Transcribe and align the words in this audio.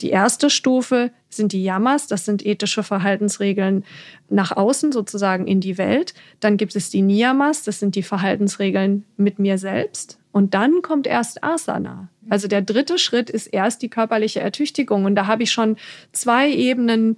Die 0.00 0.10
erste 0.10 0.48
Stufe 0.48 1.10
sind 1.28 1.52
die 1.52 1.62
Yamas, 1.62 2.06
das 2.06 2.24
sind 2.24 2.44
ethische 2.44 2.82
Verhaltensregeln 2.82 3.84
nach 4.28 4.56
außen, 4.56 4.92
sozusagen 4.92 5.46
in 5.46 5.60
die 5.60 5.78
Welt. 5.78 6.14
Dann 6.40 6.56
gibt 6.56 6.74
es 6.74 6.90
die 6.90 7.02
Niyamas, 7.02 7.64
das 7.64 7.80
sind 7.80 7.94
die 7.94 8.02
Verhaltensregeln 8.02 9.04
mit 9.16 9.38
mir 9.38 9.58
selbst. 9.58 10.18
Und 10.32 10.54
dann 10.54 10.82
kommt 10.82 11.06
erst 11.06 11.42
Asana. 11.42 12.08
Also 12.28 12.48
der 12.48 12.62
dritte 12.62 12.98
Schritt 12.98 13.30
ist 13.30 13.48
erst 13.48 13.82
die 13.82 13.88
körperliche 13.88 14.40
Ertüchtigung. 14.40 15.04
Und 15.04 15.16
da 15.16 15.26
habe 15.26 15.42
ich 15.42 15.50
schon 15.50 15.76
zwei 16.12 16.50
Ebenen, 16.50 17.16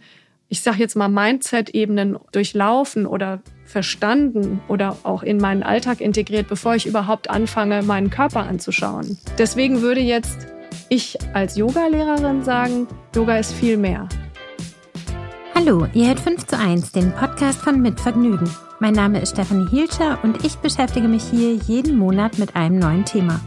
ich 0.49 0.63
sage 0.63 0.79
jetzt 0.79 0.97
mal 0.97 1.09
Mindset-Ebenen 1.09 2.19
durchlaufen 2.33 3.07
oder 3.07 3.43
verstanden 3.65 4.61
oder 4.69 4.97
auch 5.03 5.23
in 5.23 5.39
meinen 5.39 5.63
Alltag 5.63 6.01
integriert, 6.01 6.49
bevor 6.49 6.75
ich 6.75 6.87
überhaupt 6.87 7.31
anfange, 7.31 7.83
meinen 7.83 8.11
Körper 8.11 8.41
anzuschauen. 8.41 9.19
Deswegen 9.39 9.83
würde 9.83 10.01
jetzt 10.01 10.47
ich 10.93 11.17
als 11.33 11.57
Yoga-Lehrerin 11.57 12.45
sagen, 12.45 12.87
Yoga 13.17 13.39
ist 13.39 13.55
viel 13.55 13.79
mehr. 13.79 14.11
Hallo, 15.55 15.87
ihr 15.95 16.09
hört 16.09 16.21
5 16.21 16.47
zu 16.47 16.59
1, 16.59 16.93
den 16.93 17.13
Podcast 17.13 17.61
von 17.61 17.81
Mitvergnügen. 17.81 18.51
Mein 18.79 18.93
Name 18.93 19.23
ist 19.23 19.31
Stefanie 19.31 19.69
Hielscher 19.71 20.19
und 20.23 20.45
ich 20.45 20.57
beschäftige 20.57 21.09
mich 21.09 21.23
hier 21.25 21.55
jeden 21.55 21.97
Monat 21.97 22.39
mit 22.39 22.57
einem 22.57 22.79
neuen 22.79 23.07
Thema. 23.07 23.41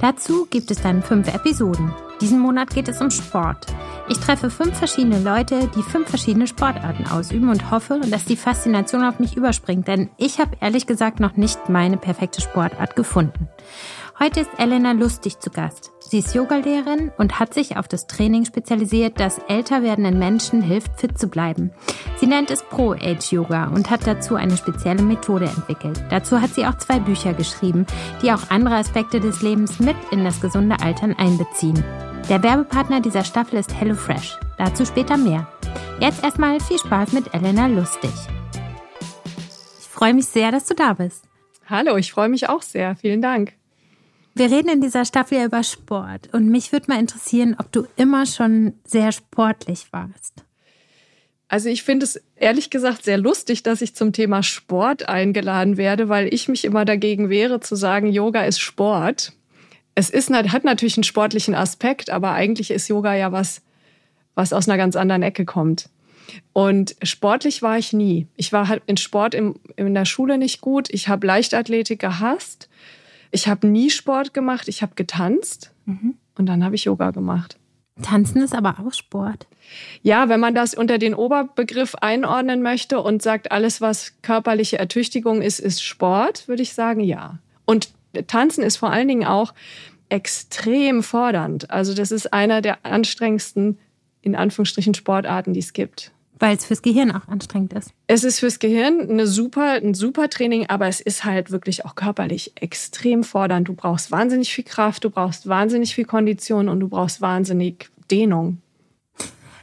Dazu 0.00 0.46
gibt 0.48 0.70
es 0.70 0.82
dann 0.82 1.02
fünf 1.02 1.34
Episoden. 1.34 1.92
Diesen 2.20 2.38
Monat 2.38 2.70
geht 2.70 2.88
es 2.88 3.00
um 3.00 3.10
Sport. 3.10 3.66
Ich 4.08 4.18
treffe 4.18 4.48
fünf 4.48 4.78
verschiedene 4.78 5.18
Leute, 5.18 5.68
die 5.74 5.82
fünf 5.82 6.08
verschiedene 6.08 6.46
Sportarten 6.46 7.08
ausüben 7.08 7.48
und 7.48 7.72
hoffe, 7.72 8.02
dass 8.08 8.24
die 8.24 8.36
Faszination 8.36 9.02
auf 9.02 9.18
mich 9.18 9.36
überspringt, 9.36 9.88
denn 9.88 10.10
ich 10.16 10.38
habe 10.38 10.56
ehrlich 10.60 10.86
gesagt 10.86 11.18
noch 11.18 11.36
nicht 11.36 11.68
meine 11.68 11.96
perfekte 11.96 12.40
Sportart 12.40 12.94
gefunden. 12.94 13.48
Heute 14.20 14.40
ist 14.40 14.50
Elena 14.58 14.92
Lustig 14.92 15.40
zu 15.40 15.50
Gast. 15.50 15.93
Sie 16.06 16.18
ist 16.18 16.34
Yogalehrerin 16.34 17.12
und 17.16 17.40
hat 17.40 17.54
sich 17.54 17.78
auf 17.78 17.88
das 17.88 18.06
Training 18.06 18.44
spezialisiert, 18.44 19.18
das 19.18 19.38
älter 19.48 19.82
werdenden 19.82 20.18
Menschen 20.18 20.60
hilft, 20.60 21.00
fit 21.00 21.18
zu 21.18 21.28
bleiben. 21.28 21.70
Sie 22.18 22.26
nennt 22.26 22.50
es 22.50 22.62
Pro-Age-Yoga 22.62 23.68
und 23.68 23.88
hat 23.88 24.06
dazu 24.06 24.34
eine 24.34 24.56
spezielle 24.56 25.02
Methode 25.02 25.46
entwickelt. 25.46 26.04
Dazu 26.10 26.42
hat 26.42 26.50
sie 26.54 26.66
auch 26.66 26.76
zwei 26.76 27.00
Bücher 27.00 27.32
geschrieben, 27.32 27.86
die 28.22 28.30
auch 28.30 28.50
andere 28.50 28.76
Aspekte 28.76 29.18
des 29.18 29.40
Lebens 29.40 29.80
mit 29.80 29.96
in 30.10 30.24
das 30.24 30.42
gesunde 30.42 30.78
Altern 30.80 31.14
einbeziehen. 31.14 31.82
Der 32.28 32.42
Werbepartner 32.42 33.00
dieser 33.00 33.24
Staffel 33.24 33.58
ist 33.58 33.74
HelloFresh. 33.74 34.38
Dazu 34.58 34.84
später 34.84 35.16
mehr. 35.16 35.48
Jetzt 36.00 36.22
erstmal 36.22 36.60
viel 36.60 36.78
Spaß 36.78 37.12
mit 37.12 37.32
Elena 37.32 37.66
Lustig. 37.66 38.12
Ich 39.80 39.88
freue 39.88 40.12
mich 40.12 40.26
sehr, 40.26 40.52
dass 40.52 40.66
du 40.66 40.74
da 40.74 40.92
bist. 40.92 41.24
Hallo, 41.66 41.96
ich 41.96 42.12
freue 42.12 42.28
mich 42.28 42.48
auch 42.48 42.62
sehr. 42.62 42.94
Vielen 42.96 43.22
Dank. 43.22 43.54
Wir 44.36 44.50
reden 44.50 44.68
in 44.68 44.80
dieser 44.80 45.04
Staffel 45.04 45.38
ja 45.38 45.44
über 45.44 45.62
Sport 45.62 46.28
und 46.32 46.48
mich 46.48 46.72
würde 46.72 46.86
mal 46.88 46.98
interessieren, 46.98 47.54
ob 47.58 47.70
du 47.70 47.86
immer 47.96 48.26
schon 48.26 48.74
sehr 48.84 49.12
sportlich 49.12 49.86
warst. 49.92 50.44
Also 51.46 51.68
ich 51.68 51.84
finde 51.84 52.04
es 52.04 52.20
ehrlich 52.34 52.70
gesagt 52.70 53.04
sehr 53.04 53.16
lustig, 53.16 53.62
dass 53.62 53.80
ich 53.80 53.94
zum 53.94 54.12
Thema 54.12 54.42
Sport 54.42 55.08
eingeladen 55.08 55.76
werde, 55.76 56.08
weil 56.08 56.34
ich 56.34 56.48
mich 56.48 56.64
immer 56.64 56.84
dagegen 56.84 57.28
wehre 57.28 57.60
zu 57.60 57.76
sagen, 57.76 58.10
Yoga 58.10 58.44
ist 58.44 58.58
Sport. 58.58 59.34
Es 59.94 60.10
ist, 60.10 60.30
hat 60.30 60.64
natürlich 60.64 60.96
einen 60.96 61.04
sportlichen 61.04 61.54
Aspekt, 61.54 62.10
aber 62.10 62.32
eigentlich 62.32 62.72
ist 62.72 62.88
Yoga 62.88 63.14
ja 63.14 63.30
was, 63.30 63.62
was 64.34 64.52
aus 64.52 64.68
einer 64.68 64.78
ganz 64.78 64.96
anderen 64.96 65.22
Ecke 65.22 65.44
kommt. 65.44 65.88
Und 66.52 66.96
sportlich 67.04 67.62
war 67.62 67.78
ich 67.78 67.92
nie. 67.92 68.26
Ich 68.34 68.52
war 68.52 68.66
halt 68.66 68.82
in 68.86 68.96
Sport 68.96 69.34
im, 69.34 69.54
in 69.76 69.94
der 69.94 70.06
Schule 70.06 70.38
nicht 70.38 70.60
gut. 70.60 70.88
Ich 70.90 71.06
habe 71.08 71.24
Leichtathletik 71.24 72.00
gehasst. 72.00 72.68
Ich 73.34 73.48
habe 73.48 73.66
nie 73.66 73.90
Sport 73.90 74.32
gemacht, 74.32 74.68
ich 74.68 74.80
habe 74.80 74.94
getanzt 74.94 75.72
mhm. 75.86 76.14
und 76.38 76.46
dann 76.46 76.62
habe 76.62 76.76
ich 76.76 76.84
Yoga 76.84 77.10
gemacht. 77.10 77.58
Tanzen 78.00 78.40
ist 78.40 78.54
aber 78.54 78.76
auch 78.78 78.92
Sport. 78.92 79.48
Ja, 80.02 80.28
wenn 80.28 80.38
man 80.38 80.54
das 80.54 80.72
unter 80.72 80.98
den 80.98 81.16
Oberbegriff 81.16 81.96
einordnen 81.96 82.62
möchte 82.62 83.00
und 83.00 83.22
sagt, 83.22 83.50
alles, 83.50 83.80
was 83.80 84.12
körperliche 84.22 84.78
Ertüchtigung 84.78 85.42
ist, 85.42 85.58
ist 85.58 85.82
Sport, 85.82 86.46
würde 86.46 86.62
ich 86.62 86.74
sagen, 86.74 87.00
ja. 87.00 87.40
Und 87.64 87.88
Tanzen 88.28 88.62
ist 88.62 88.76
vor 88.76 88.92
allen 88.92 89.08
Dingen 89.08 89.26
auch 89.26 89.52
extrem 90.10 91.02
fordernd. 91.02 91.72
Also 91.72 91.92
das 91.92 92.12
ist 92.12 92.32
einer 92.32 92.62
der 92.62 92.86
anstrengendsten, 92.86 93.78
in 94.22 94.36
Anführungsstrichen, 94.36 94.94
Sportarten, 94.94 95.54
die 95.54 95.60
es 95.60 95.72
gibt. 95.72 96.12
Weil 96.44 96.56
es 96.56 96.66
fürs 96.66 96.82
Gehirn 96.82 97.10
auch 97.10 97.26
anstrengend 97.26 97.72
ist. 97.72 97.92
Es 98.06 98.22
ist 98.22 98.40
fürs 98.40 98.58
Gehirn 98.58 99.08
eine 99.08 99.26
super, 99.26 99.72
ein 99.72 99.94
super 99.94 100.28
Training, 100.28 100.66
aber 100.68 100.88
es 100.88 101.00
ist 101.00 101.24
halt 101.24 101.50
wirklich 101.50 101.86
auch 101.86 101.94
körperlich 101.94 102.52
extrem 102.60 103.24
fordernd. 103.24 103.68
Du 103.68 103.72
brauchst 103.72 104.10
wahnsinnig 104.10 104.52
viel 104.52 104.64
Kraft, 104.64 105.04
du 105.04 105.10
brauchst 105.10 105.48
wahnsinnig 105.48 105.94
viel 105.94 106.04
Kondition 106.04 106.68
und 106.68 106.80
du 106.80 106.88
brauchst 106.88 107.22
wahnsinnig 107.22 107.88
Dehnung. 108.10 108.58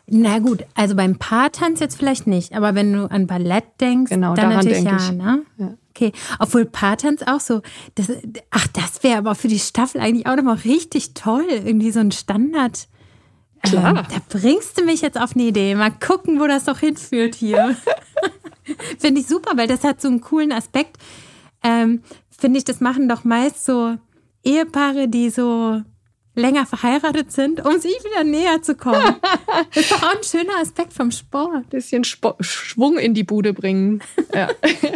Na 0.07 0.39
gut, 0.39 0.65
also 0.73 0.95
beim 0.95 1.17
Paartanz 1.17 1.79
jetzt 1.79 1.97
vielleicht 1.97 2.25
nicht, 2.25 2.53
aber 2.53 2.75
wenn 2.75 2.91
du 2.91 3.09
an 3.09 3.27
Ballett 3.27 3.63
denkst, 3.79 4.09
genau, 4.09 4.33
dann 4.33 4.49
natürlich 4.49 4.83
ja, 4.83 5.11
ne? 5.11 5.43
Ja. 5.57 5.73
Okay, 5.91 6.11
obwohl 6.39 6.65
Paartanz 6.65 7.21
auch 7.21 7.39
so, 7.39 7.61
das, 7.95 8.11
ach, 8.49 8.67
das 8.67 9.03
wäre 9.03 9.19
aber 9.19 9.35
für 9.35 9.47
die 9.49 9.59
Staffel 9.59 10.01
eigentlich 10.01 10.25
auch 10.25 10.35
nochmal 10.35 10.57
richtig 10.65 11.13
toll, 11.13 11.45
irgendwie 11.47 11.91
so 11.91 11.99
ein 11.99 12.11
Standard. 12.11 12.87
Klar. 13.63 13.97
Ähm, 13.97 14.05
da 14.09 14.37
bringst 14.37 14.79
du 14.79 14.85
mich 14.85 15.01
jetzt 15.01 15.19
auf 15.19 15.35
eine 15.35 15.43
Idee. 15.43 15.75
Mal 15.75 15.91
gucken, 15.91 16.39
wo 16.39 16.47
das 16.47 16.65
doch 16.65 16.79
hinführt 16.79 17.35
hier. 17.35 17.75
Finde 18.99 19.21
ich 19.21 19.27
super, 19.27 19.51
weil 19.55 19.67
das 19.67 19.83
hat 19.83 20.01
so 20.01 20.07
einen 20.07 20.21
coolen 20.21 20.51
Aspekt. 20.51 20.97
Ähm, 21.63 22.01
Finde 22.29 22.57
ich, 22.57 22.65
das 22.65 22.79
machen 22.79 23.07
doch 23.07 23.23
meist 23.23 23.65
so 23.65 23.97
Ehepaare, 24.43 25.07
die 25.07 25.29
so 25.29 25.81
länger 26.33 26.65
verheiratet 26.65 27.31
sind, 27.31 27.63
um 27.65 27.79
sich 27.79 27.93
wieder 28.03 28.23
näher 28.23 28.61
zu 28.61 28.75
kommen. 28.75 29.15
Das 29.73 29.83
ist 29.83 29.91
doch 29.91 30.01
auch 30.03 30.15
ein 30.15 30.23
schöner 30.23 30.61
Aspekt 30.61 30.93
vom 30.93 31.11
Sport. 31.11 31.69
Bisschen 31.69 32.03
Sp 32.07 32.39
Schwung 32.39 32.97
in 32.97 33.13
die 33.13 33.23
Bude 33.23 33.53
bringen. 33.53 34.01
Ja. 34.33 34.47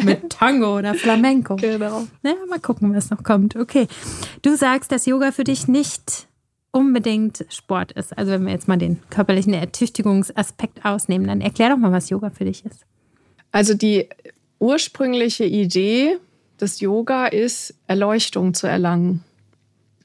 Mit 0.03 0.29
Tango 0.29 0.77
oder 0.77 0.93
Flamenco. 0.93 1.57
Genau. 1.57 2.07
Naja, 2.23 2.37
mal 2.49 2.59
gucken, 2.59 2.95
was 2.95 3.09
noch 3.09 3.21
kommt. 3.21 3.57
Okay. 3.57 3.87
Du 4.41 4.55
sagst, 4.55 4.93
dass 4.93 5.05
Yoga 5.05 5.33
für 5.33 5.43
dich 5.43 5.67
nicht 5.67 6.27
unbedingt 6.75 7.45
Sport 7.47 7.93
ist. 7.93 8.17
Also 8.17 8.33
wenn 8.33 8.45
wir 8.45 8.51
jetzt 8.51 8.67
mal 8.67 8.77
den 8.77 8.99
körperlichen 9.09 9.53
Ertüchtigungsaspekt 9.53 10.83
ausnehmen, 10.83 11.25
dann 11.25 11.39
erklär 11.39 11.69
doch 11.69 11.77
mal, 11.77 11.93
was 11.93 12.09
Yoga 12.09 12.31
für 12.31 12.43
dich 12.43 12.65
ist. 12.65 12.85
Also 13.53 13.73
die 13.75 14.09
ursprüngliche 14.59 15.45
Idee 15.45 16.17
des 16.59 16.81
Yoga 16.81 17.27
ist, 17.27 17.75
Erleuchtung 17.87 18.53
zu 18.53 18.67
erlangen. 18.67 19.23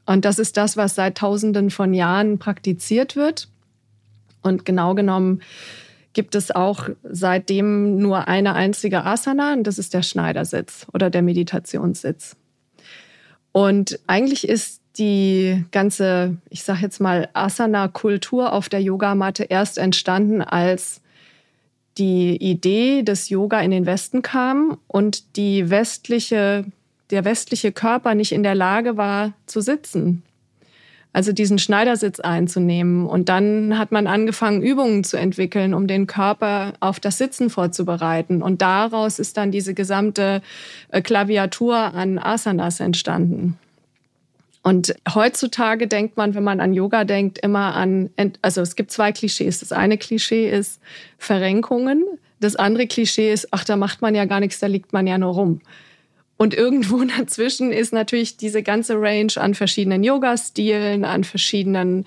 Und 0.07 0.25
das 0.25 0.39
ist 0.39 0.57
das, 0.57 0.77
was 0.77 0.95
seit 0.95 1.19
Tausenden 1.19 1.71
von 1.71 1.93
Jahren 1.93 2.39
praktiziert 2.39 3.17
wird. 3.17 3.49
Und 4.43 4.65
genau 4.65 4.95
genommen 4.95 5.43
gibt 6.13 6.37
es 6.37 6.53
auch 6.53 6.89
seitdem 7.03 7.99
nur 7.99 8.29
eine 8.29 8.55
einzige 8.55 9.05
Asana, 9.05 9.55
und 9.55 9.65
das 9.65 9.79
ist 9.79 9.93
der 9.93 10.03
Schneidersitz 10.03 10.87
oder 10.93 11.11
der 11.11 11.23
Meditationssitz. 11.23 12.37
Und 13.51 13.99
eigentlich 14.07 14.49
ist 14.49 14.80
die 15.01 15.65
ganze, 15.73 16.37
ich 16.51 16.63
sage 16.63 16.83
jetzt 16.83 17.01
mal, 17.01 17.29
Asana-Kultur 17.33 18.53
auf 18.53 18.69
der 18.69 18.83
Yogamatte 18.83 19.45
erst 19.45 19.79
entstanden, 19.79 20.43
als 20.43 21.01
die 21.99 22.37
Idee 22.37 23.03
des 23.03 23.29
Yoga 23.31 23.61
in 23.61 23.71
den 23.71 23.87
Westen 23.87 24.23
kam 24.23 24.79
und 24.87 25.37
die 25.37 25.71
westliche, 25.71 26.65
der 27.11 27.25
westliche 27.25 27.73
Körper 27.73 28.15
nicht 28.15 28.33
in 28.33 28.43
der 28.43 28.55
Lage 28.55 28.97
war 28.97 29.33
zu 29.47 29.61
sitzen. 29.61 30.23
Also 31.13 31.33
diesen 31.33 31.59
Schneidersitz 31.59 32.21
einzunehmen. 32.21 33.05
Und 33.07 33.29
dann 33.29 33.77
hat 33.77 33.91
man 33.91 34.07
angefangen, 34.07 34.63
Übungen 34.63 35.03
zu 35.03 35.17
entwickeln, 35.17 35.75
um 35.75 35.89
den 35.89 36.07
Körper 36.07 36.75
auf 36.79 37.01
das 37.01 37.19
Sitzen 37.19 37.51
vorzubereiten. 37.51 38.43
Und 38.43 38.63
daraus 38.63 39.19
ist 39.19 39.37
dann 39.37 39.51
diese 39.51 39.75
gesamte 39.75 40.41
äh, 40.91 41.03
Klaviatur 41.03 41.77
an 41.77 42.21
Asanas 42.21 42.79
entstanden. 42.79 43.59
Und 44.63 44.95
heutzutage 45.15 45.87
denkt 45.87 46.19
man, 46.19 46.35
wenn 46.35 46.45
man 46.45 46.61
an 46.61 46.75
Yoga 46.75 47.05
denkt, 47.05 47.39
immer 47.39 47.75
an, 47.75 48.11
also 48.43 48.61
es 48.61 48.77
gibt 48.77 48.91
zwei 48.91 49.11
Klischees. 49.13 49.61
Das 49.61 49.73
eine 49.73 49.97
Klischee 49.97 50.51
ist 50.51 50.83
Verrenkungen. 51.17 52.05
Das 52.41 52.57
andere 52.57 52.87
Klischee 52.87 53.33
ist, 53.33 53.49
ach, 53.53 53.65
da 53.65 53.77
macht 53.77 54.03
man 54.03 54.15
ja 54.15 54.27
gar 54.27 54.41
nichts, 54.41 54.61
da 54.61 54.67
liegt 54.67 54.93
man 54.93 55.07
ja 55.07 55.17
nur 55.17 55.33
rum. 55.33 55.63
Und 56.37 56.53
irgendwo 56.55 57.03
dazwischen 57.19 57.73
ist 57.73 57.93
natürlich 57.93 58.37
diese 58.37 58.63
ganze 58.63 59.01
Range 59.01 59.33
an 59.37 59.55
verschiedenen 59.55 60.03
Yoga-Stilen, 60.03 61.05
an 61.05 61.23
verschiedenen, 61.25 62.05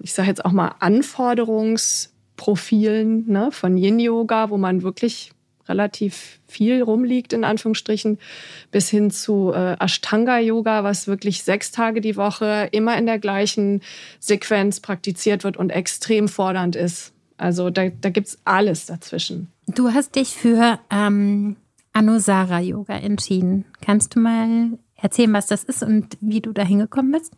ich 0.00 0.14
sage 0.14 0.28
jetzt 0.28 0.44
auch 0.44 0.52
mal 0.52 0.74
Anforderungsprofilen 0.80 3.26
ne, 3.26 3.50
von 3.52 3.76
Yin-Yoga, 3.76 4.50
wo 4.50 4.58
man 4.58 4.82
wirklich 4.82 5.32
relativ 5.70 6.40
viel 6.46 6.82
rumliegt, 6.82 7.32
in 7.32 7.44
Anführungsstrichen, 7.44 8.18
bis 8.70 8.90
hin 8.90 9.10
zu 9.10 9.52
äh, 9.54 9.76
Ashtanga-Yoga, 9.78 10.84
was 10.84 11.06
wirklich 11.06 11.42
sechs 11.42 11.70
Tage 11.70 12.02
die 12.02 12.16
Woche 12.16 12.68
immer 12.72 12.98
in 12.98 13.06
der 13.06 13.18
gleichen 13.18 13.80
Sequenz 14.18 14.80
praktiziert 14.80 15.44
wird 15.44 15.56
und 15.56 15.70
extrem 15.70 16.28
fordernd 16.28 16.76
ist. 16.76 17.12
Also 17.38 17.70
da, 17.70 17.88
da 17.88 18.10
gibt 18.10 18.26
es 18.26 18.38
alles 18.44 18.86
dazwischen. 18.86 19.48
Du 19.66 19.92
hast 19.94 20.16
dich 20.16 20.28
für 20.28 20.78
ähm, 20.90 21.56
Anusara-Yoga 21.94 22.98
entschieden. 22.98 23.64
Kannst 23.80 24.14
du 24.14 24.20
mal 24.20 24.78
erzählen, 24.96 25.32
was 25.32 25.46
das 25.46 25.64
ist 25.64 25.82
und 25.82 26.18
wie 26.20 26.42
du 26.42 26.52
da 26.52 26.62
hingekommen 26.62 27.12
bist? 27.12 27.32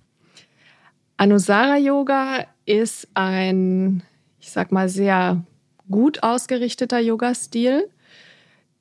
Anusara-Yoga 1.18 2.46
ist 2.64 3.06
ein 3.14 4.02
ich 4.42 4.50
sag 4.50 4.72
mal, 4.72 4.88
sehr 4.88 5.44
gut 5.88 6.22
ausgerichteter 6.22 6.98
Yoga-Stil. 6.98 7.88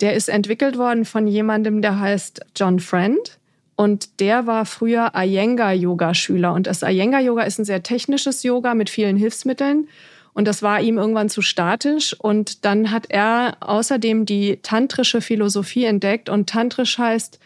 Der 0.01 0.15
ist 0.15 0.29
entwickelt 0.29 0.77
worden 0.77 1.05
von 1.05 1.27
jemandem, 1.27 1.81
der 1.81 1.99
heißt 1.99 2.41
John 2.55 2.79
Friend. 2.79 3.37
Und 3.75 4.19
der 4.19 4.45
war 4.47 4.65
früher 4.65 5.11
Iyengar-Yoga-Schüler. 5.15 6.53
Und 6.53 6.67
das 6.67 6.81
Iyengar-Yoga 6.81 7.43
ist 7.43 7.59
ein 7.59 7.65
sehr 7.65 7.83
technisches 7.83 8.43
Yoga 8.43 8.73
mit 8.73 8.89
vielen 8.89 9.15
Hilfsmitteln. 9.15 9.87
Und 10.33 10.47
das 10.47 10.61
war 10.63 10.81
ihm 10.81 10.97
irgendwann 10.97 11.29
zu 11.29 11.41
statisch. 11.41 12.15
Und 12.19 12.65
dann 12.65 12.91
hat 12.91 13.05
er 13.09 13.57
außerdem 13.59 14.25
die 14.25 14.59
tantrische 14.61 15.21
Philosophie 15.21 15.85
entdeckt. 15.85 16.29
Und 16.29 16.49
tantrisch 16.49 16.97
heißt, 16.97 17.39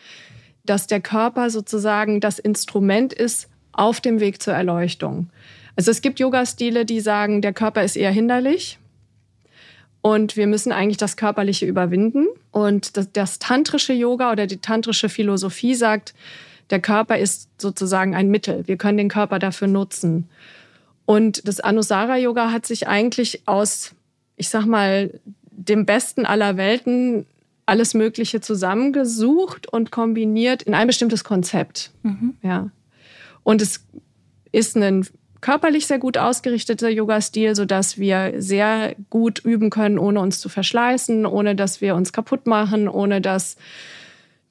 dass 0.65 0.87
der 0.87 1.01
Körper 1.01 1.49
sozusagen 1.49 2.19
das 2.19 2.39
Instrument 2.39 3.13
ist 3.13 3.49
auf 3.71 4.01
dem 4.01 4.19
Weg 4.19 4.41
zur 4.41 4.53
Erleuchtung. 4.53 5.29
Also 5.75 5.91
es 5.91 6.01
gibt 6.01 6.19
Yoga-Stile, 6.19 6.85
die 6.85 7.01
sagen, 7.01 7.41
der 7.41 7.53
Körper 7.53 7.83
ist 7.83 7.97
eher 7.97 8.11
hinderlich. 8.11 8.79
Und 10.05 10.37
wir 10.37 10.45
müssen 10.45 10.71
eigentlich 10.71 10.97
das 10.97 11.17
Körperliche 11.17 11.65
überwinden. 11.65 12.27
Und 12.51 12.95
das, 12.95 13.11
das 13.11 13.39
tantrische 13.39 13.91
Yoga 13.91 14.31
oder 14.31 14.45
die 14.45 14.57
tantrische 14.57 15.09
Philosophie 15.09 15.73
sagt, 15.73 16.13
der 16.69 16.79
Körper 16.79 17.17
ist 17.17 17.49
sozusagen 17.59 18.13
ein 18.13 18.29
Mittel. 18.29 18.67
Wir 18.67 18.77
können 18.77 18.99
den 18.99 19.09
Körper 19.09 19.39
dafür 19.39 19.67
nutzen. 19.67 20.29
Und 21.05 21.47
das 21.47 21.59
Anusara 21.59 22.17
Yoga 22.17 22.51
hat 22.51 22.67
sich 22.67 22.87
eigentlich 22.87 23.47
aus, 23.47 23.95
ich 24.35 24.49
sag 24.49 24.67
mal, 24.67 25.19
dem 25.49 25.87
Besten 25.87 26.27
aller 26.27 26.55
Welten 26.55 27.25
alles 27.65 27.95
Mögliche 27.95 28.41
zusammengesucht 28.41 29.65
und 29.65 29.89
kombiniert 29.89 30.61
in 30.61 30.75
ein 30.75 30.85
bestimmtes 30.85 31.23
Konzept. 31.23 31.89
Mhm. 32.03 32.35
Ja. 32.43 32.69
Und 33.41 33.59
es 33.59 33.83
ist 34.51 34.77
ein 34.77 35.07
körperlich 35.45 35.85
sehr 35.85 35.99
gut 35.99 36.17
ausgerichteter 36.17 36.89
Yoga-Stil, 36.89 37.55
sodass 37.55 37.99
wir 37.99 38.33
sehr 38.37 38.95
gut 39.11 39.45
üben 39.45 39.69
können, 39.69 39.99
ohne 39.99 40.19
uns 40.19 40.39
zu 40.39 40.49
verschleißen, 40.49 41.23
ohne 41.27 41.55
dass 41.55 41.81
wir 41.81 41.93
uns 41.93 42.11
kaputt 42.11 42.47
machen, 42.47 42.89
ohne 42.89 43.21
dass 43.21 43.55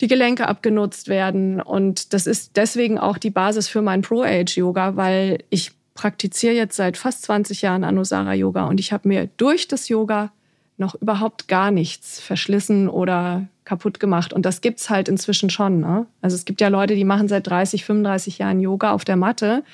die 0.00 0.06
Gelenke 0.06 0.46
abgenutzt 0.46 1.08
werden. 1.08 1.60
Und 1.60 2.12
das 2.12 2.28
ist 2.28 2.52
deswegen 2.54 3.00
auch 3.00 3.18
die 3.18 3.30
Basis 3.30 3.66
für 3.66 3.82
mein 3.82 4.02
Pro-Age-Yoga, 4.02 4.94
weil 4.94 5.38
ich 5.50 5.72
praktiziere 5.94 6.54
jetzt 6.54 6.76
seit 6.76 6.96
fast 6.96 7.24
20 7.24 7.62
Jahren 7.62 7.82
Anusara-Yoga 7.82 8.66
und 8.66 8.78
ich 8.78 8.92
habe 8.92 9.08
mir 9.08 9.28
durch 9.36 9.66
das 9.66 9.88
Yoga 9.88 10.30
noch 10.76 10.94
überhaupt 10.94 11.48
gar 11.48 11.72
nichts 11.72 12.20
verschlissen 12.20 12.88
oder 12.88 13.48
kaputt 13.64 13.98
gemacht. 13.98 14.32
Und 14.32 14.46
das 14.46 14.60
gibt 14.60 14.78
es 14.78 14.90
halt 14.90 15.08
inzwischen 15.08 15.50
schon. 15.50 15.80
Ne? 15.80 16.06
Also 16.20 16.36
es 16.36 16.44
gibt 16.44 16.60
ja 16.60 16.68
Leute, 16.68 16.94
die 16.94 17.04
machen 17.04 17.26
seit 17.26 17.48
30, 17.48 17.84
35 17.84 18.38
Jahren 18.38 18.60
Yoga 18.60 18.92
auf 18.92 19.04
der 19.04 19.16
Matte 19.16 19.64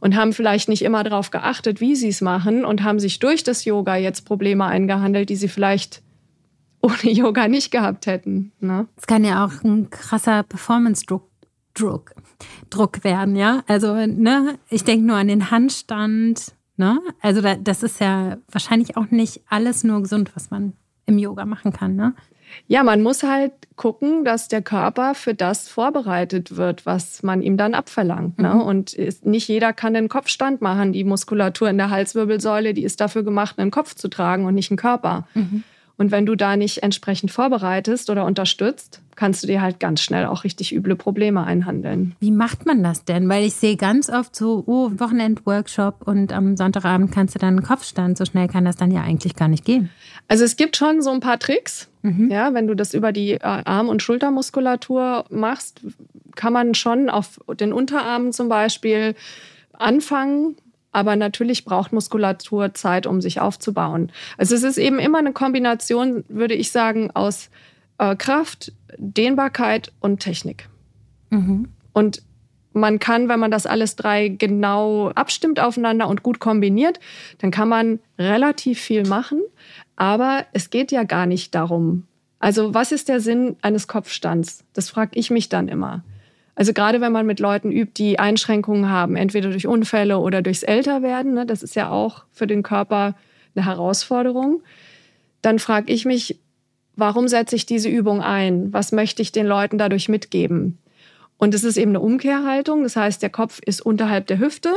und 0.00 0.16
haben 0.16 0.32
vielleicht 0.32 0.68
nicht 0.68 0.82
immer 0.82 1.04
darauf 1.04 1.30
geachtet, 1.30 1.80
wie 1.80 1.96
sie 1.96 2.08
es 2.08 2.20
machen 2.20 2.64
und 2.64 2.82
haben 2.82 3.00
sich 3.00 3.18
durch 3.18 3.44
das 3.44 3.64
Yoga 3.64 3.96
jetzt 3.96 4.22
Probleme 4.22 4.64
eingehandelt, 4.64 5.28
die 5.28 5.36
sie 5.36 5.48
vielleicht 5.48 6.02
ohne 6.80 7.10
Yoga 7.10 7.48
nicht 7.48 7.70
gehabt 7.70 8.06
hätten. 8.06 8.52
Ne? 8.60 8.86
Es 8.96 9.06
kann 9.06 9.24
ja 9.24 9.44
auch 9.44 9.64
ein 9.64 9.90
krasser 9.90 10.42
Performance-Druck 10.44 11.28
Druck, 11.78 12.14
Druck 12.70 13.04
werden, 13.04 13.36
ja. 13.36 13.62
Also, 13.66 13.94
ne, 13.94 14.58
ich 14.68 14.84
denke 14.84 15.06
nur 15.06 15.16
an 15.16 15.28
den 15.28 15.50
Handstand, 15.50 16.52
ne? 16.76 17.00
Also, 17.20 17.40
das 17.40 17.82
ist 17.82 18.00
ja 18.00 18.38
wahrscheinlich 18.50 18.96
auch 18.96 19.10
nicht 19.10 19.42
alles 19.48 19.84
nur 19.84 20.02
gesund, 20.02 20.32
was 20.34 20.50
man 20.50 20.72
im 21.06 21.18
Yoga 21.18 21.44
machen 21.44 21.72
kann, 21.72 21.94
ne? 21.94 22.14
Ja, 22.66 22.82
man 22.82 23.02
muss 23.02 23.22
halt 23.22 23.52
gucken, 23.76 24.24
dass 24.24 24.48
der 24.48 24.62
Körper 24.62 25.14
für 25.14 25.34
das 25.34 25.68
vorbereitet 25.68 26.56
wird, 26.56 26.86
was 26.86 27.22
man 27.22 27.42
ihm 27.42 27.56
dann 27.56 27.74
abverlangt. 27.74 28.38
Ne? 28.38 28.54
Mhm. 28.54 28.60
Und 28.60 28.92
ist, 28.92 29.24
nicht 29.24 29.48
jeder 29.48 29.72
kann 29.72 29.94
den 29.94 30.08
Kopfstand 30.08 30.60
machen. 30.60 30.92
Die 30.92 31.04
Muskulatur 31.04 31.70
in 31.70 31.78
der 31.78 31.90
Halswirbelsäule, 31.90 32.74
die 32.74 32.84
ist 32.84 33.00
dafür 33.00 33.22
gemacht, 33.22 33.58
einen 33.58 33.70
Kopf 33.70 33.94
zu 33.94 34.08
tragen 34.08 34.44
und 34.44 34.54
nicht 34.54 34.70
einen 34.70 34.78
Körper. 34.78 35.26
Mhm. 35.34 35.62
Und 35.98 36.12
wenn 36.12 36.26
du 36.26 36.36
da 36.36 36.56
nicht 36.56 36.84
entsprechend 36.84 37.32
vorbereitest 37.32 38.08
oder 38.08 38.24
unterstützt, 38.24 39.02
kannst 39.16 39.42
du 39.42 39.48
dir 39.48 39.60
halt 39.60 39.80
ganz 39.80 40.00
schnell 40.00 40.26
auch 40.26 40.44
richtig 40.44 40.72
üble 40.72 40.94
Probleme 40.94 41.42
einhandeln. 41.42 42.14
Wie 42.20 42.30
macht 42.30 42.66
man 42.66 42.84
das 42.84 43.04
denn? 43.04 43.28
Weil 43.28 43.44
ich 43.44 43.54
sehe 43.54 43.76
ganz 43.76 44.08
oft 44.08 44.36
so, 44.36 44.62
oh, 44.66 44.92
Wochenend-Workshop 44.96 46.06
und 46.06 46.32
am 46.32 46.56
Sonntagabend 46.56 47.10
kannst 47.10 47.34
du 47.34 47.40
dann 47.40 47.56
einen 47.56 47.64
Kopfstand. 47.64 48.16
So 48.16 48.24
schnell 48.24 48.46
kann 48.46 48.64
das 48.64 48.76
dann 48.76 48.92
ja 48.92 49.02
eigentlich 49.02 49.34
gar 49.34 49.48
nicht 49.48 49.64
gehen. 49.64 49.90
Also 50.28 50.44
es 50.44 50.54
gibt 50.54 50.76
schon 50.76 51.02
so 51.02 51.10
ein 51.10 51.18
paar 51.18 51.40
Tricks. 51.40 51.88
Mhm. 52.02 52.30
Ja, 52.30 52.54
wenn 52.54 52.68
du 52.68 52.74
das 52.74 52.94
über 52.94 53.10
die 53.10 53.32
äh, 53.32 53.40
Arm- 53.40 53.88
und 53.88 54.00
Schultermuskulatur 54.00 55.24
machst, 55.30 55.80
kann 56.36 56.52
man 56.52 56.74
schon 56.74 57.10
auf 57.10 57.40
den 57.58 57.72
Unterarmen 57.72 58.32
zum 58.32 58.48
Beispiel 58.48 59.16
anfangen, 59.72 60.54
aber 60.92 61.16
natürlich 61.16 61.64
braucht 61.64 61.92
Muskulatur 61.92 62.74
Zeit, 62.74 63.06
um 63.06 63.20
sich 63.20 63.40
aufzubauen. 63.40 64.10
Also 64.36 64.54
es 64.54 64.62
ist 64.62 64.78
eben 64.78 64.98
immer 64.98 65.18
eine 65.18 65.32
Kombination, 65.32 66.24
würde 66.28 66.54
ich 66.54 66.70
sagen, 66.70 67.10
aus 67.12 67.50
äh, 67.98 68.16
Kraft, 68.16 68.72
Dehnbarkeit 68.96 69.92
und 70.00 70.20
Technik. 70.20 70.68
Mhm. 71.30 71.68
Und 71.92 72.22
man 72.72 72.98
kann, 72.98 73.28
wenn 73.28 73.40
man 73.40 73.50
das 73.50 73.66
alles 73.66 73.96
drei 73.96 74.28
genau 74.28 75.10
abstimmt 75.10 75.60
aufeinander 75.60 76.08
und 76.08 76.22
gut 76.22 76.38
kombiniert, 76.38 77.00
dann 77.38 77.50
kann 77.50 77.68
man 77.68 77.98
relativ 78.18 78.80
viel 78.80 79.06
machen. 79.06 79.40
Aber 79.96 80.46
es 80.52 80.70
geht 80.70 80.92
ja 80.92 81.02
gar 81.02 81.26
nicht 81.26 81.54
darum. 81.54 82.04
Also 82.38 82.72
was 82.72 82.92
ist 82.92 83.08
der 83.08 83.20
Sinn 83.20 83.56
eines 83.62 83.88
Kopfstands? 83.88 84.64
Das 84.72 84.90
frage 84.90 85.18
ich 85.18 85.30
mich 85.30 85.48
dann 85.48 85.68
immer. 85.68 86.04
Also 86.58 86.72
gerade 86.72 87.00
wenn 87.00 87.12
man 87.12 87.24
mit 87.24 87.38
Leuten 87.38 87.70
übt, 87.70 87.92
die 88.02 88.18
Einschränkungen 88.18 88.90
haben, 88.90 89.14
entweder 89.14 89.50
durch 89.50 89.68
Unfälle 89.68 90.18
oder 90.18 90.42
durchs 90.42 90.64
Älterwerden, 90.64 91.34
ne, 91.34 91.46
das 91.46 91.62
ist 91.62 91.76
ja 91.76 91.88
auch 91.88 92.24
für 92.32 92.48
den 92.48 92.64
Körper 92.64 93.14
eine 93.54 93.64
Herausforderung, 93.64 94.64
dann 95.40 95.60
frage 95.60 95.92
ich 95.92 96.04
mich, 96.04 96.40
warum 96.96 97.28
setze 97.28 97.54
ich 97.54 97.64
diese 97.64 97.88
Übung 97.88 98.22
ein? 98.22 98.72
Was 98.72 98.90
möchte 98.90 99.22
ich 99.22 99.30
den 99.30 99.46
Leuten 99.46 99.78
dadurch 99.78 100.08
mitgeben? 100.08 100.78
Und 101.36 101.54
es 101.54 101.62
ist 101.62 101.76
eben 101.76 101.92
eine 101.92 102.00
Umkehrhaltung, 102.00 102.82
das 102.82 102.96
heißt, 102.96 103.22
der 103.22 103.30
Kopf 103.30 103.60
ist 103.64 103.80
unterhalb 103.80 104.26
der 104.26 104.40
Hüfte 104.40 104.74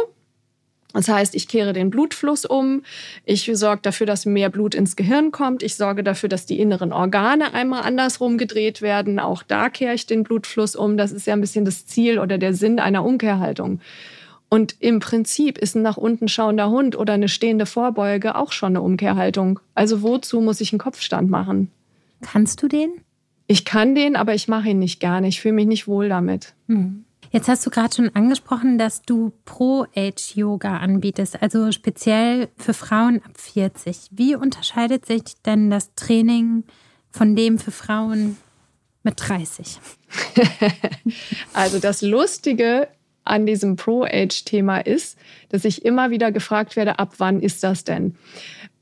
das 0.94 1.08
heißt, 1.08 1.36
ich 1.36 1.48
kehre 1.48 1.74
den 1.74 1.90
Blutfluss 1.90 2.46
um, 2.46 2.84
ich 3.26 3.50
sorge 3.54 3.82
dafür, 3.82 4.06
dass 4.06 4.26
mehr 4.26 4.50
Blut 4.50 4.76
ins 4.76 4.96
Gehirn 4.96 5.32
kommt, 5.32 5.64
ich 5.64 5.76
sorge 5.76 6.04
dafür, 6.04 6.30
dass 6.30 6.46
die 6.46 6.60
inneren 6.60 6.92
Organe 6.92 7.54
einmal 7.54 7.84
andersrum 7.84 8.38
gedreht 8.38 8.82
werden. 8.82 9.20
Auch 9.20 9.44
da 9.44 9.70
kehre 9.70 9.94
ich 9.94 10.06
den 10.06 10.24
Blutfluss 10.24 10.76
um. 10.76 10.98
Das 10.98 11.12
ist 11.12 11.28
ja 11.28 11.34
ein 11.34 11.42
bisschen 11.42 11.66
das 11.66 11.86
Ziel 11.86 12.20
oder 12.20 12.38
der 12.38 12.54
Sinn 12.54 12.80
einer 12.80 13.06
Umkehrhaltung. 13.06 13.80
Und 14.50 14.76
im 14.80 15.00
Prinzip 15.00 15.58
ist 15.58 15.76
ein 15.76 15.82
nach 15.82 15.96
unten 15.96 16.28
schauender 16.28 16.70
Hund 16.70 16.98
oder 16.98 17.14
eine 17.14 17.30
stehende 17.30 17.66
Vorbeuge 17.66 18.36
auch 18.36 18.52
schon 18.52 18.74
eine 18.74 18.82
Umkehrhaltung. 18.82 19.62
Also 19.76 20.02
wozu 20.02 20.42
muss 20.42 20.60
ich 20.60 20.74
einen 20.74 20.80
Kopfstand 20.80 21.30
machen? 21.30 21.72
Kannst 22.22 22.62
du 22.62 22.68
den? 22.68 22.92
Ich 23.48 23.64
kann 23.64 23.96
den, 23.96 24.18
aber 24.18 24.34
ich 24.34 24.50
mache 24.50 24.70
ihn 24.70 24.80
nicht 24.80 25.00
gerne. 25.00 25.28
Ich 25.30 25.40
fühle 25.40 25.54
mich 25.54 25.68
nicht 25.68 25.88
wohl 25.88 26.10
damit. 26.10 26.54
Hm. 26.68 27.06
Jetzt 27.32 27.48
hast 27.48 27.66
du 27.66 27.70
gerade 27.70 27.96
schon 27.96 28.14
angesprochen, 28.14 28.78
dass 28.78 29.04
du 29.04 29.32
Pro-Age-Yoga 29.46 30.78
anbietest, 30.78 31.42
also 31.42 31.72
speziell 31.72 32.50
für 32.58 32.74
Frauen 32.74 33.22
ab 33.24 33.32
40. 33.38 34.10
Wie 34.12 34.36
unterscheidet 34.36 35.06
sich 35.06 35.22
denn 35.46 35.70
das 35.70 35.96
Training 35.96 36.66
von 37.10 37.38
dem 37.38 37.58
für 37.58 37.72
Frauen 37.72 38.36
mit 39.04 39.14
30? 39.18 39.80
also 41.54 41.80
das 41.80 42.02
Lustige 42.02 42.90
an 43.24 43.46
diesem 43.46 43.78
Pro-Age-Thema 43.78 44.80
ist, 44.80 45.18
dass 45.48 45.64
ich 45.64 45.86
immer 45.86 46.10
wieder 46.10 46.34
gefragt 46.34 46.76
werde, 46.76 47.00
ab 47.00 47.14
wann 47.20 47.40
ist 47.40 47.64
das 47.64 47.86
denn? 47.86 48.16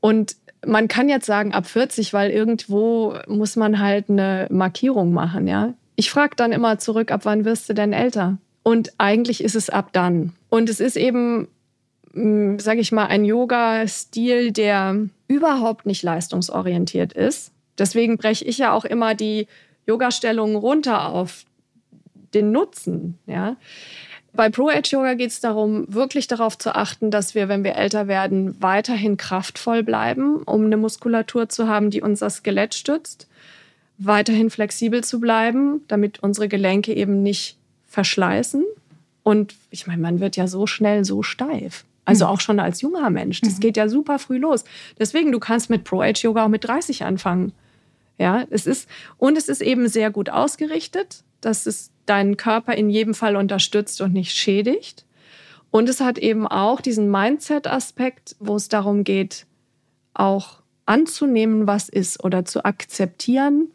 Und 0.00 0.34
man 0.66 0.88
kann 0.88 1.08
jetzt 1.08 1.26
sagen 1.26 1.54
ab 1.54 1.66
40, 1.66 2.12
weil 2.12 2.32
irgendwo 2.32 3.14
muss 3.28 3.54
man 3.54 3.78
halt 3.78 4.10
eine 4.10 4.48
Markierung 4.50 5.12
machen, 5.12 5.46
ja. 5.46 5.74
Ich 6.00 6.10
frage 6.10 6.34
dann 6.34 6.50
immer 6.50 6.78
zurück, 6.78 7.12
ab 7.12 7.20
wann 7.24 7.44
wirst 7.44 7.68
du 7.68 7.74
denn 7.74 7.92
älter? 7.92 8.38
Und 8.62 8.94
eigentlich 8.96 9.44
ist 9.44 9.54
es 9.54 9.68
ab 9.68 9.90
dann. 9.92 10.32
Und 10.48 10.70
es 10.70 10.80
ist 10.80 10.96
eben, 10.96 11.46
hm, 12.14 12.58
sage 12.58 12.80
ich 12.80 12.90
mal, 12.90 13.04
ein 13.08 13.26
Yoga-Stil, 13.26 14.50
der 14.50 14.96
überhaupt 15.28 15.84
nicht 15.84 16.02
leistungsorientiert 16.02 17.12
ist. 17.12 17.52
Deswegen 17.76 18.16
breche 18.16 18.46
ich 18.46 18.56
ja 18.56 18.72
auch 18.72 18.86
immer 18.86 19.14
die 19.14 19.46
Yoga-Stellungen 19.86 20.56
runter 20.56 21.10
auf 21.10 21.44
den 22.32 22.50
Nutzen. 22.50 23.18
Ja. 23.26 23.56
Bei 24.32 24.48
Pro 24.48 24.70
Age 24.70 24.90
Yoga 24.90 25.12
geht 25.12 25.32
es 25.32 25.40
darum, 25.40 25.84
wirklich 25.92 26.28
darauf 26.28 26.56
zu 26.56 26.74
achten, 26.74 27.10
dass 27.10 27.34
wir, 27.34 27.50
wenn 27.50 27.62
wir 27.62 27.76
älter 27.76 28.08
werden, 28.08 28.56
weiterhin 28.62 29.18
kraftvoll 29.18 29.82
bleiben, 29.82 30.44
um 30.44 30.64
eine 30.64 30.78
Muskulatur 30.78 31.50
zu 31.50 31.68
haben, 31.68 31.90
die 31.90 32.00
unser 32.00 32.30
Skelett 32.30 32.74
stützt 32.74 33.26
weiterhin 34.00 34.50
flexibel 34.50 35.04
zu 35.04 35.20
bleiben, 35.20 35.82
damit 35.88 36.22
unsere 36.22 36.48
Gelenke 36.48 36.94
eben 36.94 37.22
nicht 37.22 37.56
verschleißen. 37.86 38.64
Und 39.22 39.54
ich 39.70 39.86
meine, 39.86 40.00
man 40.00 40.20
wird 40.20 40.36
ja 40.36 40.48
so 40.48 40.66
schnell 40.66 41.04
so 41.04 41.22
steif. 41.22 41.84
Also 42.04 42.24
mhm. 42.24 42.30
auch 42.30 42.40
schon 42.40 42.60
als 42.60 42.80
junger 42.80 43.10
Mensch. 43.10 43.40
Das 43.42 43.56
mhm. 43.56 43.60
geht 43.60 43.76
ja 43.76 43.88
super 43.88 44.18
früh 44.18 44.38
los. 44.38 44.64
Deswegen, 44.98 45.32
du 45.32 45.38
kannst 45.38 45.70
mit 45.70 45.84
Pro-Age-Yoga 45.84 46.44
auch 46.44 46.48
mit 46.48 46.64
30 46.64 47.04
anfangen. 47.04 47.52
Ja, 48.18 48.44
es 48.50 48.66
ist, 48.66 48.88
und 49.18 49.36
es 49.36 49.48
ist 49.48 49.62
eben 49.62 49.88
sehr 49.88 50.10
gut 50.10 50.30
ausgerichtet, 50.30 51.22
dass 51.40 51.66
es 51.66 51.90
deinen 52.06 52.36
Körper 52.36 52.74
in 52.74 52.90
jedem 52.90 53.14
Fall 53.14 53.36
unterstützt 53.36 54.00
und 54.00 54.12
nicht 54.12 54.32
schädigt. 54.32 55.04
Und 55.70 55.88
es 55.88 56.00
hat 56.00 56.18
eben 56.18 56.46
auch 56.46 56.80
diesen 56.80 57.10
Mindset-Aspekt, 57.10 58.36
wo 58.40 58.56
es 58.56 58.68
darum 58.68 59.04
geht, 59.04 59.46
auch 60.14 60.60
anzunehmen, 60.86 61.66
was 61.66 61.88
ist 61.88 62.24
oder 62.24 62.44
zu 62.44 62.64
akzeptieren, 62.64 63.68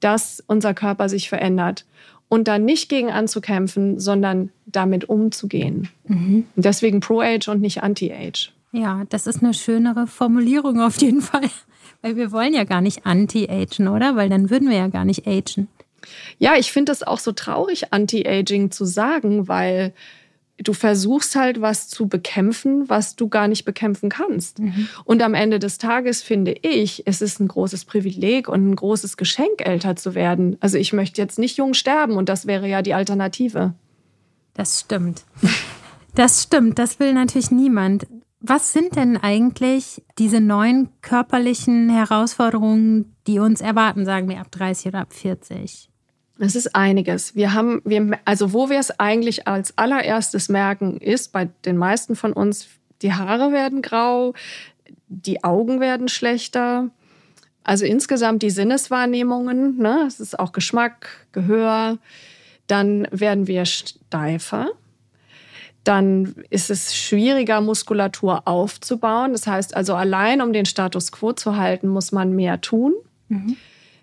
dass 0.00 0.42
unser 0.46 0.74
Körper 0.74 1.08
sich 1.08 1.28
verändert 1.28 1.84
und 2.28 2.48
dann 2.48 2.64
nicht 2.64 2.88
gegen 2.88 3.10
anzukämpfen, 3.10 3.98
sondern 3.98 4.50
damit 4.66 5.08
umzugehen. 5.08 5.88
Mhm. 6.06 6.46
Deswegen 6.56 7.00
Pro-Age 7.00 7.48
und 7.48 7.60
nicht 7.60 7.82
Anti-Age. 7.82 8.52
Ja, 8.72 9.04
das 9.08 9.26
ist 9.26 9.42
eine 9.42 9.54
schönere 9.54 10.06
Formulierung 10.06 10.80
auf 10.80 11.00
jeden 11.00 11.22
Fall. 11.22 11.48
Weil 12.02 12.16
wir 12.16 12.30
wollen 12.30 12.54
ja 12.54 12.64
gar 12.64 12.80
nicht 12.80 13.06
anti-agen, 13.06 13.88
oder? 13.88 14.14
Weil 14.14 14.28
dann 14.28 14.50
würden 14.50 14.68
wir 14.68 14.76
ja 14.76 14.88
gar 14.88 15.04
nicht 15.04 15.26
agen. 15.26 15.68
Ja, 16.38 16.54
ich 16.56 16.70
finde 16.70 16.92
es 16.92 17.02
auch 17.02 17.18
so 17.18 17.32
traurig, 17.32 17.92
Anti-Aging 17.92 18.70
zu 18.70 18.84
sagen, 18.84 19.48
weil 19.48 19.92
du 20.58 20.72
versuchst 20.72 21.36
halt 21.36 21.60
was 21.60 21.88
zu 21.88 22.08
bekämpfen, 22.08 22.88
was 22.88 23.16
du 23.16 23.28
gar 23.28 23.48
nicht 23.48 23.64
bekämpfen 23.64 24.08
kannst. 24.08 24.58
Mhm. 24.58 24.88
Und 25.04 25.22
am 25.22 25.34
Ende 25.34 25.58
des 25.58 25.78
Tages 25.78 26.22
finde 26.22 26.52
ich, 26.62 27.06
es 27.06 27.22
ist 27.22 27.40
ein 27.40 27.48
großes 27.48 27.84
Privileg 27.84 28.48
und 28.48 28.68
ein 28.68 28.76
großes 28.76 29.16
Geschenk, 29.16 29.60
älter 29.64 29.96
zu 29.96 30.14
werden. 30.14 30.56
Also 30.60 30.78
ich 30.78 30.92
möchte 30.92 31.20
jetzt 31.22 31.38
nicht 31.38 31.56
jung 31.56 31.74
sterben 31.74 32.14
und 32.14 32.28
das 32.28 32.46
wäre 32.46 32.68
ja 32.68 32.82
die 32.82 32.94
Alternative. 32.94 33.74
Das 34.54 34.80
stimmt. 34.80 35.22
Das 36.14 36.42
stimmt, 36.42 36.78
das 36.78 36.98
will 36.98 37.12
natürlich 37.12 37.52
niemand. 37.52 38.06
Was 38.40 38.72
sind 38.72 38.96
denn 38.96 39.16
eigentlich 39.16 40.02
diese 40.18 40.40
neuen 40.40 40.88
körperlichen 41.00 41.90
Herausforderungen, 41.90 43.14
die 43.26 43.38
uns 43.38 43.60
erwarten, 43.60 44.04
sagen 44.04 44.28
wir 44.28 44.40
ab 44.40 44.50
30 44.50 44.88
oder 44.88 45.00
ab 45.00 45.12
40? 45.12 45.90
Es 46.38 46.54
ist 46.54 46.74
einiges. 46.74 47.34
Wir 47.34 47.52
haben, 47.54 47.82
wir, 47.84 48.18
also 48.24 48.52
wo 48.52 48.70
wir 48.70 48.78
es 48.78 48.98
eigentlich 48.98 49.48
als 49.48 49.76
allererstes 49.76 50.48
merken, 50.48 50.98
ist 50.98 51.32
bei 51.32 51.48
den 51.64 51.76
meisten 51.76 52.14
von 52.14 52.32
uns, 52.32 52.68
die 53.02 53.12
Haare 53.12 53.52
werden 53.52 53.82
grau, 53.82 54.34
die 55.08 55.42
Augen 55.42 55.80
werden 55.80 56.08
schlechter. 56.08 56.90
Also 57.64 57.84
insgesamt 57.84 58.42
die 58.42 58.50
Sinneswahrnehmungen, 58.50 59.78
ne? 59.78 60.04
es 60.06 60.20
ist 60.20 60.38
auch 60.38 60.52
Geschmack, 60.52 61.26
Gehör. 61.32 61.98
Dann 62.66 63.08
werden 63.10 63.46
wir 63.46 63.64
steifer 63.64 64.68
dann 65.88 66.34
ist 66.50 66.70
es 66.70 66.94
schwieriger, 66.94 67.62
Muskulatur 67.62 68.46
aufzubauen. 68.46 69.32
Das 69.32 69.46
heißt 69.46 69.74
also, 69.74 69.94
allein 69.94 70.42
um 70.42 70.52
den 70.52 70.66
Status 70.66 71.12
quo 71.12 71.32
zu 71.32 71.56
halten, 71.56 71.88
muss 71.88 72.12
man 72.12 72.36
mehr 72.36 72.60
tun. 72.60 72.92
Mhm. 73.28 73.56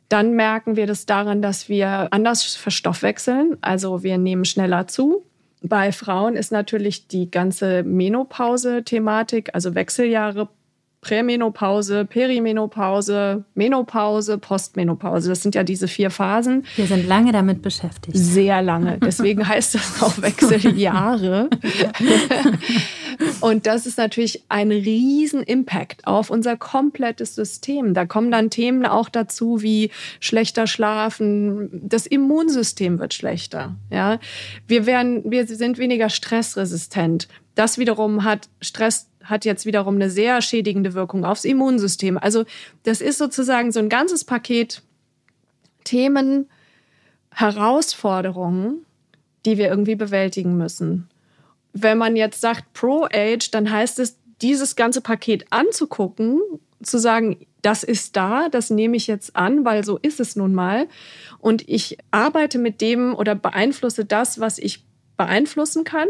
Dann 0.09 0.33
merken 0.33 0.75
wir 0.75 0.87
das 0.87 1.05
daran, 1.05 1.41
dass 1.41 1.69
wir 1.69 2.07
anders 2.11 2.55
verstoffwechseln. 2.55 3.57
Also 3.61 4.03
wir 4.03 4.17
nehmen 4.17 4.45
schneller 4.45 4.87
zu. 4.87 5.25
Bei 5.61 5.91
Frauen 5.91 6.35
ist 6.35 6.51
natürlich 6.51 7.07
die 7.07 7.31
ganze 7.31 7.81
Menopause-Thematik, 7.83 9.49
also 9.53 9.73
Wechseljahre 9.73 10.49
Prämenopause, 11.05 12.03
Perimenopause, 12.05 13.45
Menopause, 13.53 14.39
Postmenopause. 14.39 15.29
Das 15.29 15.43
sind 15.43 15.53
ja 15.53 15.63
diese 15.63 15.87
vier 15.87 16.09
Phasen. 16.09 16.65
Wir 16.77 16.87
sind 16.87 17.07
lange 17.07 17.31
damit 17.31 17.61
beschäftigt. 17.61 18.17
Sehr 18.17 18.63
lange. 18.63 18.97
Deswegen 19.01 19.47
heißt 19.47 19.75
das 19.75 20.01
auch 20.01 20.19
Wechseljahre. 20.19 21.51
Und 23.39 23.67
das 23.67 23.85
ist 23.85 23.99
natürlich 23.99 24.45
ein 24.49 24.71
riesen 24.71 25.43
Impact 25.43 26.07
auf 26.07 26.31
unser 26.31 26.57
komplettes 26.57 27.35
System. 27.35 27.93
Da 27.93 28.07
kommen 28.07 28.31
dann 28.31 28.49
Themen 28.49 28.83
auch 28.87 29.07
dazu 29.07 29.61
wie 29.61 29.91
schlechter 30.19 30.65
Schlafen, 30.65 31.69
das 31.87 32.07
Immunsystem 32.07 32.97
wird 32.97 33.13
schlechter. 33.13 33.75
Ja, 33.91 34.17
wir 34.67 34.87
werden, 34.87 35.21
wir 35.29 35.45
sind 35.45 35.77
weniger 35.77 36.09
stressresistent. 36.09 37.27
Das 37.53 37.77
wiederum 37.77 38.23
hat 38.23 38.49
Stress 38.59 39.07
hat 39.25 39.45
jetzt 39.45 39.65
wiederum 39.65 39.95
eine 39.95 40.09
sehr 40.09 40.41
schädigende 40.41 40.93
Wirkung 40.93 41.25
aufs 41.25 41.45
Immunsystem. 41.45 42.17
Also 42.17 42.45
das 42.83 43.01
ist 43.01 43.17
sozusagen 43.17 43.71
so 43.71 43.79
ein 43.79 43.89
ganzes 43.89 44.23
Paket 44.23 44.81
Themen, 45.83 46.49
Herausforderungen, 47.31 48.85
die 49.45 49.57
wir 49.57 49.67
irgendwie 49.67 49.95
bewältigen 49.95 50.57
müssen. 50.57 51.09
Wenn 51.73 51.97
man 51.97 52.15
jetzt 52.15 52.41
sagt 52.41 52.73
Pro-Age, 52.73 53.51
dann 53.51 53.69
heißt 53.69 53.99
es, 53.99 54.17
dieses 54.41 54.75
ganze 54.75 55.01
Paket 55.01 55.45
anzugucken, 55.51 56.39
zu 56.81 56.97
sagen, 56.97 57.37
das 57.61 57.83
ist 57.83 58.15
da, 58.15 58.49
das 58.49 58.69
nehme 58.69 58.95
ich 58.95 59.07
jetzt 59.07 59.35
an, 59.35 59.65
weil 59.65 59.83
so 59.83 59.97
ist 59.97 60.19
es 60.19 60.35
nun 60.35 60.53
mal. 60.53 60.87
Und 61.39 61.67
ich 61.67 61.97
arbeite 62.11 62.57
mit 62.57 62.81
dem 62.81 63.15
oder 63.15 63.35
beeinflusse 63.35 64.05
das, 64.05 64.39
was 64.39 64.57
ich 64.57 64.85
beeinflussen 65.17 65.83
kann 65.83 66.07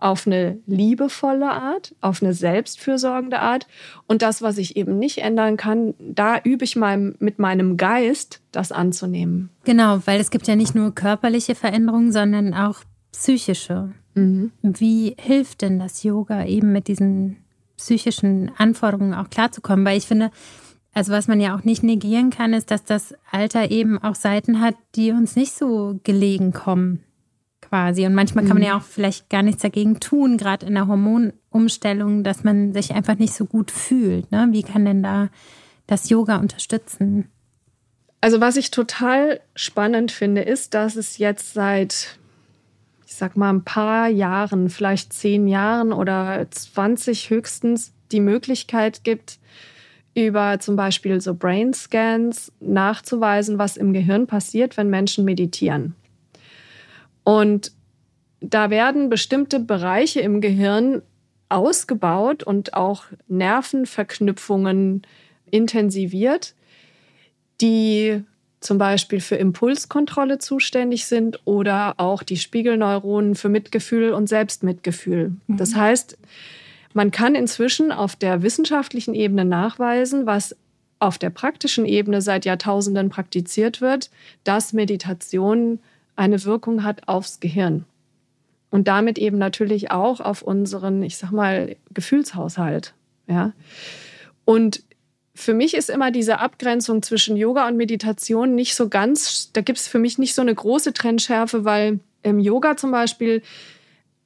auf 0.00 0.26
eine 0.26 0.58
liebevolle 0.66 1.50
Art, 1.50 1.94
auf 2.00 2.22
eine 2.22 2.32
selbstfürsorgende 2.32 3.40
Art. 3.40 3.66
Und 4.06 4.22
das, 4.22 4.42
was 4.42 4.58
ich 4.58 4.76
eben 4.76 4.98
nicht 4.98 5.18
ändern 5.18 5.56
kann, 5.56 5.94
da 5.98 6.38
übe 6.42 6.64
ich 6.64 6.76
mal 6.76 7.14
mit 7.18 7.38
meinem 7.38 7.76
Geist, 7.76 8.40
das 8.52 8.72
anzunehmen. 8.72 9.50
Genau, 9.64 10.00
weil 10.06 10.20
es 10.20 10.30
gibt 10.30 10.48
ja 10.48 10.56
nicht 10.56 10.74
nur 10.74 10.94
körperliche 10.94 11.54
Veränderungen, 11.54 12.12
sondern 12.12 12.54
auch 12.54 12.80
psychische. 13.12 13.92
Mhm. 14.14 14.52
Wie 14.62 15.16
hilft 15.18 15.62
denn 15.62 15.78
das 15.78 16.02
Yoga 16.02 16.44
eben 16.44 16.72
mit 16.72 16.88
diesen 16.88 17.36
psychischen 17.76 18.50
Anforderungen 18.56 19.14
auch 19.14 19.30
klarzukommen? 19.30 19.84
Weil 19.84 19.98
ich 19.98 20.06
finde, 20.06 20.30
also 20.92 21.12
was 21.12 21.28
man 21.28 21.40
ja 21.40 21.56
auch 21.56 21.64
nicht 21.64 21.82
negieren 21.82 22.30
kann, 22.30 22.52
ist, 22.52 22.70
dass 22.70 22.84
das 22.84 23.14
Alter 23.30 23.70
eben 23.70 23.98
auch 24.02 24.14
Seiten 24.14 24.60
hat, 24.60 24.74
die 24.96 25.12
uns 25.12 25.36
nicht 25.36 25.52
so 25.52 26.00
gelegen 26.02 26.52
kommen 26.52 27.04
quasi. 27.70 28.04
Und 28.04 28.14
manchmal 28.14 28.44
kann 28.44 28.56
man 28.56 28.66
ja 28.66 28.74
mhm. 28.74 28.80
auch 28.80 28.84
vielleicht 28.84 29.30
gar 29.30 29.42
nichts 29.42 29.62
dagegen 29.62 30.00
tun, 30.00 30.36
gerade 30.36 30.66
in 30.66 30.74
der 30.74 30.88
Hormonumstellung, 30.88 32.24
dass 32.24 32.44
man 32.44 32.74
sich 32.74 32.92
einfach 32.92 33.18
nicht 33.18 33.32
so 33.32 33.46
gut 33.46 33.70
fühlt. 33.70 34.30
Ne? 34.30 34.48
Wie 34.50 34.62
kann 34.62 34.84
denn 34.84 35.02
da 35.02 35.28
das 35.86 36.10
Yoga 36.10 36.36
unterstützen? 36.36 37.28
Also 38.20 38.40
was 38.40 38.56
ich 38.56 38.70
total 38.70 39.40
spannend 39.54 40.12
finde, 40.12 40.42
ist, 40.42 40.74
dass 40.74 40.96
es 40.96 41.16
jetzt 41.16 41.54
seit, 41.54 42.18
ich 43.06 43.14
sag 43.14 43.36
mal, 43.36 43.50
ein 43.50 43.64
paar 43.64 44.08
Jahren, 44.08 44.68
vielleicht 44.68 45.12
zehn 45.12 45.48
Jahren 45.48 45.92
oder 45.92 46.46
20 46.50 47.30
höchstens, 47.30 47.94
die 48.12 48.20
Möglichkeit 48.20 49.04
gibt, 49.04 49.38
über 50.14 50.58
zum 50.58 50.74
Beispiel 50.76 51.20
so 51.20 51.34
Brain 51.34 51.72
Scans 51.72 52.52
nachzuweisen, 52.60 53.58
was 53.58 53.76
im 53.76 53.92
Gehirn 53.92 54.26
passiert, 54.26 54.76
wenn 54.76 54.90
Menschen 54.90 55.24
meditieren. 55.24 55.94
Und 57.30 57.70
da 58.40 58.70
werden 58.70 59.08
bestimmte 59.08 59.60
Bereiche 59.60 60.18
im 60.18 60.40
Gehirn 60.40 61.00
ausgebaut 61.48 62.42
und 62.42 62.74
auch 62.74 63.04
Nervenverknüpfungen 63.28 65.02
intensiviert, 65.48 66.54
die 67.60 68.24
zum 68.58 68.78
Beispiel 68.78 69.20
für 69.20 69.36
Impulskontrolle 69.36 70.38
zuständig 70.38 71.04
sind 71.06 71.38
oder 71.44 71.94
auch 71.98 72.24
die 72.24 72.36
Spiegelneuronen 72.36 73.36
für 73.36 73.48
Mitgefühl 73.48 74.12
und 74.12 74.28
Selbstmitgefühl. 74.28 75.36
Mhm. 75.46 75.56
Das 75.56 75.76
heißt, 75.76 76.18
man 76.94 77.12
kann 77.12 77.36
inzwischen 77.36 77.92
auf 77.92 78.16
der 78.16 78.42
wissenschaftlichen 78.42 79.14
Ebene 79.14 79.44
nachweisen, 79.44 80.26
was 80.26 80.56
auf 80.98 81.16
der 81.16 81.30
praktischen 81.30 81.86
Ebene 81.86 82.22
seit 82.22 82.44
Jahrtausenden 82.44 83.08
praktiziert 83.08 83.80
wird, 83.80 84.10
dass 84.42 84.72
Meditation 84.72 85.78
eine 86.20 86.44
Wirkung 86.44 86.84
hat 86.84 87.08
aufs 87.08 87.40
Gehirn. 87.40 87.86
Und 88.70 88.88
damit 88.88 89.16
eben 89.16 89.38
natürlich 89.38 89.90
auch 89.90 90.20
auf 90.20 90.42
unseren, 90.42 91.02
ich 91.02 91.16
sag 91.16 91.32
mal, 91.32 91.76
Gefühlshaushalt. 91.94 92.92
Ja. 93.26 93.52
Und 94.44 94.82
für 95.34 95.54
mich 95.54 95.72
ist 95.72 95.88
immer 95.88 96.10
diese 96.10 96.38
Abgrenzung 96.38 97.02
zwischen 97.02 97.38
Yoga 97.38 97.66
und 97.66 97.78
Meditation 97.78 98.54
nicht 98.54 98.74
so 98.74 98.90
ganz, 98.90 99.50
da 99.54 99.62
gibt 99.62 99.78
es 99.78 99.88
für 99.88 99.98
mich 99.98 100.18
nicht 100.18 100.34
so 100.34 100.42
eine 100.42 100.54
große 100.54 100.92
Trennschärfe, 100.92 101.64
weil 101.64 102.00
im 102.22 102.38
Yoga 102.38 102.76
zum 102.76 102.90
Beispiel 102.90 103.42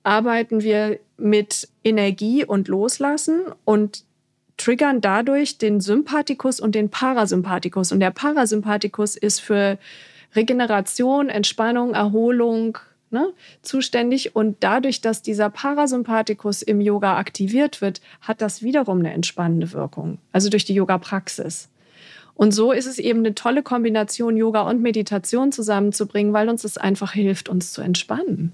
arbeiten 0.02 0.64
wir 0.64 0.98
mit 1.16 1.68
Energie 1.84 2.44
und 2.44 2.66
Loslassen 2.66 3.42
und 3.64 4.02
triggern 4.56 5.00
dadurch 5.00 5.58
den 5.58 5.80
Sympathikus 5.80 6.58
und 6.58 6.74
den 6.74 6.90
Parasympathikus. 6.90 7.92
Und 7.92 8.00
der 8.00 8.10
Parasympathikus 8.10 9.14
ist 9.16 9.40
für 9.40 9.78
Regeneration, 10.34 11.28
Entspannung, 11.28 11.94
Erholung 11.94 12.78
ne, 13.10 13.32
zuständig. 13.62 14.36
Und 14.36 14.58
dadurch, 14.60 15.00
dass 15.00 15.22
dieser 15.22 15.48
Parasympathikus 15.48 16.62
im 16.62 16.80
Yoga 16.80 17.16
aktiviert 17.16 17.80
wird, 17.80 18.00
hat 18.20 18.42
das 18.42 18.62
wiederum 18.62 18.98
eine 18.98 19.12
entspannende 19.12 19.72
Wirkung. 19.72 20.18
Also 20.32 20.50
durch 20.50 20.64
die 20.64 20.74
Yoga-Praxis. 20.74 21.70
Und 22.34 22.52
so 22.52 22.72
ist 22.72 22.86
es 22.86 22.98
eben 22.98 23.20
eine 23.20 23.34
tolle 23.34 23.62
Kombination, 23.62 24.36
Yoga 24.36 24.62
und 24.62 24.82
Meditation 24.82 25.52
zusammenzubringen, 25.52 26.32
weil 26.32 26.48
uns 26.48 26.64
es 26.64 26.76
einfach 26.76 27.12
hilft, 27.12 27.48
uns 27.48 27.72
zu 27.72 27.80
entspannen. 27.80 28.52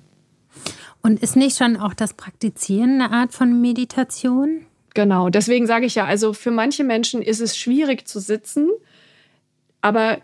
Und 1.03 1.23
ist 1.23 1.35
nicht 1.35 1.57
schon 1.57 1.79
auch 1.79 1.95
das 1.95 2.13
Praktizieren 2.13 3.01
eine 3.01 3.11
Art 3.11 3.33
von 3.33 3.61
Meditation? 3.61 4.67
Genau, 4.93 5.31
deswegen 5.31 5.67
sage 5.67 5.87
ich 5.87 5.95
ja, 5.95 6.05
also 6.05 6.35
für 6.35 6.51
manche 6.51 6.85
Menschen 6.85 7.23
ist 7.23 7.41
es 7.41 7.57
schwierig 7.57 8.07
zu 8.07 8.21
sitzen, 8.21 8.69
aber 9.81 10.19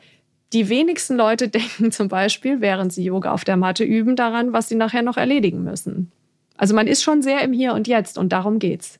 die 0.52 0.68
wenigsten 0.68 1.16
Leute 1.16 1.48
denken 1.48 1.92
zum 1.92 2.08
Beispiel, 2.08 2.60
während 2.60 2.92
sie 2.92 3.04
Yoga 3.04 3.32
auf 3.32 3.44
der 3.44 3.56
Matte 3.56 3.84
üben, 3.84 4.16
daran, 4.16 4.52
was 4.52 4.68
sie 4.68 4.76
nachher 4.76 5.02
noch 5.02 5.16
erledigen 5.16 5.64
müssen. 5.64 6.10
Also 6.56 6.74
man 6.74 6.86
ist 6.86 7.02
schon 7.02 7.22
sehr 7.22 7.42
im 7.42 7.52
Hier 7.52 7.74
und 7.74 7.86
Jetzt 7.86 8.18
und 8.18 8.32
darum 8.32 8.58
geht's. 8.58 8.98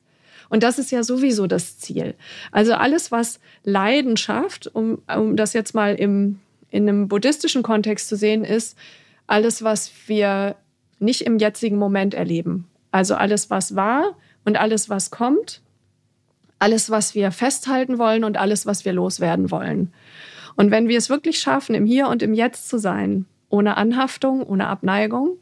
Und 0.49 0.63
das 0.63 0.79
ist 0.79 0.91
ja 0.91 1.03
sowieso 1.03 1.47
das 1.47 1.77
Ziel. 1.77 2.15
Also 2.51 2.73
alles, 2.73 3.11
was 3.11 3.39
Leidenschaft, 3.63 4.67
um, 4.73 5.01
um 5.13 5.35
das 5.35 5.53
jetzt 5.53 5.73
mal 5.73 5.95
im, 5.95 6.39
in 6.69 6.87
einem 6.87 7.07
buddhistischen 7.07 7.63
Kontext 7.63 8.07
zu 8.07 8.15
sehen, 8.15 8.43
ist 8.43 8.77
alles, 9.25 9.63
was 9.63 9.91
wir 10.07 10.55
nicht 10.99 11.21
im 11.21 11.37
jetzigen 11.37 11.77
Moment 11.77 12.13
erleben. 12.13 12.67
Also 12.91 13.15
alles, 13.15 13.49
was 13.49 13.75
war 13.75 14.15
und 14.45 14.57
alles, 14.57 14.89
was 14.89 15.11
kommt, 15.11 15.61
alles, 16.59 16.89
was 16.89 17.13
wir 17.13 17.31
festhalten 17.31 17.97
wollen 17.97 18.23
und 18.23 18.37
alles, 18.37 18.65
was 18.65 18.85
wir 18.85 18.93
loswerden 18.93 19.51
wollen. 19.51 19.91
Und 20.57 20.71
wenn 20.71 20.89
wir 20.89 20.97
es 20.97 21.09
wirklich 21.09 21.39
schaffen, 21.39 21.75
im 21.75 21.85
Hier 21.85 22.09
und 22.09 22.21
im 22.21 22.33
Jetzt 22.33 22.67
zu 22.67 22.77
sein, 22.77 23.25
ohne 23.47 23.77
Anhaftung, 23.77 24.43
ohne 24.43 24.67
Abneigung, 24.67 25.37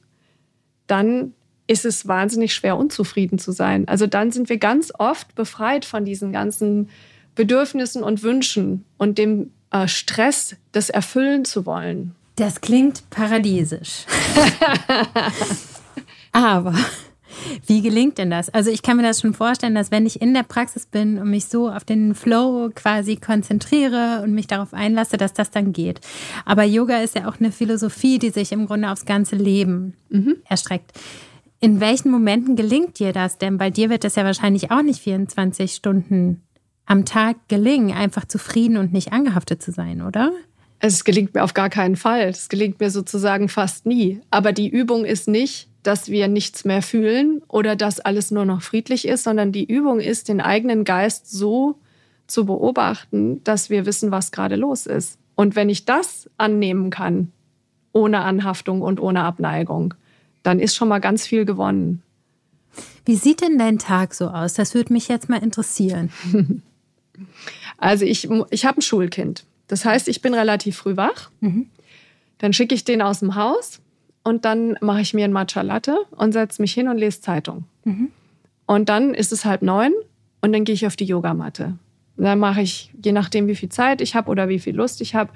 dann 0.86 1.34
ist 1.68 1.86
es 1.86 2.08
wahnsinnig 2.08 2.54
schwer, 2.54 2.78
unzufrieden 2.78 3.40
zu 3.40 3.52
sein. 3.52 3.88
Also 3.88 4.06
dann 4.06 4.32
sind 4.32 4.50
wir 4.50 4.58
ganz 4.58 4.94
oft 4.98 5.34
befreit 5.34 5.86
von 5.86 6.06
diesen 6.06 6.32
ganzen 6.32 6.90
Bedürfnissen 7.34 8.04
und 8.04 8.22
Wünschen 8.22 8.86
und 8.98 9.18
dem 9.18 9.52
äh, 9.72 9.88
Stress, 9.88 10.58
das 10.74 10.90
erfüllen 10.90 11.44
zu 11.46 11.66
wollen. 11.66 12.14
Das 12.36 12.62
klingt 12.62 13.10
paradiesisch. 13.10 14.06
Aber 16.32 16.76
wie 17.66 17.82
gelingt 17.82 18.18
denn 18.18 18.30
das? 18.30 18.50
Also 18.50 18.72
ich 18.72 18.82
kann 18.82 18.98
mir 18.98 19.04
das 19.04 19.22
schon 19.22 19.34
vorstellen, 19.34 19.76
dass 19.76 19.92
wenn 19.92 20.06
ich 20.06 20.22
in 20.22 20.34
der 20.34 20.44
Praxis 20.44 20.86
bin 20.86 21.18
und 21.18 21.30
mich 21.30 21.46
so 21.46 21.70
auf 21.70 21.84
den 21.84 22.16
Flow 22.16 22.70
quasi 22.74 23.16
konzentriere 23.16 24.22
und 24.24 24.34
mich 24.34 24.48
darauf 24.48 24.74
einlasse, 24.74 25.18
dass 25.18 25.34
das 25.34 25.52
dann 25.52 25.74
geht. 25.74 26.02
Aber 26.46 26.64
Yoga 26.64 27.00
ist 27.00 27.16
ja 27.16 27.28
auch 27.28 27.40
eine 27.40 27.52
Philosophie, 27.52 28.20
die 28.20 28.30
sich 28.30 28.52
im 28.52 28.66
Grunde 28.66 28.92
aufs 28.92 29.06
ganze 29.06 29.36
Leben 29.36 29.94
mhm. 30.10 30.38
erstreckt. 30.48 30.92
In 31.60 31.80
welchen 31.80 32.12
Momenten 32.12 32.56
gelingt 32.56 33.00
dir 33.00 33.14
das? 33.14 33.38
Denn 33.38 33.58
bei 33.58 33.70
dir 33.70 33.90
wird 33.90 34.04
das 34.04 34.16
ja 34.16 34.24
wahrscheinlich 34.24 34.72
auch 34.72 34.82
nicht 34.82 35.00
24 35.00 35.74
Stunden 35.74 36.42
am 36.86 37.06
Tag 37.06 37.48
gelingen, 37.48 37.92
einfach 37.92 38.26
zufrieden 38.26 38.78
und 38.78 38.94
nicht 38.94 39.12
angehaftet 39.12 39.62
zu 39.62 39.72
sein, 39.72 40.02
oder? 40.02 40.32
Es 40.80 41.04
gelingt 41.04 41.34
mir 41.34 41.44
auf 41.44 41.54
gar 41.54 41.70
keinen 41.70 41.96
Fall. 41.96 42.22
Es 42.24 42.50
gelingt 42.50 42.80
mir 42.80 42.92
sozusagen 42.92 43.50
fast 43.50 43.86
nie. 43.86 44.22
Aber 44.30 44.52
die 44.52 44.70
Übung 44.70 45.06
ist 45.06 45.28
nicht, 45.28 45.68
dass 45.88 46.10
wir 46.10 46.28
nichts 46.28 46.66
mehr 46.66 46.82
fühlen 46.82 47.42
oder 47.48 47.76
dass 47.76 48.00
alles 48.00 48.32
nur 48.32 48.46
noch 48.46 48.62
friedlich 48.62 49.08
ist, 49.08 49.24
sondern 49.24 49.52
die 49.52 49.66
Übung 49.66 50.00
ist, 50.00 50.28
den 50.30 50.42
eigenen 50.42 50.84
Geist 50.84 51.30
so 51.30 51.78
zu 52.28 52.46
beobachten, 52.46 53.44
dass 53.44 53.70
wir 53.70 53.86
wissen, 53.86 54.12
was 54.12 54.32
gerade 54.32 54.56
los 54.56 54.88
ist. 54.88 55.20
Und 55.36 55.56
wenn 55.56 55.70
ich 55.70 55.86
das 55.86 56.30
annehmen 56.38 56.90
kann, 56.90 57.32
ohne 57.94 58.22
Anhaftung 58.22 58.82
und 58.82 59.00
ohne 59.00 59.24
Abneigung, 59.24 59.94
dann 60.44 60.60
ist 60.60 60.76
schon 60.76 60.88
mal 60.88 61.00
ganz 61.00 61.28
viel 61.28 61.46
gewonnen. 61.46 62.02
Wie 63.06 63.16
sieht 63.16 63.42
denn 63.42 63.58
dein 63.58 63.78
Tag 63.78 64.14
so 64.14 64.28
aus? 64.28 64.56
Das 64.56 64.74
würde 64.74 64.92
mich 64.92 65.08
jetzt 65.08 65.30
mal 65.30 65.42
interessieren. 65.42 66.12
Also 67.78 68.06
ich, 68.06 68.30
ich 68.50 68.66
habe 68.66 68.80
ein 68.80 68.82
Schulkind. 68.82 69.46
Das 69.68 69.86
heißt, 69.86 70.08
ich 70.08 70.22
bin 70.22 70.34
relativ 70.34 70.78
früh 70.78 70.98
wach. 70.98 71.30
Mhm. 71.40 71.70
Dann 72.38 72.54
schicke 72.54 72.76
ich 72.76 72.84
den 72.84 73.02
aus 73.02 73.20
dem 73.20 73.36
Haus 73.36 73.80
und 74.26 74.44
dann 74.44 74.76
mache 74.82 75.02
ich 75.02 75.14
mir 75.14 75.24
ein 75.24 75.32
Matcha 75.32 75.62
Latte 75.62 75.98
und 76.18 76.34
setze 76.34 76.62
mich 76.62 76.74
hin 76.74 76.88
und 76.90 76.98
lese 76.98 77.22
Zeitung. 77.22 77.66
Mhm. 77.86 78.10
Und 78.66 78.90
dann 78.90 79.14
ist 79.14 79.32
es 79.32 79.46
halb 79.46 79.62
neun 79.62 79.94
und 80.42 80.52
dann 80.52 80.64
gehe 80.64 80.74
ich 80.74 80.88
auf 80.88 80.96
die 80.96 81.06
Yogamatte. 81.06 81.78
Dann 82.18 82.40
mache 82.40 82.62
ich, 82.62 82.92
je 83.04 83.12
nachdem, 83.12 83.48
wie 83.48 83.56
viel 83.56 83.70
Zeit 83.70 84.02
ich 84.02 84.16
habe 84.16 84.32
oder 84.32 84.50
wie 84.50 84.58
viel 84.58 84.76
Lust 84.76 85.00
ich 85.00 85.14
habe, 85.14 85.32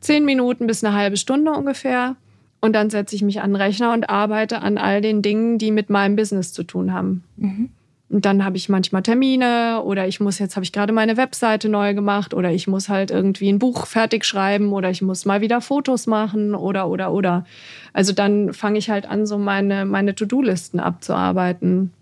zehn 0.00 0.24
Minuten 0.24 0.66
bis 0.66 0.82
eine 0.82 0.96
halbe 0.96 1.16
Stunde 1.16 1.52
ungefähr. 1.52 2.16
Und 2.60 2.72
dann 2.72 2.90
setze 2.90 3.14
ich 3.14 3.22
mich 3.22 3.40
an 3.40 3.52
den 3.52 3.56
Rechner 3.56 3.92
und 3.92 4.10
arbeite 4.10 4.62
an 4.62 4.78
all 4.78 5.00
den 5.00 5.22
Dingen, 5.22 5.58
die 5.58 5.70
mit 5.70 5.88
meinem 5.88 6.16
Business 6.16 6.52
zu 6.52 6.64
tun 6.64 6.92
haben. 6.92 7.22
Mhm. 7.36 7.70
Und 8.10 8.24
dann 8.24 8.42
habe 8.42 8.56
ich 8.56 8.70
manchmal 8.70 9.02
Termine 9.02 9.82
oder 9.84 10.08
ich 10.08 10.18
muss 10.18 10.38
jetzt 10.38 10.56
habe 10.56 10.64
ich 10.64 10.72
gerade 10.72 10.94
meine 10.94 11.18
Webseite 11.18 11.68
neu 11.68 11.92
gemacht 11.92 12.32
oder 12.32 12.50
ich 12.50 12.66
muss 12.66 12.88
halt 12.88 13.10
irgendwie 13.10 13.50
ein 13.50 13.58
Buch 13.58 13.86
fertig 13.86 14.24
schreiben 14.24 14.72
oder 14.72 14.88
ich 14.88 15.02
muss 15.02 15.26
mal 15.26 15.42
wieder 15.42 15.60
Fotos 15.60 16.06
machen 16.06 16.54
oder 16.54 16.88
oder 16.88 17.12
oder. 17.12 17.44
Also 17.92 18.14
dann 18.14 18.54
fange 18.54 18.78
ich 18.78 18.88
halt 18.88 19.06
an, 19.06 19.26
so 19.26 19.36
meine 19.36 19.84
meine 19.84 20.14
To-Do-Listen 20.14 20.80
abzuarbeiten. 20.80 21.92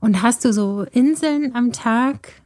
Und 0.00 0.22
hast 0.22 0.44
du 0.44 0.52
so 0.52 0.84
Inseln 0.90 1.54
am 1.54 1.70
Tag, 1.70 2.42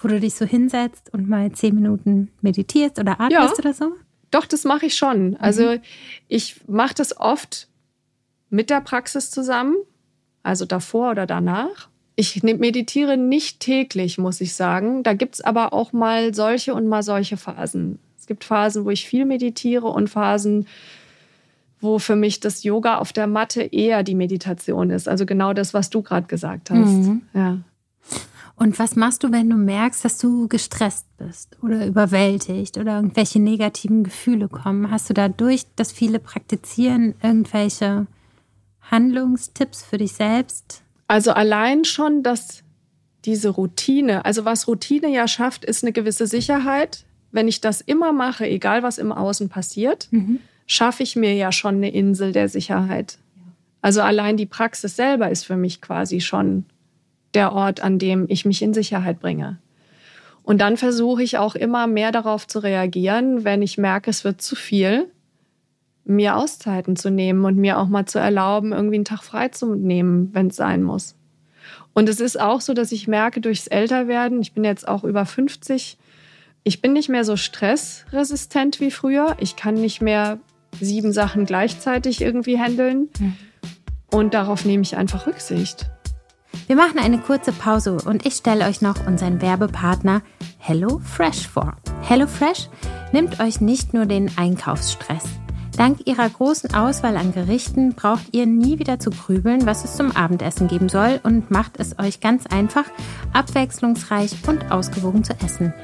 wo 0.00 0.08
du 0.08 0.18
dich 0.18 0.34
so 0.34 0.44
hinsetzt 0.44 1.14
und 1.14 1.28
mal 1.28 1.52
zehn 1.52 1.76
Minuten 1.76 2.32
meditierst 2.40 2.98
oder 2.98 3.20
atmest 3.20 3.32
ja, 3.32 3.58
oder 3.60 3.72
so? 3.72 3.92
Doch, 4.32 4.46
das 4.46 4.64
mache 4.64 4.86
ich 4.86 4.96
schon. 4.96 5.36
Also 5.36 5.74
mhm. 5.74 5.80
ich 6.26 6.66
mache 6.66 6.94
das 6.94 7.16
oft 7.16 7.68
mit 8.50 8.70
der 8.70 8.80
Praxis 8.80 9.30
zusammen, 9.30 9.76
also 10.42 10.64
davor 10.64 11.12
oder 11.12 11.26
danach. 11.26 11.91
Ich 12.14 12.42
meditiere 12.42 13.16
nicht 13.16 13.60
täglich, 13.60 14.18
muss 14.18 14.40
ich 14.40 14.54
sagen. 14.54 15.02
Da 15.02 15.14
gibt 15.14 15.36
es 15.36 15.40
aber 15.40 15.72
auch 15.72 15.92
mal 15.92 16.34
solche 16.34 16.74
und 16.74 16.86
mal 16.86 17.02
solche 17.02 17.36
Phasen. 17.36 17.98
Es 18.18 18.26
gibt 18.26 18.44
Phasen, 18.44 18.84
wo 18.84 18.90
ich 18.90 19.06
viel 19.06 19.24
meditiere 19.24 19.86
und 19.88 20.08
Phasen, 20.08 20.66
wo 21.80 21.98
für 21.98 22.14
mich 22.14 22.40
das 22.40 22.62
Yoga 22.62 22.98
auf 22.98 23.12
der 23.12 23.26
Matte 23.26 23.62
eher 23.62 24.02
die 24.02 24.14
Meditation 24.14 24.90
ist. 24.90 25.08
Also 25.08 25.26
genau 25.26 25.52
das, 25.52 25.74
was 25.74 25.90
du 25.90 26.02
gerade 26.02 26.26
gesagt 26.26 26.70
hast. 26.70 26.90
Mhm. 26.90 27.22
Ja. 27.34 27.58
Und 28.54 28.78
was 28.78 28.94
machst 28.94 29.24
du, 29.24 29.32
wenn 29.32 29.50
du 29.50 29.56
merkst, 29.56 30.04
dass 30.04 30.18
du 30.18 30.46
gestresst 30.46 31.06
bist 31.16 31.56
oder 31.62 31.84
überwältigt 31.86 32.78
oder 32.78 32.96
irgendwelche 32.96 33.40
negativen 33.40 34.04
Gefühle 34.04 34.48
kommen? 34.48 34.90
Hast 34.90 35.10
du 35.10 35.14
da 35.14 35.28
durch 35.28 35.64
das 35.74 35.90
viele 35.90 36.20
Praktizieren 36.20 37.14
irgendwelche 37.22 38.06
Handlungstipps 38.82 39.82
für 39.82 39.98
dich 39.98 40.12
selbst? 40.12 40.81
Also 41.12 41.32
allein 41.32 41.84
schon, 41.84 42.22
dass 42.22 42.62
diese 43.26 43.50
Routine, 43.50 44.24
also 44.24 44.46
was 44.46 44.66
Routine 44.66 45.10
ja 45.10 45.28
schafft, 45.28 45.62
ist 45.62 45.84
eine 45.84 45.92
gewisse 45.92 46.26
Sicherheit. 46.26 47.04
Wenn 47.32 47.48
ich 47.48 47.60
das 47.60 47.82
immer 47.82 48.14
mache, 48.14 48.48
egal 48.48 48.82
was 48.82 48.96
im 48.96 49.12
Außen 49.12 49.50
passiert, 49.50 50.08
mhm. 50.10 50.38
schaffe 50.66 51.02
ich 51.02 51.14
mir 51.14 51.34
ja 51.34 51.52
schon 51.52 51.74
eine 51.74 51.90
Insel 51.90 52.32
der 52.32 52.48
Sicherheit. 52.48 53.18
Also 53.82 54.00
allein 54.00 54.38
die 54.38 54.46
Praxis 54.46 54.96
selber 54.96 55.30
ist 55.30 55.44
für 55.44 55.56
mich 55.56 55.82
quasi 55.82 56.22
schon 56.22 56.64
der 57.34 57.52
Ort, 57.52 57.82
an 57.82 57.98
dem 57.98 58.24
ich 58.30 58.46
mich 58.46 58.62
in 58.62 58.72
Sicherheit 58.72 59.20
bringe. 59.20 59.58
Und 60.42 60.62
dann 60.62 60.78
versuche 60.78 61.22
ich 61.22 61.36
auch 61.36 61.56
immer 61.56 61.86
mehr 61.86 62.10
darauf 62.10 62.46
zu 62.46 62.58
reagieren, 62.58 63.44
wenn 63.44 63.60
ich 63.60 63.76
merke, 63.76 64.08
es 64.08 64.24
wird 64.24 64.40
zu 64.40 64.56
viel, 64.56 65.10
mir 66.04 66.36
Auszeiten 66.36 66.96
zu 66.96 67.10
nehmen 67.10 67.44
und 67.44 67.56
mir 67.56 67.78
auch 67.78 67.88
mal 67.88 68.06
zu 68.06 68.18
erlauben, 68.18 68.72
irgendwie 68.72 68.96
einen 68.96 69.04
Tag 69.04 69.22
frei 69.22 69.48
zu 69.48 69.74
nehmen, 69.74 70.30
wenn 70.32 70.48
es 70.48 70.56
sein 70.56 70.82
muss. 70.82 71.16
Und 71.94 72.08
es 72.08 72.20
ist 72.20 72.40
auch 72.40 72.60
so, 72.60 72.74
dass 72.74 72.92
ich 72.92 73.06
merke, 73.06 73.40
durchs 73.40 73.66
Älterwerden, 73.66 74.40
ich 74.40 74.52
bin 74.52 74.64
jetzt 74.64 74.88
auch 74.88 75.04
über 75.04 75.26
50, 75.26 75.98
ich 76.64 76.80
bin 76.80 76.92
nicht 76.92 77.08
mehr 77.08 77.24
so 77.24 77.36
stressresistent 77.36 78.80
wie 78.80 78.90
früher. 78.90 79.36
Ich 79.40 79.56
kann 79.56 79.74
nicht 79.74 80.00
mehr 80.00 80.38
sieben 80.80 81.12
Sachen 81.12 81.44
gleichzeitig 81.44 82.20
irgendwie 82.20 82.58
handeln. 82.58 83.08
Hm. 83.18 83.34
Und 84.12 84.34
darauf 84.34 84.64
nehme 84.64 84.82
ich 84.82 84.96
einfach 84.96 85.26
Rücksicht. 85.26 85.90
Wir 86.66 86.76
machen 86.76 86.98
eine 86.98 87.18
kurze 87.18 87.52
Pause 87.52 87.96
und 87.96 88.26
ich 88.26 88.34
stelle 88.34 88.66
euch 88.66 88.82
noch 88.82 89.06
unseren 89.06 89.40
Werbepartner 89.40 90.22
HelloFresh 90.58 91.48
vor. 91.48 91.76
HelloFresh 92.02 92.68
nimmt 93.12 93.40
euch 93.40 93.60
nicht 93.60 93.94
nur 93.94 94.06
den 94.06 94.30
Einkaufsstress. 94.36 95.24
Dank 95.82 96.06
ihrer 96.06 96.30
großen 96.30 96.74
Auswahl 96.74 97.16
an 97.16 97.32
Gerichten 97.32 97.94
braucht 97.94 98.26
ihr 98.30 98.46
nie 98.46 98.78
wieder 98.78 99.00
zu 99.00 99.10
grübeln, 99.10 99.66
was 99.66 99.82
es 99.82 99.96
zum 99.96 100.12
Abendessen 100.14 100.68
geben 100.68 100.88
soll 100.88 101.18
und 101.24 101.50
macht 101.50 101.72
es 101.80 101.98
euch 101.98 102.20
ganz 102.20 102.46
einfach, 102.46 102.84
abwechslungsreich 103.32 104.36
und 104.46 104.70
ausgewogen 104.70 105.24
zu 105.24 105.32
essen. 105.44 105.74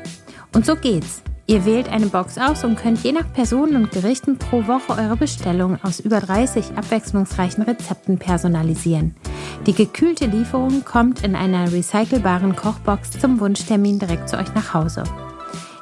Und 0.55 0.65
so 0.65 0.77
geht's. 0.77 1.23
Ihr 1.49 1.65
wählt 1.65 1.89
eine 1.89 2.07
Box 2.07 2.39
aus 2.39 2.63
und 2.63 2.77
könnt 2.77 3.03
je 3.03 3.11
nach 3.11 3.33
Personen 3.33 3.75
und 3.75 3.91
Gerichten 3.91 4.39
pro 4.39 4.69
Woche 4.69 4.93
eure 4.93 5.17
Bestellung 5.17 5.79
aus 5.83 5.99
über 5.99 6.21
30 6.21 6.77
abwechslungsreichen 6.77 7.65
Rezepten 7.65 8.19
personalisieren. 8.19 9.17
Die 9.67 9.75
gekühlte 9.75 10.27
Lieferung 10.27 10.85
kommt 10.85 11.25
in 11.25 11.35
einer 11.35 11.73
recycelbaren 11.73 12.55
Kochbox 12.55 13.19
zum 13.19 13.41
Wunschtermin 13.41 13.99
direkt 13.99 14.29
zu 14.29 14.39
euch 14.39 14.55
nach 14.55 14.75
Hause. 14.75 15.03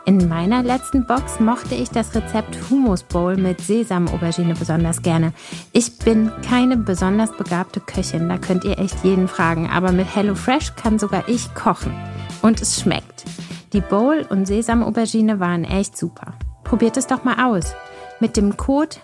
In 0.07 0.29
meiner 0.29 0.63
letzten 0.63 1.05
Box 1.05 1.41
mochte 1.41 1.75
ich 1.75 1.89
das 1.91 2.15
Rezept 2.15 2.71
Humus 2.71 3.03
Bowl 3.03 3.37
mit 3.37 3.61
Sesam-Aubergine 3.61 4.55
besonders 4.55 5.03
gerne. 5.03 5.33
Ich 5.73 5.99
bin 5.99 6.31
keine 6.49 6.77
besonders 6.77 7.37
begabte 7.37 7.81
Köchin, 7.81 8.29
da 8.29 8.39
könnt 8.39 8.63
ihr 8.63 8.79
echt 8.79 9.03
jeden 9.03 9.27
fragen, 9.27 9.69
aber 9.69 9.91
mit 9.91 10.15
HelloFresh 10.15 10.77
kann 10.77 11.01
sogar 11.01 11.29
ich 11.29 11.53
kochen. 11.55 11.93
Und 12.41 12.63
es 12.63 12.81
schmeckt. 12.81 13.25
Die 13.73 13.81
Bowl 13.81 14.25
und 14.29 14.47
Sesam-Aubergine 14.47 15.41
waren 15.41 15.65
echt 15.65 15.99
super. 15.99 16.35
Probiert 16.63 16.97
es 16.97 17.09
doch 17.09 17.25
mal 17.25 17.45
aus. 17.45 17.75
Mit 18.21 18.37
dem 18.37 18.57
Code 18.57 18.95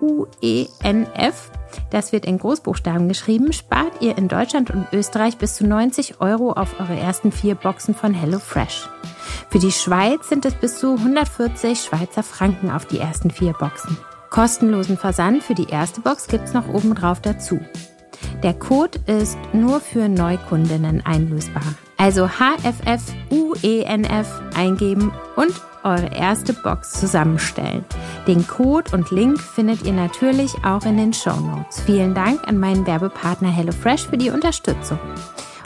HFFUENF, 0.00 1.50
das 1.90 2.12
wird 2.12 2.24
in 2.24 2.38
Großbuchstaben 2.38 3.08
geschrieben, 3.08 3.52
spart 3.52 4.00
ihr 4.00 4.16
in 4.16 4.28
Deutschland 4.28 4.70
und 4.70 4.86
Österreich 4.92 5.38
bis 5.38 5.56
zu 5.56 5.66
90 5.66 6.20
Euro 6.20 6.52
auf 6.52 6.80
eure 6.80 6.98
ersten 6.98 7.32
vier 7.32 7.54
Boxen 7.54 7.94
von 7.94 8.14
HelloFresh. 8.14 8.88
Für 9.50 9.58
die 9.58 9.72
Schweiz 9.72 10.28
sind 10.28 10.44
es 10.44 10.54
bis 10.54 10.78
zu 10.78 10.94
140 10.94 11.80
Schweizer 11.80 12.22
Franken 12.22 12.70
auf 12.70 12.86
die 12.86 12.98
ersten 12.98 13.30
vier 13.30 13.52
Boxen. 13.52 13.96
Kostenlosen 14.30 14.98
Versand 14.98 15.42
für 15.42 15.54
die 15.54 15.68
erste 15.68 16.00
Box 16.00 16.26
gibt's 16.28 16.52
noch 16.52 16.68
obendrauf 16.68 17.20
dazu. 17.20 17.60
Der 18.42 18.54
Code 18.54 19.00
ist 19.06 19.38
nur 19.52 19.80
für 19.80 20.08
Neukundinnen 20.08 21.04
einlösbar. 21.04 21.62
Also 21.96 22.28
HFFUENF 22.28 23.62
e 23.62 23.84
eingeben 24.54 25.12
und 25.36 25.52
eure 25.84 26.14
erste 26.14 26.52
Box 26.52 26.92
zusammenstellen. 26.92 27.84
Den 28.26 28.46
Code 28.46 28.90
und 28.92 29.10
Link 29.10 29.40
findet 29.40 29.82
ihr 29.84 29.92
natürlich 29.92 30.52
auch 30.64 30.84
in 30.84 30.96
den 30.96 31.12
Show 31.12 31.36
Notes. 31.36 31.80
Vielen 31.80 32.14
Dank 32.14 32.46
an 32.46 32.58
meinen 32.58 32.86
Werbepartner 32.86 33.50
HelloFresh 33.50 34.06
für 34.06 34.18
die 34.18 34.30
Unterstützung. 34.30 34.98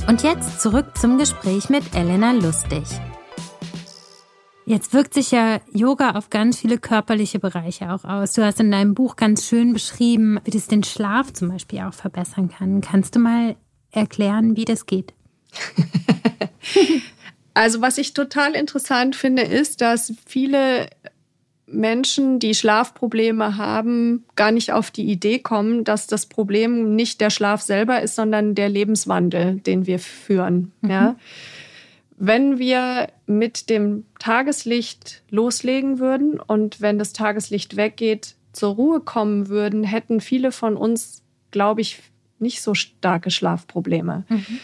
Und 0.08 0.22
jetzt 0.22 0.60
zurück 0.60 0.86
zum 0.98 1.18
Gespräch 1.18 1.68
mit 1.68 1.94
Elena 1.94 2.32
Lustig. 2.32 2.84
Jetzt 4.64 4.94
wirkt 4.94 5.12
sich 5.14 5.32
ja 5.32 5.60
Yoga 5.72 6.12
auf 6.12 6.30
ganz 6.30 6.60
viele 6.60 6.78
körperliche 6.78 7.40
Bereiche 7.40 7.92
auch 7.92 8.04
aus. 8.04 8.34
Du 8.34 8.44
hast 8.44 8.60
in 8.60 8.70
deinem 8.70 8.94
Buch 8.94 9.16
ganz 9.16 9.44
schön 9.44 9.72
beschrieben, 9.72 10.38
wie 10.44 10.50
das 10.50 10.68
den 10.68 10.84
Schlaf 10.84 11.32
zum 11.32 11.48
Beispiel 11.48 11.80
auch 11.80 11.94
verbessern 11.94 12.48
kann. 12.48 12.80
Kannst 12.80 13.16
du 13.16 13.18
mal 13.18 13.56
erklären, 13.90 14.56
wie 14.56 14.64
das 14.64 14.86
geht? 14.86 15.14
also 17.54 17.80
was 17.80 17.98
ich 17.98 18.14
total 18.14 18.54
interessant 18.54 19.16
finde, 19.16 19.42
ist, 19.42 19.80
dass 19.80 20.12
viele 20.26 20.88
Menschen, 21.66 22.38
die 22.38 22.54
Schlafprobleme 22.54 23.56
haben, 23.56 24.24
gar 24.36 24.52
nicht 24.52 24.72
auf 24.72 24.90
die 24.90 25.04
Idee 25.04 25.38
kommen, 25.38 25.84
dass 25.84 26.06
das 26.06 26.26
Problem 26.26 26.94
nicht 26.94 27.20
der 27.20 27.30
Schlaf 27.30 27.62
selber 27.62 28.02
ist, 28.02 28.14
sondern 28.14 28.54
der 28.54 28.68
Lebenswandel, 28.68 29.56
den 29.56 29.86
wir 29.86 29.98
führen. 29.98 30.72
Mhm. 30.82 30.90
Ja? 30.90 31.16
Wenn 32.16 32.58
wir 32.58 33.08
mit 33.26 33.70
dem 33.70 34.04
Tageslicht 34.18 35.22
loslegen 35.30 35.98
würden 35.98 36.38
und 36.38 36.80
wenn 36.80 36.98
das 36.98 37.12
Tageslicht 37.12 37.76
weggeht, 37.76 38.36
zur 38.52 38.74
Ruhe 38.74 39.00
kommen 39.00 39.48
würden, 39.48 39.82
hätten 39.82 40.20
viele 40.20 40.52
von 40.52 40.76
uns, 40.76 41.22
glaube 41.50 41.80
ich, 41.80 42.00
nicht 42.38 42.60
so 42.60 42.74
starke 42.74 43.30
Schlafprobleme. 43.30 44.24
Mhm. 44.28 44.58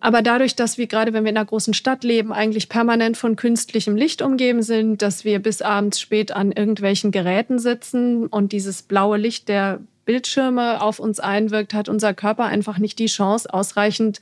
Aber 0.00 0.22
dadurch, 0.22 0.56
dass 0.56 0.78
wir 0.78 0.86
gerade, 0.86 1.12
wenn 1.12 1.24
wir 1.24 1.30
in 1.30 1.36
einer 1.36 1.46
großen 1.46 1.74
Stadt 1.74 2.04
leben, 2.04 2.32
eigentlich 2.32 2.68
permanent 2.68 3.16
von 3.16 3.36
künstlichem 3.36 3.96
Licht 3.96 4.22
umgeben 4.22 4.62
sind, 4.62 5.02
dass 5.02 5.24
wir 5.24 5.38
bis 5.40 5.60
abends 5.60 6.00
spät 6.00 6.32
an 6.32 6.52
irgendwelchen 6.52 7.10
Geräten 7.10 7.58
sitzen 7.58 8.26
und 8.26 8.52
dieses 8.52 8.82
blaue 8.82 9.18
Licht 9.18 9.48
der 9.48 9.80
Bildschirme 10.06 10.82
auf 10.82 10.98
uns 10.98 11.20
einwirkt, 11.20 11.74
hat 11.74 11.88
unser 11.88 12.14
Körper 12.14 12.44
einfach 12.44 12.78
nicht 12.78 12.98
die 12.98 13.06
Chance, 13.06 13.52
ausreichend 13.52 14.20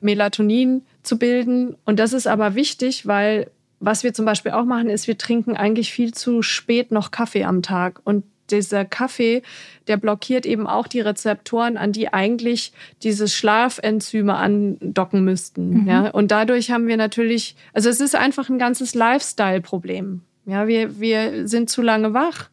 Melatonin 0.00 0.82
zu 1.02 1.18
bilden. 1.18 1.76
Und 1.84 1.98
das 1.98 2.12
ist 2.12 2.26
aber 2.26 2.54
wichtig, 2.56 3.06
weil 3.06 3.50
was 3.78 4.04
wir 4.04 4.12
zum 4.12 4.26
Beispiel 4.26 4.52
auch 4.52 4.66
machen, 4.66 4.90
ist, 4.90 5.06
wir 5.06 5.16
trinken 5.16 5.56
eigentlich 5.56 5.92
viel 5.92 6.12
zu 6.12 6.42
spät 6.42 6.90
noch 6.90 7.10
Kaffee 7.10 7.44
am 7.44 7.62
Tag. 7.62 8.00
Und 8.04 8.24
dieser 8.50 8.84
Kaffee, 8.84 9.42
der 9.88 9.96
blockiert 9.96 10.46
eben 10.46 10.66
auch 10.66 10.86
die 10.86 11.00
Rezeptoren, 11.00 11.76
an 11.76 11.92
die 11.92 12.12
eigentlich 12.12 12.72
diese 13.02 13.28
Schlafenzyme 13.28 14.34
andocken 14.34 15.24
müssten. 15.24 15.82
Mhm. 15.82 15.88
Ja? 15.88 16.10
Und 16.10 16.30
dadurch 16.30 16.70
haben 16.70 16.86
wir 16.86 16.96
natürlich, 16.96 17.56
also 17.72 17.88
es 17.88 18.00
ist 18.00 18.14
einfach 18.14 18.48
ein 18.48 18.58
ganzes 18.58 18.94
Lifestyle-Problem. 18.94 20.22
Ja, 20.46 20.66
wir, 20.66 21.00
wir 21.00 21.46
sind 21.46 21.70
zu 21.70 21.82
lange 21.82 22.14
wach 22.14 22.48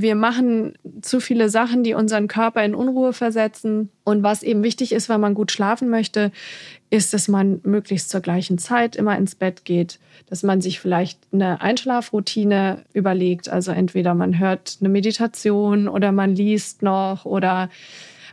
wir 0.00 0.14
machen 0.14 0.74
zu 1.02 1.20
viele 1.20 1.48
Sachen, 1.48 1.82
die 1.82 1.94
unseren 1.94 2.28
Körper 2.28 2.64
in 2.64 2.74
Unruhe 2.74 3.12
versetzen. 3.12 3.90
Und 4.04 4.22
was 4.22 4.42
eben 4.42 4.62
wichtig 4.62 4.92
ist, 4.92 5.08
wenn 5.08 5.20
man 5.20 5.34
gut 5.34 5.52
schlafen 5.52 5.88
möchte, 5.88 6.32
ist, 6.90 7.12
dass 7.12 7.28
man 7.28 7.60
möglichst 7.64 8.10
zur 8.10 8.20
gleichen 8.20 8.58
Zeit 8.58 8.96
immer 8.96 9.16
ins 9.16 9.34
Bett 9.34 9.64
geht, 9.64 9.98
dass 10.28 10.42
man 10.42 10.60
sich 10.60 10.80
vielleicht 10.80 11.18
eine 11.32 11.60
Einschlafroutine 11.60 12.84
überlegt. 12.92 13.48
Also 13.48 13.72
entweder 13.72 14.14
man 14.14 14.38
hört 14.38 14.78
eine 14.80 14.88
Meditation 14.88 15.88
oder 15.88 16.12
man 16.12 16.34
liest 16.34 16.82
noch 16.82 17.24
oder 17.24 17.68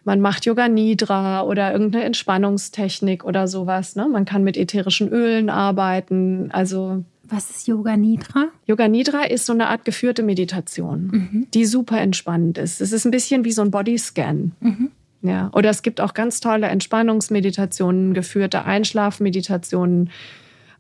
man 0.06 0.22
macht 0.22 0.46
Yoga 0.46 0.68
Nidra 0.68 1.42
oder 1.42 1.72
irgendeine 1.72 2.06
Entspannungstechnik 2.06 3.26
oder 3.26 3.48
sowas. 3.48 3.96
Ne? 3.96 4.08
Man 4.08 4.26
kann 4.26 4.44
mit 4.44 4.56
ätherischen 4.56 5.10
Ölen 5.10 5.50
arbeiten. 5.50 6.52
Also 6.52 7.04
was 7.28 7.50
ist 7.50 7.68
Yoga 7.68 7.98
Nidra? 7.98 8.50
Yoga 8.66 8.88
Nidra 8.88 9.24
ist 9.24 9.46
so 9.46 9.54
eine 9.54 9.68
Art 9.68 9.86
geführte 9.86 10.24
Meditation, 10.24 11.08
mhm. 11.12 11.48
die 11.54 11.66
super 11.66 12.00
entspannend 12.00 12.58
ist. 12.58 12.82
Es 12.82 12.92
ist 12.92 13.06
ein 13.06 13.12
bisschen 13.12 13.46
wie 13.46 13.52
so 13.52 13.62
ein 13.62 13.72
Bodyscan. 13.72 14.54
Mhm. 14.60 14.92
Ja, 15.22 15.50
oder 15.54 15.72
es 15.72 15.82
gibt 15.82 16.02
auch 16.02 16.14
ganz 16.14 16.40
tolle 16.40 16.68
Entspannungsmeditationen, 16.68 18.14
geführte 18.14 18.66
Einschlafmeditationen. 18.66 20.12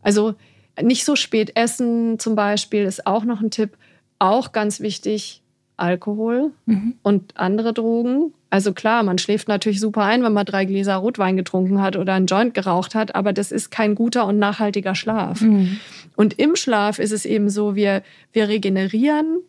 Also 0.04 0.36
nicht 0.82 1.04
so 1.04 1.16
spät 1.16 1.56
essen 1.56 2.20
zum 2.20 2.36
Beispiel 2.36 2.84
ist 2.84 3.08
auch 3.08 3.24
noch 3.26 3.42
ein 3.42 3.50
Tipp. 3.50 3.78
Auch 4.20 4.52
ganz 4.52 4.80
wichtig, 4.82 5.42
Alkohol 5.78 6.52
mhm. 6.66 6.96
und 7.02 7.38
andere 7.38 7.74
Drogen. 7.74 8.34
Also 8.50 8.74
klar, 8.74 9.04
man 9.04 9.18
schläft 9.18 9.48
natürlich 9.48 9.80
super 9.80 10.04
ein, 10.04 10.24
wenn 10.24 10.34
man 10.34 10.46
drei 10.46 10.66
Gläser 10.66 10.96
Rotwein 10.96 11.36
getrunken 11.36 11.82
hat 11.82 11.98
oder 11.98 12.14
einen 12.14 12.28
Joint 12.28 12.54
geraucht 12.54 12.96
hat, 12.96 13.16
aber 13.16 13.34
das 13.34 13.52
ist 13.52 13.70
kein 13.70 13.96
guter 13.96 14.26
und 14.26 14.40
nachhaltiger 14.40 14.96
Schlaf. 14.96 15.42
Mhm. 15.42 15.80
Und 16.16 16.40
im 16.40 16.56
Schlaf 16.56 17.00
ist 17.00 17.12
es 17.12 17.26
eben 17.26 17.50
so, 17.50 17.76
wir, 17.76 18.04
wir 18.32 18.48
regenerieren 18.48 19.40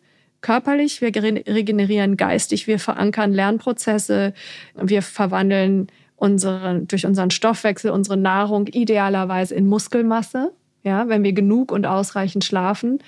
körperlich, 0.41 1.01
wir 1.01 1.11
regenerieren 1.15 2.17
geistig, 2.17 2.67
wir 2.67 2.79
verankern 2.79 3.33
Lernprozesse, 3.33 4.33
wir 4.75 5.01
verwandeln 5.01 5.87
unsere, 6.15 6.81
durch 6.81 7.05
unseren 7.05 7.31
Stoffwechsel 7.31 7.91
unsere 7.91 8.17
Nahrung 8.17 8.67
idealerweise 8.67 9.55
in 9.55 9.67
Muskelmasse, 9.67 10.51
ja, 10.83 11.07
wenn 11.07 11.23
wir 11.23 11.33
genug 11.33 11.71
und 11.71 11.85
ausreichend 11.85 12.43
schlafen. 12.43 12.99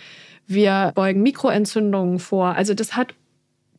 Wir 0.50 0.92
beugen 0.96 1.22
Mikroentzündungen 1.22 2.20
vor. 2.20 2.48
Also 2.56 2.74
das 2.74 2.96
hat, 2.96 3.14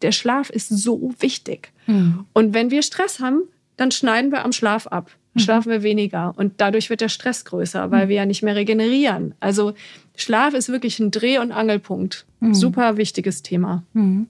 der 0.02 0.12
Schlaf 0.12 0.50
ist 0.50 0.68
so 0.68 1.12
wichtig. 1.18 1.72
Mhm. 1.86 2.26
Und 2.32 2.54
wenn 2.54 2.70
wir 2.70 2.82
Stress 2.82 3.20
haben, 3.20 3.42
dann 3.76 3.90
schneiden 3.90 4.30
wir 4.30 4.44
am 4.44 4.52
Schlaf 4.52 4.86
ab. 4.86 5.10
Mhm. 5.34 5.40
Schlafen 5.40 5.72
wir 5.72 5.82
weniger. 5.82 6.32
Und 6.36 6.54
dadurch 6.58 6.88
wird 6.88 7.00
der 7.00 7.08
Stress 7.08 7.44
größer, 7.44 7.90
weil 7.90 8.06
mhm. 8.06 8.08
wir 8.08 8.16
ja 8.16 8.26
nicht 8.26 8.42
mehr 8.42 8.54
regenerieren. 8.54 9.34
Also 9.40 9.74
Schlaf 10.14 10.54
ist 10.54 10.68
wirklich 10.68 11.00
ein 11.00 11.10
Dreh- 11.10 11.38
und 11.38 11.50
Angelpunkt. 11.50 12.24
Mhm. 12.38 12.54
Super 12.54 12.96
wichtiges 12.96 13.42
Thema. 13.42 13.82
Mhm. 13.92 14.28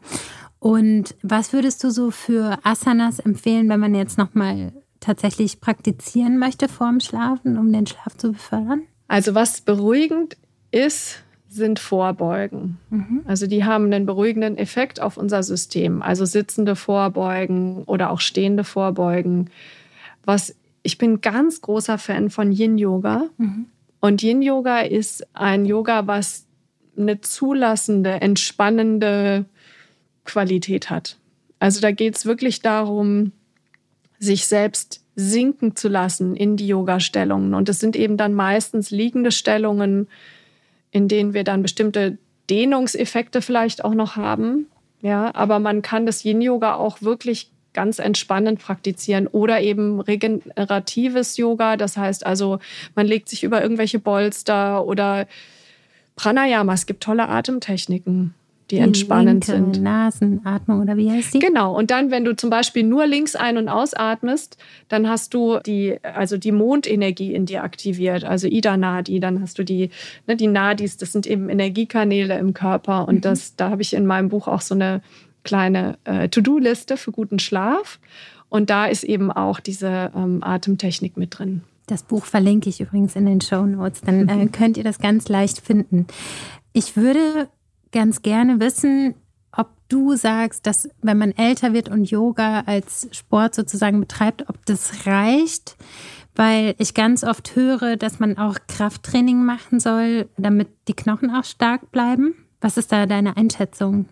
Und 0.59 1.15
was 1.23 1.53
würdest 1.53 1.85
du 1.85 1.91
so 1.91 2.11
für 2.11 2.59
Asanas 2.63 3.19
empfehlen, 3.19 3.69
wenn 3.69 3.81
man 3.81 3.95
jetzt 3.95 4.19
nochmal 4.19 4.73
tatsächlich 5.01 5.61
praktizieren 5.61 6.39
möchte 6.39 6.69
vorm 6.69 7.01
Schlafen, 7.01 7.59
um 7.59 7.73
den 7.73 7.87
Schlaf 7.87 8.17
zu 8.17 8.33
befördern? 8.33 8.83
Also 9.09 9.35
was 9.35 9.61
beruhigend 9.61 10.37
ist, 10.71 11.23
sind 11.51 11.81
Vorbeugen. 11.81 12.79
Mhm. 12.91 13.23
Also 13.27 13.49
die 13.49 13.65
haben 13.65 13.87
einen 13.87 14.07
beruhigenden 14.07 14.57
Effekt 14.57 15.01
auf 15.01 15.17
unser 15.17 15.43
System. 15.43 16.01
Also 16.01 16.25
sitzende 16.25 16.77
Vorbeugen 16.77 17.83
oder 17.85 18.11
auch 18.11 18.21
stehende 18.21 18.63
Vorbeugen. 18.63 19.51
Was 20.25 20.55
ich 20.83 20.97
bin 20.97 21.21
ganz 21.21 21.61
großer 21.61 21.99
Fan 21.99 22.31
von 22.31 22.53
Yin 22.53 22.79
Yoga. 22.79 23.27
Mhm. 23.37 23.67
Und 24.01 24.23
Yin 24.23 24.43
Yoga 24.43 24.81
ist 24.81 25.27
ein 25.35 25.67
Yoga, 25.67 26.07
was 26.07 26.47
eine 26.97 27.21
zulassende, 27.21 28.21
entspannende 28.21 29.45
Qualität 30.25 30.89
hat. 30.89 31.19
Also 31.59 31.81
da 31.81 31.91
geht 31.91 32.17
es 32.17 32.25
wirklich 32.25 32.63
darum, 32.63 33.33
sich 34.19 34.47
selbst 34.47 35.03
sinken 35.17 35.77
zu 35.77 35.89
lassen 35.89 36.37
in 36.37 36.57
die 36.57 36.69
Yoga-Stellungen. 36.69 37.55
Und 37.55 37.69
es 37.69 37.81
sind 37.81 37.97
eben 37.97 38.17
dann 38.17 38.33
meistens 38.33 38.91
liegende 38.91 39.33
Stellungen, 39.33 40.09
in 40.91 41.09
denen 41.09 41.35
wir 41.35 41.45
dann 41.45 41.63
bestimmte 41.63 42.19
Dehnungseffekte 42.49 43.43
vielleicht 43.43 43.85
auch 43.85 43.95
noch 43.95 44.17
haben. 44.17 44.67
Ja, 45.03 45.35
aber 45.35 45.59
man 45.61 45.83
kann 45.83 46.05
das 46.05 46.25
Yin-Yoga 46.25 46.75
auch 46.75 47.01
wirklich 47.01 47.51
ganz 47.73 47.99
entspannend 47.99 48.61
praktizieren 48.61 49.27
oder 49.29 49.61
eben 49.61 50.01
regeneratives 50.01 51.37
Yoga. 51.37 51.77
Das 51.77 51.97
heißt 51.97 52.27
also, 52.27 52.59
man 52.95 53.07
legt 53.07 53.29
sich 53.29 53.45
über 53.45 53.63
irgendwelche 53.63 53.99
Bolster 53.99 54.85
oder 54.85 55.27
Pranayama. 56.17 56.75
Es 56.75 56.87
gibt 56.87 57.03
tolle 57.03 57.29
Atemtechniken 57.29 58.35
die, 58.71 58.77
die 58.77 58.83
entspannend 58.83 59.47
linke 59.47 59.75
sind. 59.75 59.83
Nasenatmung 59.83 60.81
oder 60.81 60.97
wie 60.97 61.11
heißt 61.11 61.35
die? 61.35 61.39
Genau. 61.39 61.77
Und 61.77 61.91
dann, 61.91 62.11
wenn 62.11 62.25
du 62.25 62.37
zum 62.37 62.51
Beispiel 62.51 62.85
nur 62.85 63.07
links 63.07 63.37
ein- 63.37 63.57
und 63.57 63.69
ausatmest, 63.69 64.57
dann 64.89 65.09
hast 65.09 65.35
du 65.35 65.59
die, 65.61 65.99
also 66.03 66.37
die 66.37 66.53
Mondenergie 66.53 67.35
in 67.35 67.47
dir 67.47 67.65
aktiviert, 67.65 68.25
also 68.25 68.47
Ida 68.47 68.77
Nadi. 68.77 69.21
Dann 69.21 69.41
hast 69.41 69.59
du 69.59 69.65
die, 69.65 69.91
ne, 70.27 70.37
die 70.37 70.47
Nadis, 70.47 70.97
das 70.97 71.13
sind 71.13 71.27
eben 71.27 71.49
Energiekanäle 71.49 72.39
im 72.39 72.55
Körper. 72.55 73.09
Und 73.09 73.17
mhm. 73.17 73.21
das, 73.23 73.57
da 73.57 73.71
habe 73.71 73.83
ich 73.83 73.95
in 73.95 74.07
meinem 74.07 74.29
Buch 74.29 74.49
auch 74.49 74.61
so 74.61 74.75
eine 74.75 75.03
kleine 75.43 75.99
äh, 76.05 76.29
To-Do-Liste 76.29 76.97
für 76.97 77.13
guten 77.13 77.39
Schlaf. 77.39 77.99
Und 78.49 78.69
da 78.71 78.87
ist 78.87 79.05
eben 79.05 79.31
auch 79.31 79.61
diese 79.61 80.11
ähm, 80.15 80.43
Atemtechnik 80.43 81.17
mit 81.17 81.39
drin. 81.39 81.63
Das 81.87 82.03
Buch 82.03 82.25
verlinke 82.25 82.69
ich 82.69 82.81
übrigens 82.81 83.17
in 83.17 83.27
den 83.27 83.41
Show 83.41 83.67
Notes, 83.67 84.01
dann 84.01 84.29
äh, 84.29 84.47
könnt 84.53 84.77
ihr 84.77 84.85
das 84.85 84.99
ganz 84.99 85.29
leicht 85.29 85.61
finden. 85.61 86.07
Ich 86.73 86.97
würde 86.97 87.49
ganz 87.93 88.23
gerne 88.23 88.61
wissen, 88.61 89.15
ob 89.53 89.69
du 89.89 90.15
sagst, 90.17 90.67
dass 90.67 90.89
wenn 91.03 91.19
man 91.19 91.33
älter 91.33 91.73
wird 91.73 91.89
und 91.89 92.11
Yoga 92.11 92.61
als 92.67 93.09
Sport 93.13 93.55
sozusagen 93.55 94.01
betreibt, 94.01 94.49
ob 94.49 94.65
das 94.67 95.07
reicht, 95.07 95.77
weil 96.37 96.75
ich 96.79 96.95
ganz 96.95 97.25
oft 97.25 97.57
höre, 97.57 97.97
dass 97.97 98.21
man 98.21 98.39
auch 98.39 98.57
Krafttraining 98.69 99.45
machen 99.45 99.81
soll, 99.81 100.29
damit 100.37 100.69
die 100.89 100.95
Knochen 100.95 101.31
auch 101.31 101.45
stark 101.45 101.91
bleiben. 101.91 102.35
Was 102.61 102.77
ist 102.77 102.93
da 102.93 103.07
deine 103.07 103.37
Einschätzung? 103.37 104.07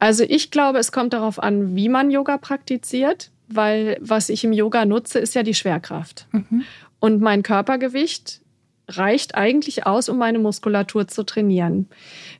Also 0.00 0.24
ich 0.24 0.50
glaube, 0.50 0.78
es 0.78 0.92
kommt 0.92 1.12
darauf 1.12 1.42
an, 1.42 1.76
wie 1.76 1.88
man 1.88 2.10
Yoga 2.10 2.38
praktiziert. 2.38 3.30
weil 3.48 3.96
was 4.00 4.28
ich 4.28 4.44
im 4.44 4.52
Yoga 4.52 4.84
nutze, 4.84 5.18
ist 5.18 5.34
ja 5.34 5.42
die 5.42 5.54
Schwerkraft. 5.54 6.26
Mhm. 6.32 6.64
Und 7.00 7.20
mein 7.20 7.42
Körpergewicht 7.42 8.42
reicht 8.88 9.34
eigentlich 9.34 9.86
aus, 9.86 10.08
um 10.08 10.16
meine 10.16 10.38
Muskulatur 10.38 11.06
zu 11.06 11.22
trainieren. 11.22 11.88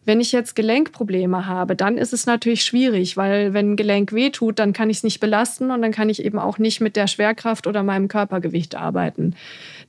Wenn 0.05 0.21
ich 0.21 0.33
jetzt 0.33 0.57
Gelenkprobleme 0.57 1.47
habe, 1.47 1.77
dann 1.77 1.99
ist 1.99 2.15
es 2.15 2.25
natürlich 2.25 2.65
schwierig, 2.65 3.17
weil 3.17 3.53
wenn 3.53 3.73
ein 3.73 3.77
Gelenk 3.77 4.13
wehtut, 4.13 4.59
dann 4.59 4.73
kann 4.73 4.89
ich 4.89 4.99
es 4.99 5.05
nicht 5.05 5.21
belasten 5.21 5.71
und 5.71 5.83
dann 5.83 5.93
kann 5.93 6.09
ich 6.09 6.25
eben 6.25 6.39
auch 6.39 6.59
nicht 6.59 6.81
mit 6.81 6.97
der 6.97 7.07
Schwerkraft 7.07 7.67
oder 7.67 7.83
meinem 7.83 8.09
Körpergewicht 8.09 8.75
arbeiten. 8.75 9.35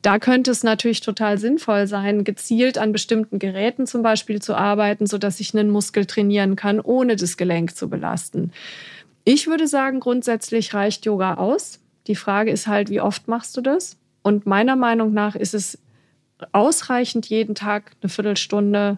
Da 0.02 0.19
könnte 0.19 0.52
es 0.52 0.63
natürlich 0.63 1.02
total 1.02 1.38
sinnvoll 1.38 1.88
sein, 1.88 2.26
gezielt 2.26 2.78
an 2.78 2.91
bestimmten 2.91 3.39
Geräten 3.39 3.88
zum 3.88 4.04
Beispiel 4.04 4.41
zu 4.41 4.56
arbeiten, 4.56 5.08
sodass 5.08 5.39
ich 5.39 5.54
einen 5.54 5.69
Muskel 5.69 6.06
trainieren 6.06 6.56
kann, 6.56 6.82
ohne 6.82 7.15
das 7.15 7.38
Gelenk 7.38 7.76
zu 7.76 7.89
belasten. 7.89 8.52
Ich 9.24 9.48
würde 9.48 9.67
sagen, 9.67 10.00
grundsätzlich 10.00 10.74
reicht 10.74 11.06
Yoga 11.06 11.36
aus. 11.36 11.80
Die 12.08 12.15
Frage 12.15 12.52
ist 12.52 12.67
halt, 12.67 12.89
wie 12.89 13.02
oft 13.02 13.28
machst 13.28 13.56
du 13.56 13.62
das? 13.62 13.98
Und 14.24 14.45
meiner 14.45 14.76
Meinung 14.76 15.13
nach 15.13 15.36
ist 15.36 15.54
es 15.54 15.78
ausreichend, 16.52 17.28
jeden 17.28 17.56
Tag 17.56 17.91
eine 18.02 18.10
Viertelstunde, 18.10 18.97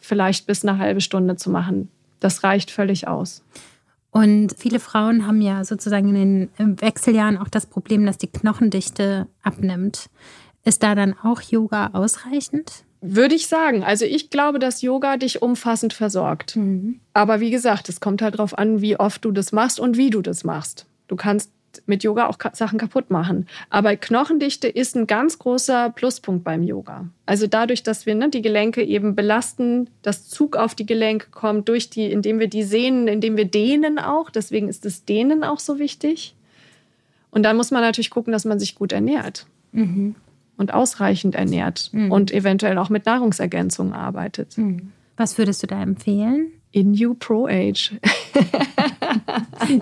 vielleicht 0.00 0.46
bis 0.46 0.64
eine 0.64 0.78
halbe 0.78 1.00
Stunde 1.00 1.36
zu 1.36 1.50
machen. 1.50 1.88
Das 2.20 2.44
reicht 2.44 2.70
völlig 2.70 3.08
aus. 3.08 3.42
Und 4.10 4.54
viele 4.58 4.80
Frauen 4.80 5.26
haben 5.26 5.40
ja 5.40 5.64
sozusagen 5.64 6.14
in 6.14 6.48
den 6.58 6.80
Wechseljahren 6.80 7.38
auch 7.38 7.48
das 7.48 7.66
Problem, 7.66 8.04
dass 8.04 8.18
die 8.18 8.26
Knochendichte 8.26 9.28
abnimmt. 9.42 10.10
Ist 10.64 10.82
da 10.82 10.94
dann 10.94 11.14
auch 11.22 11.40
Yoga 11.40 11.90
ausreichend? 11.92 12.84
Würde 13.00 13.34
ich 13.34 13.46
sagen. 13.46 13.82
Also 13.82 14.04
ich 14.04 14.28
glaube, 14.28 14.58
dass 14.58 14.82
Yoga 14.82 15.16
dich 15.16 15.40
umfassend 15.40 15.94
versorgt. 15.94 16.56
Mhm. 16.56 17.00
Aber 17.14 17.40
wie 17.40 17.50
gesagt, 17.50 17.88
es 17.88 18.00
kommt 18.00 18.20
halt 18.20 18.34
darauf 18.34 18.58
an, 18.58 18.82
wie 18.82 18.98
oft 18.98 19.24
du 19.24 19.30
das 19.30 19.52
machst 19.52 19.80
und 19.80 19.96
wie 19.96 20.10
du 20.10 20.20
das 20.20 20.44
machst. 20.44 20.86
Du 21.08 21.16
kannst 21.16 21.50
mit 21.86 22.02
Yoga 22.02 22.26
auch 22.26 22.38
Sachen 22.52 22.78
kaputt 22.78 23.10
machen. 23.10 23.46
Aber 23.68 23.96
Knochendichte 23.96 24.68
ist 24.68 24.96
ein 24.96 25.06
ganz 25.06 25.38
großer 25.38 25.90
Pluspunkt 25.90 26.44
beim 26.44 26.62
Yoga. 26.62 27.06
Also 27.26 27.46
dadurch, 27.46 27.82
dass 27.82 28.06
wir 28.06 28.14
ne, 28.14 28.28
die 28.28 28.42
Gelenke 28.42 28.82
eben 28.82 29.14
belasten, 29.14 29.88
das 30.02 30.28
Zug 30.28 30.56
auf 30.56 30.74
die 30.74 30.86
Gelenke 30.86 31.28
kommt, 31.30 31.68
durch 31.68 31.90
die, 31.90 32.10
indem 32.10 32.38
wir 32.38 32.48
die 32.48 32.62
sehnen, 32.62 33.08
indem 33.08 33.36
wir 33.36 33.44
dehnen 33.44 33.98
auch. 33.98 34.30
Deswegen 34.30 34.68
ist 34.68 34.84
das 34.84 35.04
Dehnen 35.04 35.44
auch 35.44 35.60
so 35.60 35.78
wichtig. 35.78 36.34
Und 37.30 37.44
dann 37.44 37.56
muss 37.56 37.70
man 37.70 37.82
natürlich 37.82 38.10
gucken, 38.10 38.32
dass 38.32 38.44
man 38.44 38.58
sich 38.58 38.74
gut 38.74 38.92
ernährt. 38.92 39.46
Mhm. 39.72 40.16
Und 40.56 40.74
ausreichend 40.74 41.34
ernährt 41.36 41.88
mhm. 41.92 42.12
und 42.12 42.32
eventuell 42.32 42.76
auch 42.76 42.90
mit 42.90 43.06
Nahrungsergänzungen 43.06 43.94
arbeitet. 43.94 44.58
Mhm. 44.58 44.92
Was 45.16 45.38
würdest 45.38 45.62
du 45.62 45.66
da 45.66 45.82
empfehlen? 45.82 46.52
Inu 46.72 47.14
Pro 47.14 47.46
Age. 47.46 47.92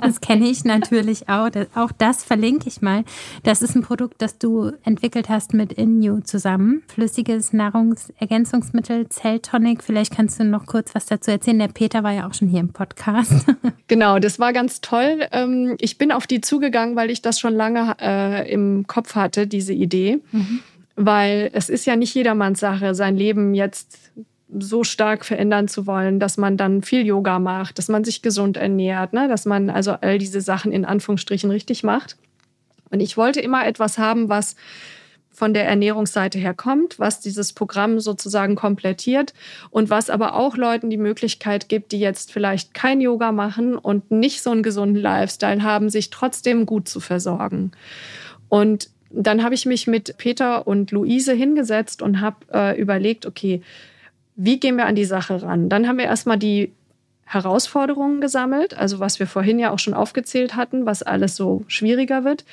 das 0.01 0.21
kenne 0.21 0.49
ich 0.49 0.65
natürlich 0.65 1.29
auch. 1.29 1.51
Auch 1.75 1.93
das 1.93 2.25
verlinke 2.25 2.69
ich 2.69 2.81
mal. 2.81 3.05
Das 3.43 3.63
ist 3.63 3.75
ein 3.75 3.83
Produkt, 3.83 4.23
das 4.23 4.39
du 4.39 4.73
entwickelt 4.85 5.29
hast 5.29 5.55
mit 5.55 5.73
Inu 5.75 6.21
zusammen. 6.21 6.83
Flüssiges 6.89 7.53
Nahrungsergänzungsmittel, 7.53 9.09
Zelltonic. 9.09 9.83
Vielleicht 9.83 10.15
kannst 10.15 10.41
du 10.41 10.45
noch 10.45 10.67
kurz 10.67 10.95
was 10.95 11.07
dazu 11.07 11.31
erzählen. 11.31 11.59
Der 11.59 11.69
Peter 11.69 12.03
war 12.03 12.13
ja 12.13 12.27
auch 12.27 12.35
schon 12.35 12.49
hier 12.49 12.61
im 12.61 12.73
Podcast. 12.73 13.47
Genau, 13.89 14.19
das 14.19 14.39
war 14.39 14.53
ganz 14.53 14.83
toll. 14.83 15.27
Ähm, 15.33 15.77
ich 15.81 15.97
bin 15.97 16.13
auf 16.13 16.27
die 16.27 16.43
zugegangen, 16.43 16.95
weil 16.95 17.11
ich 17.11 17.23
das 17.23 17.41
schon 17.41 17.55
lange 17.55 17.97
äh, 17.99 18.53
im 18.53 18.87
Kopf 18.87 19.15
hatte, 19.15 19.47
diese 19.47 19.73
Idee. 19.73 20.21
Mhm. 20.31 20.61
Weil 20.95 21.49
es 21.55 21.71
ist 21.71 21.87
ja 21.87 21.97
nicht 21.97 22.15
jedermanns 22.15 22.61
Sache, 22.61 22.95
sein 22.95 23.17
Leben 23.17 23.55
jetzt 23.55 24.13
so 24.59 24.85
stark 24.85 25.25
verändern 25.25 25.69
zu 25.69 25.87
wollen, 25.87 26.21
dass 26.21 26.37
man 26.37 26.57
dann 26.57 26.83
viel 26.83 27.05
Yoga 27.07 27.39
macht, 27.39 27.79
dass 27.79 27.89
man 27.89 28.05
sich 28.05 28.23
gesund 28.23 28.57
ernährt, 28.57 29.13
ne? 29.13 29.29
dass 29.29 29.45
man 29.45 29.69
also 29.71 29.93
all 29.93 30.19
diese 30.19 30.41
Sachen 30.41 30.73
in 30.73 30.85
Anführungsstrichen 30.85 31.51
richtig 31.51 31.83
macht. 31.83 32.17
Und 32.91 33.01
ich 33.01 33.17
wollte 33.17 33.41
immer 33.41 33.67
etwas 33.67 33.99
haben, 33.99 34.29
was 34.29 34.57
von 35.39 35.55
der 35.55 35.69
Ernährungsseite 35.69 36.39
her 36.39 36.53
kommt, 36.53 36.99
was 36.99 37.21
dieses 37.21 37.53
Programm 37.53 38.01
sozusagen 38.01 38.57
komplettiert 38.57 39.35
und 39.71 39.89
was 39.89 40.11
aber 40.11 40.35
auch 40.35 40.57
Leuten 40.57 40.91
die 40.91 40.97
Möglichkeit 40.97 41.69
gibt, 41.69 41.93
die 41.93 42.01
jetzt 42.01 42.33
vielleicht 42.33 42.75
kein 42.75 43.01
Yoga 43.01 43.31
machen 43.31 43.77
und 43.77 44.11
nicht 44.11 44.43
so 44.43 44.51
einen 44.51 44.65
gesunden 44.65 45.01
Lifestyle 45.01 45.63
haben, 45.63 45.91
sich 45.91 46.11
trotzdem 46.11 46.67
gut 46.67 46.89
zu 46.89 46.99
versorgen. 46.99 47.71
Und 48.49 48.91
dann 49.11 49.45
habe 49.45 49.55
ich 49.55 49.65
mich 49.65 49.87
mit 49.87 50.19
Peter 50.19 50.67
und 50.67 50.91
Luise 50.91 51.35
hingesetzt 51.35 52.03
und 52.03 52.21
habe 52.21 52.37
äh, 52.53 52.81
überlegt, 52.81 53.25
okay, 53.25 53.63
wie 54.39 54.61
gehen 54.61 54.77
wir 54.77 54.87
an 54.87 54.95
die 54.95 55.05
Sache 55.05 55.43
ran? 55.43 55.69
Dann 55.69 55.89
haben 55.89 55.99
wir 55.99 56.05
erstmal 56.05 56.39
die 56.39 56.73
Herausforderungen 57.27 58.21
gesammelt, 58.21 58.73
also 58.79 59.01
was 59.01 59.19
wir 59.19 59.27
vorhin 59.27 59.59
ja 59.59 59.73
auch 59.73 59.81
schon 59.81 59.95
aufgezählt 59.95 60.55
hatten, 60.55 60.87
was 60.87 61.03
alles 61.03 61.35
so 61.35 61.65
schwieriger 61.67 62.25
wird. 62.25 62.45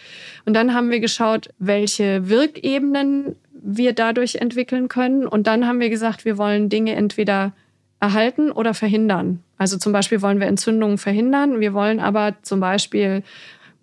Und 0.45 0.55
dann 0.55 0.73
haben 0.73 0.89
wir 0.89 0.99
geschaut, 0.99 1.49
welche 1.59 2.27
Wirkebenen 2.27 3.35
wir 3.53 3.93
dadurch 3.93 4.35
entwickeln 4.35 4.89
können. 4.89 5.27
Und 5.27 5.45
dann 5.47 5.67
haben 5.67 5.79
wir 5.79 5.89
gesagt, 5.89 6.25
wir 6.25 6.39
wollen 6.39 6.69
Dinge 6.69 6.95
entweder 6.95 7.53
erhalten 7.99 8.51
oder 8.51 8.73
verhindern. 8.73 9.41
Also 9.57 9.77
zum 9.77 9.93
Beispiel 9.93 10.23
wollen 10.23 10.39
wir 10.39 10.47
Entzündungen 10.47 10.97
verhindern, 10.97 11.59
wir 11.59 11.73
wollen 11.73 11.99
aber 11.99 12.33
zum 12.41 12.59
Beispiel 12.59 13.21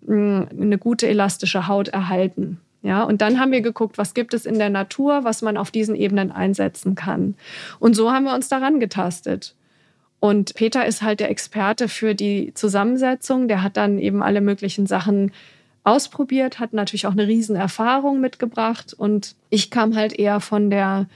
hm, 0.05 0.47
eine 0.51 0.77
gute 0.77 1.07
elastische 1.07 1.67
Haut 1.67 1.87
erhalten. 1.87 2.59
Ja, 2.83 3.03
und 3.03 3.21
dann 3.21 3.39
haben 3.39 3.53
wir 3.53 3.61
geguckt, 3.61 3.97
was 3.97 4.13
gibt 4.13 4.33
es 4.33 4.45
in 4.45 4.59
der 4.59 4.69
Natur, 4.69 5.23
was 5.23 5.41
man 5.41 5.55
auf 5.55 5.71
diesen 5.71 5.95
Ebenen 5.95 6.31
einsetzen 6.31 6.95
kann. 6.95 7.35
Und 7.79 7.95
so 7.95 8.11
haben 8.11 8.25
wir 8.25 8.35
uns 8.35 8.49
daran 8.49 8.81
getastet. 8.81 9.55
Und 10.19 10.53
Peter 10.55 10.85
ist 10.85 11.01
halt 11.01 11.21
der 11.21 11.29
Experte 11.29 11.87
für 11.87 12.13
die 12.13 12.53
Zusammensetzung. 12.53 13.47
Der 13.47 13.63
hat 13.63 13.77
dann 13.77 13.99
eben 13.99 14.21
alle 14.21 14.41
möglichen 14.41 14.85
Sachen 14.85 15.31
ausprobiert, 15.85 16.59
hat 16.59 16.73
natürlich 16.73 17.07
auch 17.07 17.13
eine 17.13 17.27
Riesenerfahrung 17.27 18.19
mitgebracht. 18.19 18.93
Und 18.93 19.35
ich 19.49 19.71
kam 19.71 19.95
halt 19.95 20.13
eher 20.17 20.41
von 20.41 20.69
der, 20.69 21.07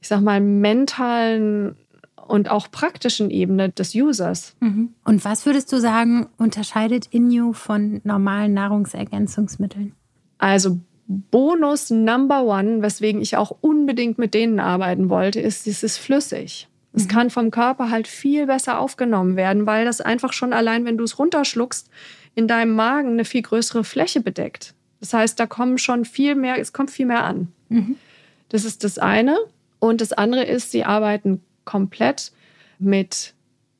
ich 0.00 0.08
sag 0.08 0.20
mal, 0.20 0.40
mentalen 0.40 1.76
und 2.26 2.50
auch 2.50 2.70
praktischen 2.70 3.30
Ebene 3.30 3.68
des 3.68 3.94
Users. 3.94 4.56
Mhm. 4.58 4.90
Und 5.04 5.24
was 5.24 5.46
würdest 5.46 5.72
du 5.72 5.78
sagen, 5.78 6.26
unterscheidet 6.36 7.06
Inu 7.12 7.52
von 7.52 8.00
normalen 8.02 8.54
Nahrungsergänzungsmitteln? 8.54 9.92
Also 10.38 10.78
Bonus 11.08 11.90
Number 11.90 12.44
One, 12.44 12.82
weswegen 12.82 13.20
ich 13.20 13.36
auch 13.36 13.56
unbedingt 13.60 14.18
mit 14.18 14.34
denen 14.34 14.58
arbeiten 14.58 15.08
wollte, 15.08 15.40
ist, 15.40 15.66
es 15.66 15.82
ist 15.82 15.98
flüssig. 15.98 16.68
Es 16.92 17.04
mhm. 17.04 17.08
kann 17.08 17.30
vom 17.30 17.50
Körper 17.50 17.90
halt 17.90 18.08
viel 18.08 18.46
besser 18.46 18.78
aufgenommen 18.78 19.36
werden, 19.36 19.66
weil 19.66 19.84
das 19.84 20.00
einfach 20.00 20.32
schon 20.32 20.52
allein, 20.52 20.84
wenn 20.84 20.98
du 20.98 21.04
es 21.04 21.18
runterschluckst, 21.18 21.88
in 22.34 22.48
deinem 22.48 22.74
Magen 22.74 23.10
eine 23.12 23.24
viel 23.24 23.42
größere 23.42 23.84
Fläche 23.84 24.20
bedeckt. 24.20 24.74
Das 25.00 25.12
heißt, 25.12 25.38
da 25.38 25.46
kommen 25.46 25.78
schon 25.78 26.04
viel 26.04 26.34
mehr, 26.34 26.58
es 26.58 26.72
kommt 26.72 26.90
viel 26.90 27.06
mehr 27.06 27.24
an. 27.24 27.52
Mhm. 27.68 27.96
Das 28.48 28.64
ist 28.64 28.82
das 28.82 28.98
eine. 28.98 29.36
Und 29.78 30.00
das 30.00 30.12
andere 30.12 30.44
ist, 30.44 30.70
sie 30.70 30.84
arbeiten 30.84 31.42
komplett 31.64 32.32
mit 32.78 33.34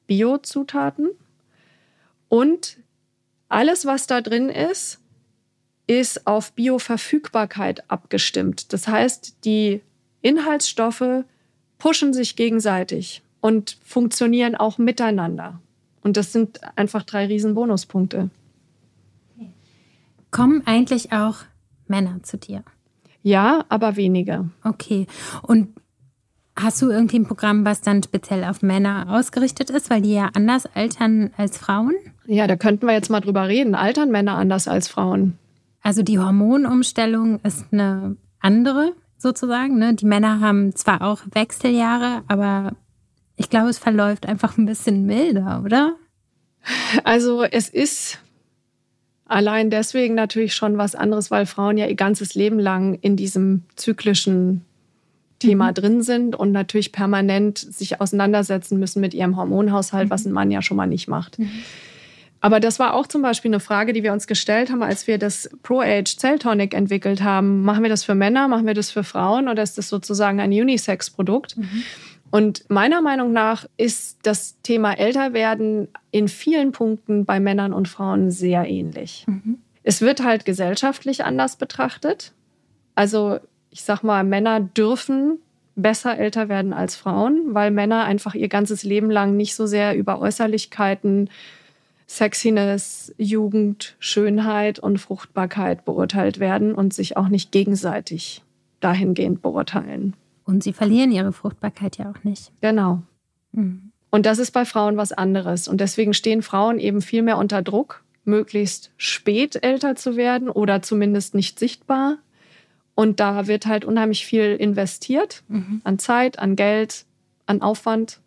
Biozutaten 0.06 1.10
und 2.28 2.78
alles, 3.48 3.86
was 3.86 4.06
da 4.06 4.20
drin 4.20 4.48
ist, 4.48 5.00
ist 5.86 6.26
auf 6.26 6.52
Bioverfügbarkeit 6.52 7.88
abgestimmt. 7.90 8.72
Das 8.72 8.88
heißt, 8.88 9.44
die 9.44 9.82
Inhaltsstoffe 10.20 11.24
pushen 11.78 12.12
sich 12.12 12.36
gegenseitig 12.36 13.22
und 13.40 13.78
funktionieren 13.84 14.56
auch 14.56 14.78
miteinander. 14.78 15.60
Und 16.02 16.16
das 16.16 16.32
sind 16.32 16.60
einfach 16.76 17.02
drei 17.02 17.26
riesen 17.26 17.54
Bonuspunkte. 17.54 18.30
Kommen 20.30 20.62
eigentlich 20.66 21.12
auch 21.12 21.36
Männer 21.86 22.22
zu 22.22 22.36
dir? 22.36 22.62
Ja, 23.22 23.64
aber 23.68 23.96
wenige. 23.96 24.50
Okay. 24.64 25.06
Und 25.42 25.68
hast 26.56 26.80
du 26.82 26.90
irgendwie 26.90 27.18
ein 27.18 27.26
Programm, 27.26 27.64
was 27.64 27.80
dann 27.80 28.02
speziell 28.02 28.44
auf 28.44 28.62
Männer 28.62 29.06
ausgerichtet 29.08 29.70
ist, 29.70 29.90
weil 29.90 30.02
die 30.02 30.14
ja 30.14 30.30
anders 30.34 30.66
altern 30.66 31.30
als 31.36 31.58
Frauen? 31.58 31.94
Ja, 32.26 32.46
da 32.46 32.56
könnten 32.56 32.86
wir 32.86 32.94
jetzt 32.94 33.10
mal 33.10 33.20
drüber 33.20 33.48
reden. 33.48 33.74
Altern 33.74 34.10
Männer 34.10 34.36
anders 34.36 34.68
als 34.68 34.88
Frauen? 34.88 35.38
Also 35.86 36.02
die 36.02 36.18
Hormonumstellung 36.18 37.38
ist 37.44 37.66
eine 37.70 38.16
andere 38.40 38.92
sozusagen. 39.18 39.78
Ne? 39.78 39.94
Die 39.94 40.04
Männer 40.04 40.40
haben 40.40 40.74
zwar 40.74 41.00
auch 41.00 41.20
Wechseljahre, 41.30 42.24
aber 42.26 42.72
ich 43.36 43.50
glaube, 43.50 43.68
es 43.68 43.78
verläuft 43.78 44.26
einfach 44.26 44.58
ein 44.58 44.66
bisschen 44.66 45.06
milder, 45.06 45.62
oder? 45.64 45.94
Also 47.04 47.44
es 47.44 47.68
ist 47.68 48.18
allein 49.26 49.70
deswegen 49.70 50.16
natürlich 50.16 50.56
schon 50.56 50.76
was 50.76 50.96
anderes, 50.96 51.30
weil 51.30 51.46
Frauen 51.46 51.78
ja 51.78 51.86
ihr 51.86 51.94
ganzes 51.94 52.34
Leben 52.34 52.58
lang 52.58 52.94
in 52.94 53.14
diesem 53.14 53.62
zyklischen 53.76 54.64
Thema 55.38 55.68
mhm. 55.68 55.74
drin 55.74 56.02
sind 56.02 56.34
und 56.34 56.50
natürlich 56.50 56.90
permanent 56.90 57.58
sich 57.58 58.00
auseinandersetzen 58.00 58.80
müssen 58.80 59.00
mit 59.00 59.14
ihrem 59.14 59.36
Hormonhaushalt, 59.36 60.08
mhm. 60.08 60.10
was 60.10 60.26
ein 60.26 60.32
Mann 60.32 60.50
ja 60.50 60.62
schon 60.62 60.78
mal 60.78 60.88
nicht 60.88 61.06
macht. 61.06 61.38
Mhm. 61.38 61.48
Aber 62.40 62.60
das 62.60 62.78
war 62.78 62.94
auch 62.94 63.06
zum 63.06 63.22
Beispiel 63.22 63.50
eine 63.50 63.60
Frage, 63.60 63.92
die 63.92 64.02
wir 64.02 64.12
uns 64.12 64.26
gestellt 64.26 64.70
haben, 64.70 64.82
als 64.82 65.06
wir 65.06 65.18
das 65.18 65.50
Pro-Age 65.62 66.16
Celltonic 66.16 66.74
entwickelt 66.74 67.22
haben. 67.22 67.62
Machen 67.62 67.82
wir 67.82 67.90
das 67.90 68.04
für 68.04 68.14
Männer, 68.14 68.46
machen 68.48 68.66
wir 68.66 68.74
das 68.74 68.90
für 68.90 69.04
Frauen 69.04 69.48
oder 69.48 69.62
ist 69.62 69.78
das 69.78 69.88
sozusagen 69.88 70.40
ein 70.40 70.50
Unisex-Produkt? 70.50 71.56
Mhm. 71.56 71.82
Und 72.30 72.68
meiner 72.68 73.00
Meinung 73.00 73.32
nach 73.32 73.66
ist 73.76 74.18
das 74.22 74.60
Thema 74.62 74.92
Älterwerden 74.92 75.88
in 76.10 76.28
vielen 76.28 76.72
Punkten 76.72 77.24
bei 77.24 77.40
Männern 77.40 77.72
und 77.72 77.88
Frauen 77.88 78.30
sehr 78.30 78.68
ähnlich. 78.68 79.24
Mhm. 79.26 79.58
Es 79.82 80.00
wird 80.00 80.22
halt 80.22 80.44
gesellschaftlich 80.44 81.24
anders 81.24 81.56
betrachtet. 81.56 82.32
Also 82.94 83.38
ich 83.70 83.82
sag 83.82 84.02
mal, 84.02 84.24
Männer 84.24 84.60
dürfen 84.60 85.38
besser 85.76 86.18
älter 86.18 86.48
werden 86.48 86.72
als 86.72 86.96
Frauen, 86.96 87.54
weil 87.54 87.70
Männer 87.70 88.04
einfach 88.04 88.34
ihr 88.34 88.48
ganzes 88.48 88.82
Leben 88.82 89.10
lang 89.10 89.36
nicht 89.36 89.54
so 89.54 89.66
sehr 89.66 89.96
über 89.96 90.20
Äußerlichkeiten, 90.20 91.30
Sexiness, 92.08 93.12
Jugend, 93.18 93.96
Schönheit 93.98 94.78
und 94.78 94.98
Fruchtbarkeit 94.98 95.84
beurteilt 95.84 96.38
werden 96.38 96.74
und 96.74 96.94
sich 96.94 97.16
auch 97.16 97.28
nicht 97.28 97.50
gegenseitig 97.50 98.42
dahingehend 98.80 99.42
beurteilen. 99.42 100.14
Und 100.44 100.62
sie 100.62 100.72
verlieren 100.72 101.10
ihre 101.10 101.32
Fruchtbarkeit 101.32 101.98
ja 101.98 102.10
auch 102.10 102.22
nicht. 102.22 102.52
Genau. 102.60 103.02
Mhm. 103.52 103.90
Und 104.10 104.24
das 104.24 104.38
ist 104.38 104.52
bei 104.52 104.64
Frauen 104.64 104.96
was 104.96 105.12
anderes. 105.12 105.66
Und 105.66 105.80
deswegen 105.80 106.14
stehen 106.14 106.42
Frauen 106.42 106.78
eben 106.78 107.02
viel 107.02 107.22
mehr 107.22 107.38
unter 107.38 107.62
Druck, 107.62 108.04
möglichst 108.24 108.92
spät 108.96 109.62
älter 109.62 109.96
zu 109.96 110.16
werden 110.16 110.48
oder 110.48 110.82
zumindest 110.82 111.34
nicht 111.34 111.58
sichtbar. 111.58 112.18
Und 112.94 113.18
da 113.18 113.46
wird 113.48 113.66
halt 113.66 113.84
unheimlich 113.84 114.24
viel 114.24 114.56
investiert 114.56 115.42
mhm. 115.48 115.80
an 115.84 115.98
Zeit, 115.98 116.38
an 116.38 116.54
Geld, 116.56 117.04
an 117.46 117.60
Aufwand, 117.60 118.20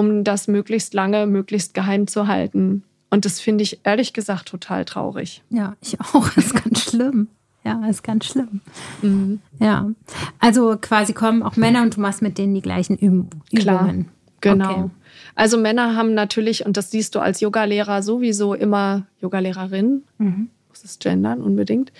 um 0.00 0.24
das 0.24 0.48
möglichst 0.48 0.94
lange, 0.94 1.26
möglichst 1.26 1.74
geheim 1.74 2.06
zu 2.06 2.26
halten. 2.26 2.82
Und 3.10 3.24
das 3.24 3.40
finde 3.40 3.62
ich 3.62 3.80
ehrlich 3.84 4.12
gesagt 4.12 4.48
total 4.48 4.84
traurig. 4.84 5.42
Ja, 5.50 5.76
ich 5.80 6.00
auch. 6.00 6.28
Das 6.30 6.46
ist 6.46 6.64
ganz 6.64 6.80
schlimm. 6.80 7.28
Ja, 7.64 7.86
ist 7.86 8.02
ganz 8.02 8.24
schlimm. 8.24 8.60
Mhm. 9.02 9.40
Ja. 9.58 9.90
Also 10.38 10.78
quasi 10.80 11.12
kommen 11.12 11.42
auch 11.42 11.56
Männer 11.56 11.82
und 11.82 11.96
du 11.96 12.00
machst 12.00 12.22
mit 12.22 12.38
denen 12.38 12.54
die 12.54 12.62
gleichen 12.62 12.96
Übungen. 12.96 13.28
Klar, 13.54 13.94
genau. 14.40 14.70
Okay. 14.70 14.90
Also 15.34 15.58
Männer 15.58 15.94
haben 15.94 16.14
natürlich, 16.14 16.64
und 16.64 16.78
das 16.78 16.90
siehst 16.90 17.14
du 17.14 17.20
als 17.20 17.40
Yogalehrer 17.40 18.02
sowieso 18.02 18.54
immer, 18.54 19.06
Yogalehrerin, 19.20 20.04
mhm. 20.16 20.48
muss 20.68 20.84
es 20.84 20.98
gendern 20.98 21.42
unbedingt, 21.42 21.92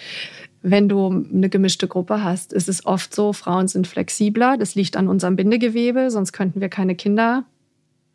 wenn 0.62 0.88
du 0.88 1.08
eine 1.32 1.48
gemischte 1.48 1.88
Gruppe 1.88 2.22
hast, 2.24 2.52
ist 2.52 2.68
es 2.68 2.86
oft 2.86 3.14
so, 3.14 3.32
Frauen 3.32 3.68
sind 3.68 3.86
flexibler. 3.86 4.56
Das 4.58 4.74
liegt 4.74 4.96
an 4.96 5.08
unserem 5.08 5.36
Bindegewebe, 5.36 6.10
sonst 6.10 6.32
könnten 6.32 6.60
wir 6.60 6.68
keine 6.68 6.94
Kinder 6.94 7.44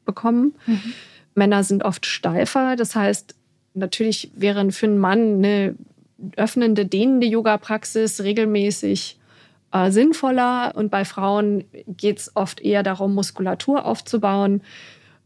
bekommen. 0.05 0.55
Mhm. 0.65 0.93
Männer 1.35 1.63
sind 1.63 1.83
oft 1.83 2.05
steifer. 2.05 2.75
Das 2.75 2.95
heißt, 2.95 3.35
natürlich 3.73 4.31
wäre 4.35 4.71
für 4.71 4.87
einen 4.87 4.99
Mann 4.99 5.35
eine 5.35 5.75
öffnende, 6.37 6.85
dehnende 6.85 7.27
Yoga-Praxis 7.27 8.23
regelmäßig 8.23 9.19
äh, 9.71 9.91
sinnvoller. 9.91 10.73
Und 10.75 10.89
bei 10.89 11.05
Frauen 11.05 11.65
geht 11.87 12.19
es 12.19 12.35
oft 12.35 12.61
eher 12.61 12.83
darum, 12.83 13.13
Muskulatur 13.13 13.85
aufzubauen. 13.85 14.61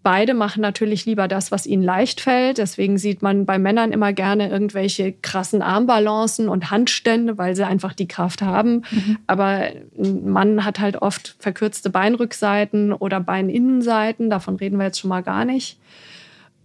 Beide 0.02 0.34
machen 0.34 0.62
natürlich 0.62 1.06
lieber 1.06 1.28
das, 1.28 1.52
was 1.52 1.66
ihnen 1.66 1.84
leicht 1.84 2.22
fällt. 2.22 2.58
Deswegen 2.58 2.98
sieht 2.98 3.22
man 3.22 3.46
bei 3.46 3.60
Männern 3.60 3.92
immer 3.92 4.14
gerne 4.14 4.50
irgendwelche 4.50 5.12
krassen 5.12 5.62
Armbalancen 5.62 6.48
und 6.48 6.72
Handstände, 6.72 7.38
weil 7.38 7.56
sie 7.56 7.66
einfach 7.66 7.94
die 7.94 8.08
Kraft 8.08 8.42
haben. 8.42 8.84
Mhm. 8.92 9.18
Aber 9.28 9.68
ein 9.98 10.30
Mann 10.30 10.64
hat 10.64 10.80
halt 10.80 11.02
oft 11.02 11.36
verkürzte 11.40 11.90
Beinrückseiten 11.90 12.94
oder 12.94 13.20
Beininnenseiten. 13.20 14.30
Davon 14.30 14.56
reden 14.56 14.78
wir 14.78 14.86
jetzt 14.86 15.00
schon 15.00 15.10
mal 15.10 15.24
gar 15.24 15.44
nicht. 15.44 15.78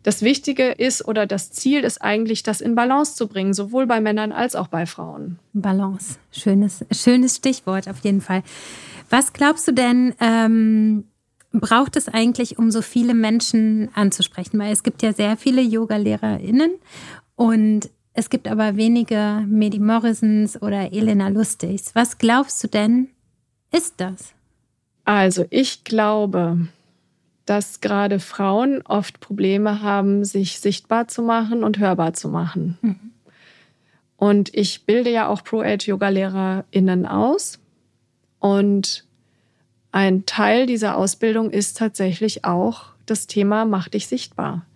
Das 0.05 0.21
Wichtige 0.21 0.71
ist 0.71 1.09
oder 1.09 1.27
das 1.27 1.51
Ziel 1.51 1.83
ist 1.83 2.03
eigentlich, 2.03 2.43
das 2.43 2.61
in 2.61 2.75
Balance 2.75 3.17
zu 3.17 3.27
bringen, 3.27 3.55
sowohl 3.55 3.87
bei 3.87 4.01
Männern 4.03 4.33
als 4.33 4.55
auch 4.55 4.69
bei 4.69 4.85
Frauen. 4.85 5.39
Balance, 5.55 6.19
schönes, 6.31 6.85
schönes 6.93 7.37
Stichwort 7.37 7.89
auf 7.89 8.01
jeden 8.01 8.21
Fall. 8.21 8.43
Was 9.09 9.33
glaubst 9.33 9.67
du 9.67 9.73
denn, 9.73 10.15
ähm, 10.21 11.05
braucht 11.61 11.97
es 11.97 12.09
eigentlich, 12.09 12.59
um 12.59 12.71
so 12.71 12.83
viele 12.83 13.15
Menschen 13.15 13.89
anzusprechen? 13.95 14.59
Weil 14.59 14.73
es 14.73 14.83
gibt 14.83 15.03
ja 15.03 15.13
sehr 15.13 15.37
viele 15.37 15.63
Yoga-LehrerInnen 15.63 16.73
und 17.37 17.91
es 18.13 18.31
gibt 18.31 18.47
aber 18.47 18.77
wenige 18.77 19.45
Medi 19.47 19.81
Morrisons 19.81 20.61
oder 20.63 20.93
Elena 20.93 21.29
Lustigs. 21.29 21.95
Was 21.95 22.19
glaubst 22.19 22.63
du 22.63 22.69
denn, 22.69 23.09
ist 23.73 23.95
das? 23.97 24.35
Also 25.05 25.45
ich 25.51 25.85
glaube, 25.85 26.69
dass 27.45 27.81
gerade 27.81 28.21
Frauen 28.21 28.83
oft 28.83 29.21
Probleme 29.21 29.83
haben, 29.83 30.25
sich 30.25 30.61
sichtbar 30.61 31.09
zu 31.09 31.23
machen 31.23 31.65
und 31.65 31.79
hörbar 31.79 32.15
zu 32.15 32.29
machen. 32.29 32.79
Mhm. 32.81 33.11
Und 34.17 34.55
ich 34.55 34.87
bilde 34.87 35.11
ja 35.11 35.29
auch 35.29 35.43
Pro-Age-Yoga-LehrerInnen 35.45 37.05
aus. 37.07 37.59
Und 38.39 39.04
ein 39.95 40.27
Teil 40.27 40.67
dieser 40.67 40.97
Ausbildung 40.97 41.51
ist 41.51 41.79
tatsächlich 41.79 42.45
auch 42.45 42.87
das 43.07 43.29
Thema 43.29 43.65
Mach 43.65 43.89
dich 43.89 44.09
sichtbar. 44.09 44.67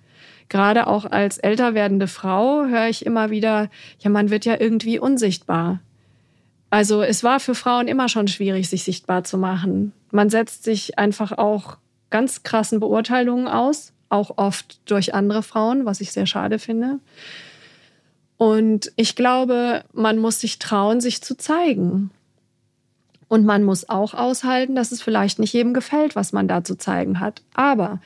Gerade 0.48 0.86
auch 0.86 1.06
als 1.06 1.38
älter 1.38 1.74
werdende 1.74 2.06
Frau 2.06 2.66
höre 2.66 2.86
ich 2.86 3.04
immer 3.04 3.28
wieder, 3.28 3.68
ja, 3.98 4.10
man 4.10 4.30
wird 4.30 4.44
ja 4.44 4.60
irgendwie 4.60 5.00
unsichtbar. 5.00 5.80
Also 6.70 7.02
es 7.02 7.24
war 7.24 7.40
für 7.40 7.56
Frauen 7.56 7.88
immer 7.88 8.08
schon 8.08 8.28
schwierig, 8.28 8.68
sich 8.68 8.84
sichtbar 8.84 9.24
zu 9.24 9.38
machen. 9.38 9.92
Man 10.12 10.30
setzt 10.30 10.62
sich 10.62 11.00
einfach 11.00 11.32
auch 11.32 11.78
ganz 12.10 12.44
krassen 12.44 12.78
Beurteilungen 12.78 13.48
aus, 13.48 13.92
auch 14.10 14.38
oft 14.38 14.78
durch 14.88 15.14
andere 15.14 15.42
Frauen, 15.42 15.84
was 15.84 16.00
ich 16.00 16.12
sehr 16.12 16.26
schade 16.26 16.60
finde. 16.60 17.00
Und 18.36 18.92
ich 18.94 19.16
glaube, 19.16 19.82
man 19.92 20.18
muss 20.18 20.38
sich 20.38 20.60
trauen, 20.60 21.00
sich 21.00 21.22
zu 21.22 21.36
zeigen. 21.36 22.12
Und 23.28 23.44
man 23.44 23.62
muss 23.62 23.88
auch 23.88 24.14
aushalten, 24.14 24.74
dass 24.74 24.90
es 24.90 25.02
vielleicht 25.02 25.38
nicht 25.38 25.52
jedem 25.52 25.74
gefällt, 25.74 26.16
was 26.16 26.32
man 26.32 26.48
da 26.48 26.64
zu 26.64 26.76
zeigen 26.76 27.20
hat. 27.20 27.42
Aber 27.54 28.00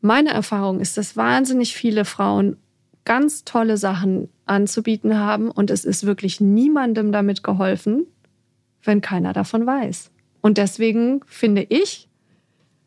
meine 0.00 0.30
Erfahrung 0.30 0.80
ist, 0.80 0.98
dass 0.98 1.16
wahnsinnig 1.16 1.74
viele 1.74 2.04
Frauen 2.04 2.56
ganz 3.04 3.44
tolle 3.44 3.76
Sachen 3.76 4.28
anzubieten 4.46 5.18
haben 5.18 5.50
und 5.50 5.70
es 5.70 5.84
ist 5.84 6.06
wirklich 6.06 6.40
niemandem 6.40 7.12
damit 7.12 7.42
geholfen, 7.42 8.06
wenn 8.84 9.00
keiner 9.00 9.32
davon 9.32 9.66
weiß. 9.66 10.10
Und 10.40 10.58
deswegen 10.58 11.20
finde 11.26 11.66
ich, 11.68 12.08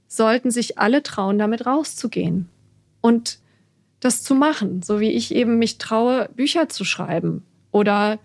sollten 0.08 0.52
sich 0.52 0.78
alle 0.78 1.04
trauen, 1.04 1.38
damit 1.38 1.66
rauszugehen 1.66 2.50
und 3.02 3.40
das 4.00 4.24
zu 4.24 4.36
machen, 4.36 4.82
so 4.84 5.00
wie 5.00 5.12
ich 5.12 5.34
eben 5.34 5.58
mich 5.58 5.78
traue, 5.78 6.30
Bücher 6.36 6.70
zu 6.70 6.86
schreiben 6.86 7.44
oder 7.72 8.20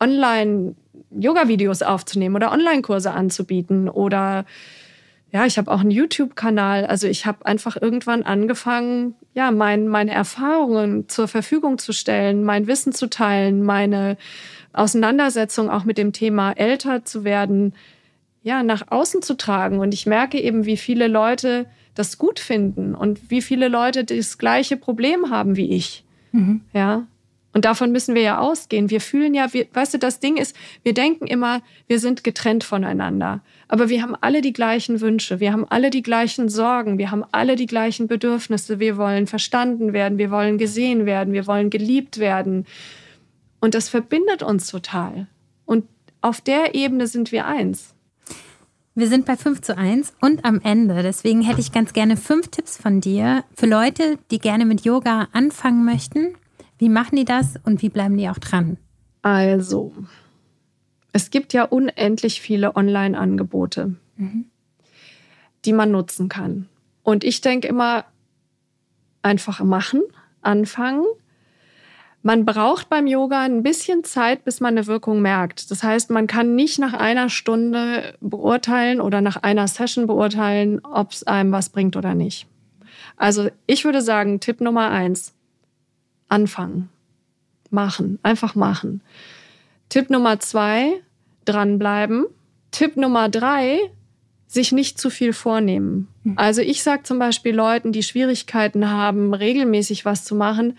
online 0.00 0.74
Yoga-Videos 1.10 1.82
aufzunehmen 1.82 2.36
oder 2.36 2.52
Online-Kurse 2.52 3.12
anzubieten 3.12 3.88
oder 3.88 4.44
ja, 5.30 5.44
ich 5.44 5.58
habe 5.58 5.70
auch 5.70 5.80
einen 5.80 5.90
YouTube-Kanal. 5.90 6.86
Also 6.86 7.06
ich 7.06 7.26
habe 7.26 7.44
einfach 7.44 7.76
irgendwann 7.80 8.22
angefangen, 8.22 9.14
ja, 9.34 9.50
mein, 9.50 9.86
meine 9.88 10.12
Erfahrungen 10.12 11.08
zur 11.08 11.28
Verfügung 11.28 11.76
zu 11.78 11.92
stellen, 11.92 12.44
mein 12.44 12.66
Wissen 12.66 12.92
zu 12.92 13.10
teilen, 13.10 13.62
meine 13.62 14.16
Auseinandersetzung 14.72 15.68
auch 15.68 15.84
mit 15.84 15.98
dem 15.98 16.12
Thema 16.12 16.52
älter 16.52 17.04
zu 17.04 17.24
werden, 17.24 17.74
ja, 18.42 18.62
nach 18.62 18.90
außen 18.90 19.20
zu 19.20 19.36
tragen. 19.36 19.80
Und 19.80 19.92
ich 19.92 20.06
merke 20.06 20.40
eben, 20.40 20.64
wie 20.64 20.78
viele 20.78 21.08
Leute 21.08 21.66
das 21.94 22.16
gut 22.16 22.38
finden 22.38 22.94
und 22.94 23.30
wie 23.30 23.42
viele 23.42 23.68
Leute 23.68 24.04
das 24.04 24.38
gleiche 24.38 24.76
Problem 24.76 25.30
haben 25.30 25.56
wie 25.56 25.70
ich. 25.72 26.04
Mhm. 26.32 26.62
Ja. 26.72 27.06
Und 27.58 27.64
davon 27.64 27.90
müssen 27.90 28.14
wir 28.14 28.22
ja 28.22 28.38
ausgehen. 28.38 28.88
Wir 28.88 29.00
fühlen 29.00 29.34
ja, 29.34 29.52
wir, 29.52 29.66
weißt 29.72 29.94
du, 29.94 29.98
das 29.98 30.20
Ding 30.20 30.36
ist, 30.36 30.54
wir 30.84 30.94
denken 30.94 31.26
immer, 31.26 31.60
wir 31.88 31.98
sind 31.98 32.22
getrennt 32.22 32.62
voneinander. 32.62 33.40
Aber 33.66 33.88
wir 33.88 34.00
haben 34.00 34.14
alle 34.14 34.42
die 34.42 34.52
gleichen 34.52 35.00
Wünsche, 35.00 35.40
wir 35.40 35.50
haben 35.50 35.64
alle 35.68 35.90
die 35.90 36.04
gleichen 36.04 36.48
Sorgen, 36.48 36.98
wir 36.98 37.10
haben 37.10 37.24
alle 37.32 37.56
die 37.56 37.66
gleichen 37.66 38.06
Bedürfnisse. 38.06 38.78
Wir 38.78 38.96
wollen 38.96 39.26
verstanden 39.26 39.92
werden, 39.92 40.18
wir 40.18 40.30
wollen 40.30 40.56
gesehen 40.56 41.04
werden, 41.04 41.32
wir 41.32 41.48
wollen 41.48 41.68
geliebt 41.68 42.18
werden. 42.18 42.64
Und 43.58 43.74
das 43.74 43.88
verbindet 43.88 44.44
uns 44.44 44.68
total. 44.70 45.26
Und 45.64 45.84
auf 46.20 46.40
der 46.40 46.76
Ebene 46.76 47.08
sind 47.08 47.32
wir 47.32 47.46
eins. 47.46 47.92
Wir 48.94 49.08
sind 49.08 49.26
bei 49.26 49.36
5 49.36 49.62
zu 49.62 49.76
1 49.76 50.12
und 50.20 50.44
am 50.44 50.60
Ende. 50.62 51.02
Deswegen 51.02 51.42
hätte 51.42 51.60
ich 51.60 51.72
ganz 51.72 51.92
gerne 51.92 52.16
fünf 52.16 52.46
Tipps 52.52 52.76
von 52.76 53.00
dir 53.00 53.42
für 53.56 53.66
Leute, 53.66 54.16
die 54.30 54.38
gerne 54.38 54.64
mit 54.64 54.82
Yoga 54.82 55.26
anfangen 55.32 55.84
möchten 55.84 56.36
wie 56.78 56.88
machen 56.88 57.16
die 57.16 57.24
das 57.24 57.58
und 57.64 57.82
wie 57.82 57.88
bleiben 57.88 58.16
die 58.16 58.28
auch 58.28 58.38
dran? 58.38 58.78
Also, 59.22 59.92
es 61.12 61.30
gibt 61.30 61.52
ja 61.52 61.64
unendlich 61.64 62.40
viele 62.40 62.76
Online-Angebote, 62.76 63.96
mhm. 64.16 64.46
die 65.64 65.72
man 65.72 65.90
nutzen 65.90 66.28
kann. 66.28 66.68
Und 67.02 67.24
ich 67.24 67.40
denke 67.40 67.68
immer, 67.68 68.04
einfach 69.22 69.60
machen, 69.60 70.02
anfangen. 70.42 71.04
Man 72.22 72.44
braucht 72.44 72.88
beim 72.88 73.06
Yoga 73.06 73.42
ein 73.42 73.62
bisschen 73.62 74.04
Zeit, 74.04 74.44
bis 74.44 74.60
man 74.60 74.76
eine 74.76 74.86
Wirkung 74.86 75.22
merkt. 75.22 75.70
Das 75.70 75.82
heißt, 75.82 76.10
man 76.10 76.26
kann 76.26 76.54
nicht 76.54 76.78
nach 76.78 76.92
einer 76.92 77.30
Stunde 77.30 78.14
beurteilen 78.20 79.00
oder 79.00 79.20
nach 79.20 79.36
einer 79.36 79.68
Session 79.68 80.06
beurteilen, 80.06 80.84
ob 80.84 81.12
es 81.12 81.22
einem 81.24 81.52
was 81.52 81.70
bringt 81.70 81.96
oder 81.96 82.14
nicht. 82.14 82.46
Also 83.16 83.48
ich 83.66 83.84
würde 83.84 84.02
sagen, 84.02 84.40
Tipp 84.40 84.60
Nummer 84.60 84.90
eins, 84.90 85.34
anfangen. 86.28 86.88
Machen. 87.70 88.18
Einfach 88.22 88.54
machen. 88.54 89.02
Tipp 89.88 90.10
Nummer 90.10 90.40
zwei, 90.40 91.00
dranbleiben. 91.44 92.26
Tipp 92.70 92.96
Nummer 92.96 93.28
drei, 93.28 93.78
sich 94.46 94.72
nicht 94.72 94.98
zu 94.98 95.10
viel 95.10 95.32
vornehmen. 95.32 96.08
Mhm. 96.24 96.34
Also 96.36 96.62
ich 96.62 96.82
sage 96.82 97.02
zum 97.02 97.18
Beispiel 97.18 97.54
Leuten, 97.54 97.92
die 97.92 98.02
Schwierigkeiten 98.02 98.90
haben, 98.90 99.34
regelmäßig 99.34 100.04
was 100.04 100.24
zu 100.24 100.34
machen, 100.34 100.78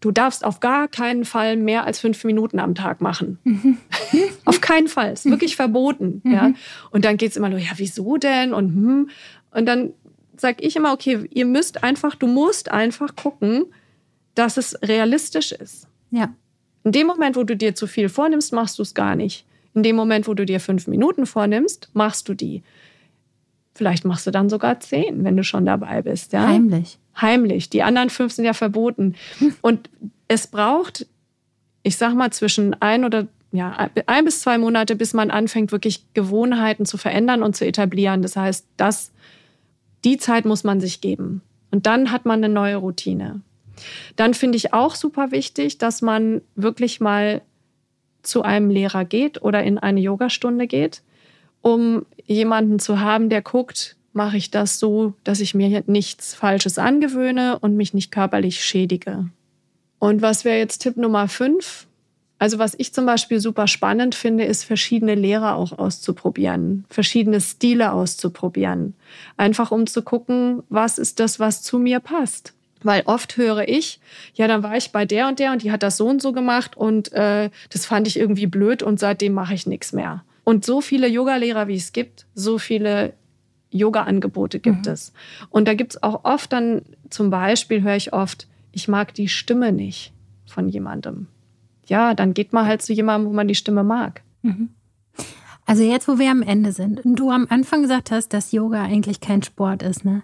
du 0.00 0.10
darfst 0.10 0.44
auf 0.44 0.60
gar 0.60 0.88
keinen 0.88 1.24
Fall 1.24 1.56
mehr 1.56 1.84
als 1.84 1.98
fünf 1.98 2.24
Minuten 2.24 2.58
am 2.58 2.74
Tag 2.74 3.00
machen. 3.00 3.38
Mhm. 3.44 3.78
auf 4.44 4.60
keinen 4.60 4.88
Fall. 4.88 5.12
Ist 5.12 5.24
wirklich 5.26 5.56
verboten. 5.56 6.20
Mhm. 6.24 6.32
Ja. 6.32 6.52
Und 6.90 7.04
dann 7.04 7.16
geht 7.16 7.30
es 7.30 7.36
immer 7.36 7.48
nur, 7.48 7.58
ja, 7.58 7.72
wieso 7.76 8.16
denn? 8.16 8.52
Und, 8.52 8.68
hm. 8.68 9.10
und 9.52 9.66
dann 9.66 9.92
sage 10.36 10.58
ich 10.60 10.76
immer, 10.76 10.92
okay, 10.92 11.26
ihr 11.30 11.46
müsst 11.46 11.82
einfach, 11.82 12.14
du 12.14 12.26
musst 12.26 12.70
einfach 12.70 13.16
gucken, 13.16 13.66
dass 14.36 14.56
es 14.56 14.80
realistisch 14.82 15.50
ist. 15.50 15.88
Ja. 16.12 16.32
In 16.84 16.92
dem 16.92 17.08
Moment, 17.08 17.34
wo 17.34 17.42
du 17.42 17.56
dir 17.56 17.74
zu 17.74 17.88
viel 17.88 18.08
vornimmst, 18.08 18.52
machst 18.52 18.78
du 18.78 18.82
es 18.82 18.94
gar 18.94 19.16
nicht. 19.16 19.44
In 19.74 19.82
dem 19.82 19.96
Moment, 19.96 20.28
wo 20.28 20.34
du 20.34 20.46
dir 20.46 20.60
fünf 20.60 20.86
Minuten 20.86 21.26
vornimmst, 21.26 21.90
machst 21.94 22.28
du 22.28 22.34
die. 22.34 22.62
Vielleicht 23.74 24.04
machst 24.04 24.26
du 24.26 24.30
dann 24.30 24.48
sogar 24.48 24.78
zehn, 24.80 25.24
wenn 25.24 25.36
du 25.36 25.42
schon 25.42 25.66
dabei 25.66 26.02
bist. 26.02 26.32
Ja? 26.32 26.46
Heimlich. 26.46 26.98
Heimlich. 27.20 27.70
Die 27.70 27.82
anderen 27.82 28.08
fünf 28.08 28.32
sind 28.32 28.44
ja 28.44 28.52
verboten. 28.52 29.16
Und 29.62 29.90
es 30.28 30.46
braucht, 30.46 31.06
ich 31.82 31.96
sag 31.96 32.14
mal, 32.14 32.30
zwischen 32.30 32.74
ein 32.80 33.04
oder 33.04 33.26
ja, 33.52 33.90
ein 34.06 34.24
bis 34.24 34.40
zwei 34.40 34.58
Monate, 34.58 34.96
bis 34.96 35.12
man 35.14 35.30
anfängt, 35.30 35.72
wirklich 35.72 36.04
Gewohnheiten 36.14 36.84
zu 36.84 36.98
verändern 36.98 37.42
und 37.42 37.56
zu 37.56 37.66
etablieren. 37.66 38.22
Das 38.22 38.36
heißt, 38.36 38.66
das, 38.76 39.12
die 40.04 40.18
Zeit 40.18 40.44
muss 40.44 40.62
man 40.62 40.80
sich 40.80 41.00
geben. 41.00 41.42
Und 41.70 41.86
dann 41.86 42.12
hat 42.12 42.26
man 42.26 42.42
eine 42.42 42.52
neue 42.52 42.76
Routine. 42.76 43.40
Dann 44.16 44.34
finde 44.34 44.56
ich 44.56 44.72
auch 44.72 44.94
super 44.94 45.30
wichtig, 45.30 45.78
dass 45.78 46.02
man 46.02 46.42
wirklich 46.54 47.00
mal 47.00 47.42
zu 48.22 48.42
einem 48.42 48.70
Lehrer 48.70 49.04
geht 49.04 49.42
oder 49.42 49.62
in 49.62 49.78
eine 49.78 50.00
Yogastunde 50.00 50.66
geht, 50.66 51.02
um 51.62 52.06
jemanden 52.24 52.78
zu 52.78 53.00
haben, 53.00 53.28
der 53.28 53.42
guckt, 53.42 53.96
mache 54.12 54.36
ich 54.36 54.50
das 54.50 54.78
so, 54.78 55.14
dass 55.24 55.40
ich 55.40 55.54
mir 55.54 55.84
nichts 55.86 56.34
Falsches 56.34 56.78
angewöhne 56.78 57.58
und 57.58 57.76
mich 57.76 57.94
nicht 57.94 58.10
körperlich 58.10 58.64
schädige. 58.64 59.30
Und 59.98 60.22
was 60.22 60.44
wäre 60.44 60.58
jetzt 60.58 60.78
Tipp 60.78 60.96
Nummer 60.96 61.28
fünf? 61.28 61.86
Also 62.38 62.58
was 62.58 62.74
ich 62.76 62.92
zum 62.92 63.06
Beispiel 63.06 63.40
super 63.40 63.66
spannend 63.66 64.14
finde, 64.14 64.44
ist 64.44 64.64
verschiedene 64.64 65.14
Lehrer 65.14 65.56
auch 65.56 65.78
auszuprobieren, 65.78 66.84
verschiedene 66.90 67.40
Stile 67.40 67.92
auszuprobieren. 67.92 68.94
Einfach 69.38 69.70
um 69.70 69.86
zu 69.86 70.02
gucken, 70.02 70.62
was 70.68 70.98
ist 70.98 71.18
das, 71.18 71.40
was 71.40 71.62
zu 71.62 71.78
mir 71.78 72.00
passt. 72.00 72.55
Weil 72.86 73.02
oft 73.06 73.36
höre 73.36 73.68
ich, 73.68 73.98
ja, 74.34 74.46
dann 74.46 74.62
war 74.62 74.76
ich 74.76 74.92
bei 74.92 75.04
der 75.04 75.26
und 75.26 75.40
der 75.40 75.50
und 75.50 75.64
die 75.64 75.72
hat 75.72 75.82
das 75.82 75.96
so 75.96 76.06
und 76.06 76.22
so 76.22 76.32
gemacht 76.32 76.76
und 76.76 77.12
äh, 77.12 77.50
das 77.70 77.84
fand 77.84 78.06
ich 78.06 78.16
irgendwie 78.16 78.46
blöd 78.46 78.82
und 78.82 79.00
seitdem 79.00 79.34
mache 79.34 79.54
ich 79.54 79.66
nichts 79.66 79.92
mehr. 79.92 80.22
Und 80.44 80.64
so 80.64 80.80
viele 80.80 81.08
Yogalehrer, 81.08 81.66
wie 81.66 81.74
es 81.74 81.92
gibt, 81.92 82.26
so 82.34 82.58
viele 82.58 83.12
Yoga-Angebote 83.72 84.60
gibt 84.60 84.86
mhm. 84.86 84.92
es. 84.92 85.12
Und 85.50 85.66
da 85.66 85.74
gibt 85.74 85.94
es 85.94 86.02
auch 86.04 86.24
oft 86.24 86.52
dann, 86.52 86.82
zum 87.10 87.30
Beispiel 87.30 87.82
höre 87.82 87.96
ich 87.96 88.12
oft, 88.12 88.46
ich 88.70 88.86
mag 88.86 89.12
die 89.14 89.28
Stimme 89.28 89.72
nicht 89.72 90.12
von 90.46 90.68
jemandem. 90.68 91.26
Ja, 91.86 92.14
dann 92.14 92.34
geht 92.34 92.52
man 92.52 92.66
halt 92.66 92.82
zu 92.82 92.92
jemandem, 92.92 93.30
wo 93.30 93.34
man 93.34 93.48
die 93.48 93.56
Stimme 93.56 93.82
mag. 93.82 94.22
Mhm. 94.42 94.70
Also 95.66 95.82
jetzt, 95.82 96.06
wo 96.06 96.20
wir 96.20 96.30
am 96.30 96.42
Ende 96.42 96.70
sind 96.70 97.04
und 97.04 97.16
du 97.16 97.32
am 97.32 97.48
Anfang 97.50 97.82
gesagt 97.82 98.12
hast, 98.12 98.32
dass 98.32 98.52
Yoga 98.52 98.84
eigentlich 98.84 99.20
kein 99.20 99.42
Sport 99.42 99.82
ist, 99.82 100.04
ne? 100.04 100.22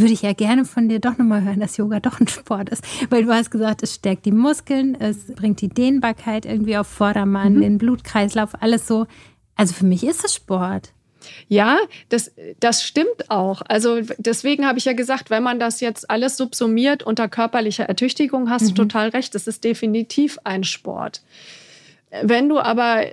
Würde 0.00 0.12
ich 0.12 0.22
ja 0.22 0.32
gerne 0.32 0.64
von 0.64 0.88
dir 0.88 0.98
doch 0.98 1.18
nochmal 1.18 1.42
hören, 1.42 1.60
dass 1.60 1.76
Yoga 1.76 2.00
doch 2.00 2.20
ein 2.20 2.28
Sport 2.28 2.70
ist. 2.70 2.84
Weil 3.10 3.24
du 3.24 3.32
hast 3.32 3.50
gesagt, 3.50 3.82
es 3.82 3.94
stärkt 3.94 4.26
die 4.26 4.32
Muskeln, 4.32 4.96
es 5.00 5.32
bringt 5.34 5.60
die 5.60 5.68
Dehnbarkeit 5.68 6.46
irgendwie 6.46 6.76
auf 6.76 6.86
Vordermann, 6.86 7.54
mhm. 7.54 7.60
den 7.60 7.78
Blutkreislauf, 7.78 8.50
alles 8.60 8.86
so. 8.86 9.06
Also 9.56 9.74
für 9.74 9.86
mich 9.86 10.04
ist 10.04 10.24
es 10.24 10.34
Sport. 10.34 10.92
Ja, 11.48 11.78
das, 12.08 12.32
das 12.60 12.82
stimmt 12.82 13.30
auch. 13.30 13.60
Also 13.68 14.00
deswegen 14.18 14.66
habe 14.66 14.78
ich 14.78 14.86
ja 14.86 14.94
gesagt, 14.94 15.30
wenn 15.30 15.42
man 15.42 15.58
das 15.60 15.80
jetzt 15.80 16.10
alles 16.10 16.36
subsumiert 16.36 17.02
unter 17.02 17.28
körperlicher 17.28 17.84
Ertüchtigung, 17.84 18.50
hast 18.50 18.62
mhm. 18.62 18.68
du 18.68 18.74
total 18.74 19.08
recht, 19.10 19.34
das 19.34 19.46
ist 19.46 19.64
definitiv 19.64 20.38
ein 20.44 20.64
Sport. 20.64 21.22
Wenn 22.22 22.48
du 22.48 22.58
aber 22.58 23.04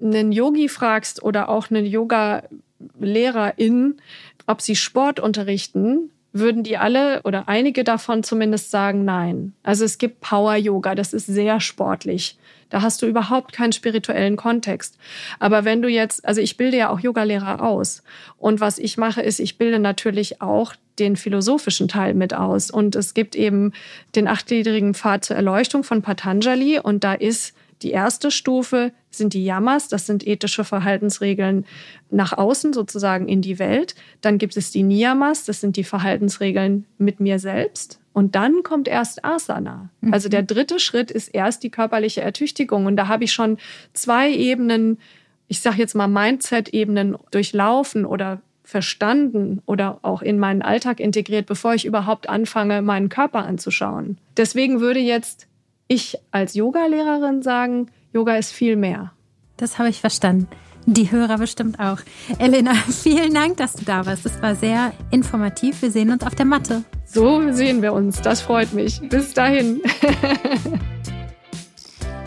einen 0.00 0.32
Yogi 0.32 0.68
fragst 0.68 1.22
oder 1.22 1.48
auch 1.48 1.70
einen 1.70 1.86
Yoga-Lehrerin, 1.86 4.00
ob 4.48 4.62
sie 4.62 4.76
Sport 4.76 5.20
unterrichten, 5.20 6.10
würden 6.32 6.62
die 6.62 6.76
alle 6.76 7.22
oder 7.22 7.48
einige 7.48 7.84
davon 7.84 8.22
zumindest 8.22 8.70
sagen 8.70 9.04
nein. 9.04 9.52
Also 9.62 9.84
es 9.84 9.98
gibt 9.98 10.20
Power 10.20 10.56
Yoga, 10.56 10.94
das 10.94 11.12
ist 11.12 11.26
sehr 11.26 11.60
sportlich. 11.60 12.38
Da 12.70 12.82
hast 12.82 13.00
du 13.00 13.06
überhaupt 13.06 13.52
keinen 13.52 13.72
spirituellen 13.72 14.36
Kontext. 14.36 14.98
Aber 15.38 15.64
wenn 15.64 15.80
du 15.80 15.88
jetzt, 15.88 16.26
also 16.26 16.40
ich 16.40 16.56
bilde 16.56 16.76
ja 16.76 16.90
auch 16.90 17.00
Yogalehrer 17.00 17.62
aus. 17.62 18.02
Und 18.36 18.60
was 18.60 18.78
ich 18.78 18.98
mache, 18.98 19.22
ist, 19.22 19.38
ich 19.38 19.56
bilde 19.56 19.78
natürlich 19.78 20.42
auch 20.42 20.74
den 20.98 21.16
philosophischen 21.16 21.88
Teil 21.88 22.12
mit 22.12 22.34
aus. 22.34 22.70
Und 22.70 22.94
es 22.94 23.14
gibt 23.14 23.36
eben 23.36 23.72
den 24.14 24.28
achtgliedrigen 24.28 24.94
Pfad 24.94 25.24
zur 25.24 25.36
Erleuchtung 25.36 25.82
von 25.82 26.02
Patanjali. 26.02 26.78
Und 26.78 27.04
da 27.04 27.14
ist 27.14 27.54
die 27.82 27.90
erste 27.90 28.30
Stufe 28.30 28.92
sind 29.10 29.34
die 29.34 29.44
Yamas, 29.44 29.88
das 29.88 30.06
sind 30.06 30.26
ethische 30.26 30.64
Verhaltensregeln 30.64 31.64
nach 32.10 32.36
außen, 32.36 32.72
sozusagen 32.72 33.28
in 33.28 33.42
die 33.42 33.58
Welt. 33.58 33.94
Dann 34.20 34.38
gibt 34.38 34.56
es 34.56 34.70
die 34.70 34.82
Niyamas, 34.82 35.44
das 35.44 35.60
sind 35.60 35.76
die 35.76 35.84
Verhaltensregeln 35.84 36.86
mit 36.98 37.20
mir 37.20 37.38
selbst. 37.38 38.00
Und 38.12 38.34
dann 38.34 38.62
kommt 38.62 38.88
erst 38.88 39.24
Asana. 39.24 39.90
Mhm. 40.00 40.12
Also 40.12 40.28
der 40.28 40.42
dritte 40.42 40.80
Schritt 40.80 41.10
ist 41.10 41.28
erst 41.28 41.62
die 41.62 41.70
körperliche 41.70 42.20
Ertüchtigung. 42.20 42.86
Und 42.86 42.96
da 42.96 43.08
habe 43.08 43.24
ich 43.24 43.32
schon 43.32 43.58
zwei 43.92 44.32
Ebenen, 44.32 44.98
ich 45.46 45.60
sage 45.60 45.78
jetzt 45.78 45.94
mal 45.94 46.08
Mindset-Ebenen 46.08 47.16
durchlaufen 47.30 48.04
oder 48.04 48.40
verstanden 48.68 49.62
oder 49.64 49.98
auch 50.02 50.20
in 50.20 50.38
meinen 50.38 50.60
Alltag 50.60 51.00
integriert, 51.00 51.46
bevor 51.46 51.72
ich 51.72 51.86
überhaupt 51.86 52.28
anfange, 52.28 52.82
meinen 52.82 53.08
Körper 53.08 53.46
anzuschauen. 53.46 54.18
Deswegen 54.36 54.80
würde 54.80 55.00
jetzt 55.00 55.47
ich 55.88 56.18
als 56.30 56.54
Yogalehrerin 56.54 57.42
sagen, 57.42 57.90
Yoga 58.12 58.36
ist 58.36 58.52
viel 58.52 58.76
mehr. 58.76 59.12
Das 59.56 59.78
habe 59.78 59.88
ich 59.88 60.00
verstanden. 60.00 60.46
Die 60.86 61.10
Hörer 61.10 61.36
bestimmt 61.36 61.80
auch. 61.80 61.98
Elena, 62.38 62.74
vielen 63.02 63.34
Dank, 63.34 63.56
dass 63.56 63.74
du 63.74 63.84
da 63.84 64.06
warst. 64.06 64.24
Es 64.24 64.40
war 64.40 64.54
sehr 64.54 64.92
informativ. 65.10 65.82
Wir 65.82 65.90
sehen 65.90 66.10
uns 66.10 66.22
auf 66.22 66.34
der 66.34 66.46
Matte. 66.46 66.84
So 67.04 67.52
sehen 67.52 67.82
wir 67.82 67.92
uns. 67.92 68.22
Das 68.22 68.40
freut 68.40 68.72
mich. 68.72 69.00
Bis 69.08 69.34
dahin. 69.34 69.82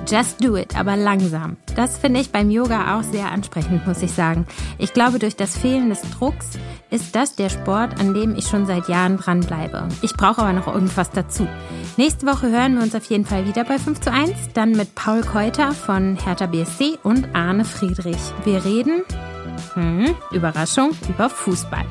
Just 0.07 0.43
do 0.43 0.57
it, 0.57 0.77
aber 0.77 0.97
langsam. 0.97 1.57
Das 1.75 1.97
finde 1.97 2.19
ich 2.19 2.31
beim 2.31 2.49
Yoga 2.49 2.97
auch 2.97 3.03
sehr 3.03 3.31
ansprechend, 3.31 3.87
muss 3.87 4.01
ich 4.01 4.11
sagen. 4.11 4.45
Ich 4.77 4.93
glaube, 4.93 5.19
durch 5.19 5.35
das 5.35 5.57
Fehlen 5.57 5.89
des 5.89 6.01
Drucks 6.01 6.49
ist 6.89 7.15
das 7.15 7.35
der 7.35 7.49
Sport, 7.49 7.99
an 7.99 8.13
dem 8.13 8.35
ich 8.35 8.47
schon 8.47 8.65
seit 8.65 8.89
Jahren 8.89 9.17
dranbleibe. 9.17 9.87
Ich 10.01 10.13
brauche 10.13 10.41
aber 10.41 10.53
noch 10.53 10.67
irgendwas 10.67 11.11
dazu. 11.11 11.47
Nächste 11.97 12.25
Woche 12.25 12.49
hören 12.49 12.75
wir 12.75 12.83
uns 12.83 12.95
auf 12.95 13.05
jeden 13.05 13.25
Fall 13.25 13.47
wieder 13.47 13.63
bei 13.63 13.77
5 13.77 14.01
zu 14.01 14.11
1, 14.11 14.31
dann 14.53 14.71
mit 14.71 14.95
Paul 14.95 15.21
Keuter 15.21 15.71
von 15.71 16.17
Hertha 16.17 16.47
BSC 16.47 16.97
und 17.03 17.33
Arne 17.33 17.63
Friedrich. 17.63 18.17
Wir 18.43 18.65
reden, 18.65 19.03
hm, 19.75 20.15
Überraschung, 20.31 20.91
über 21.09 21.29
Fußball. 21.29 21.85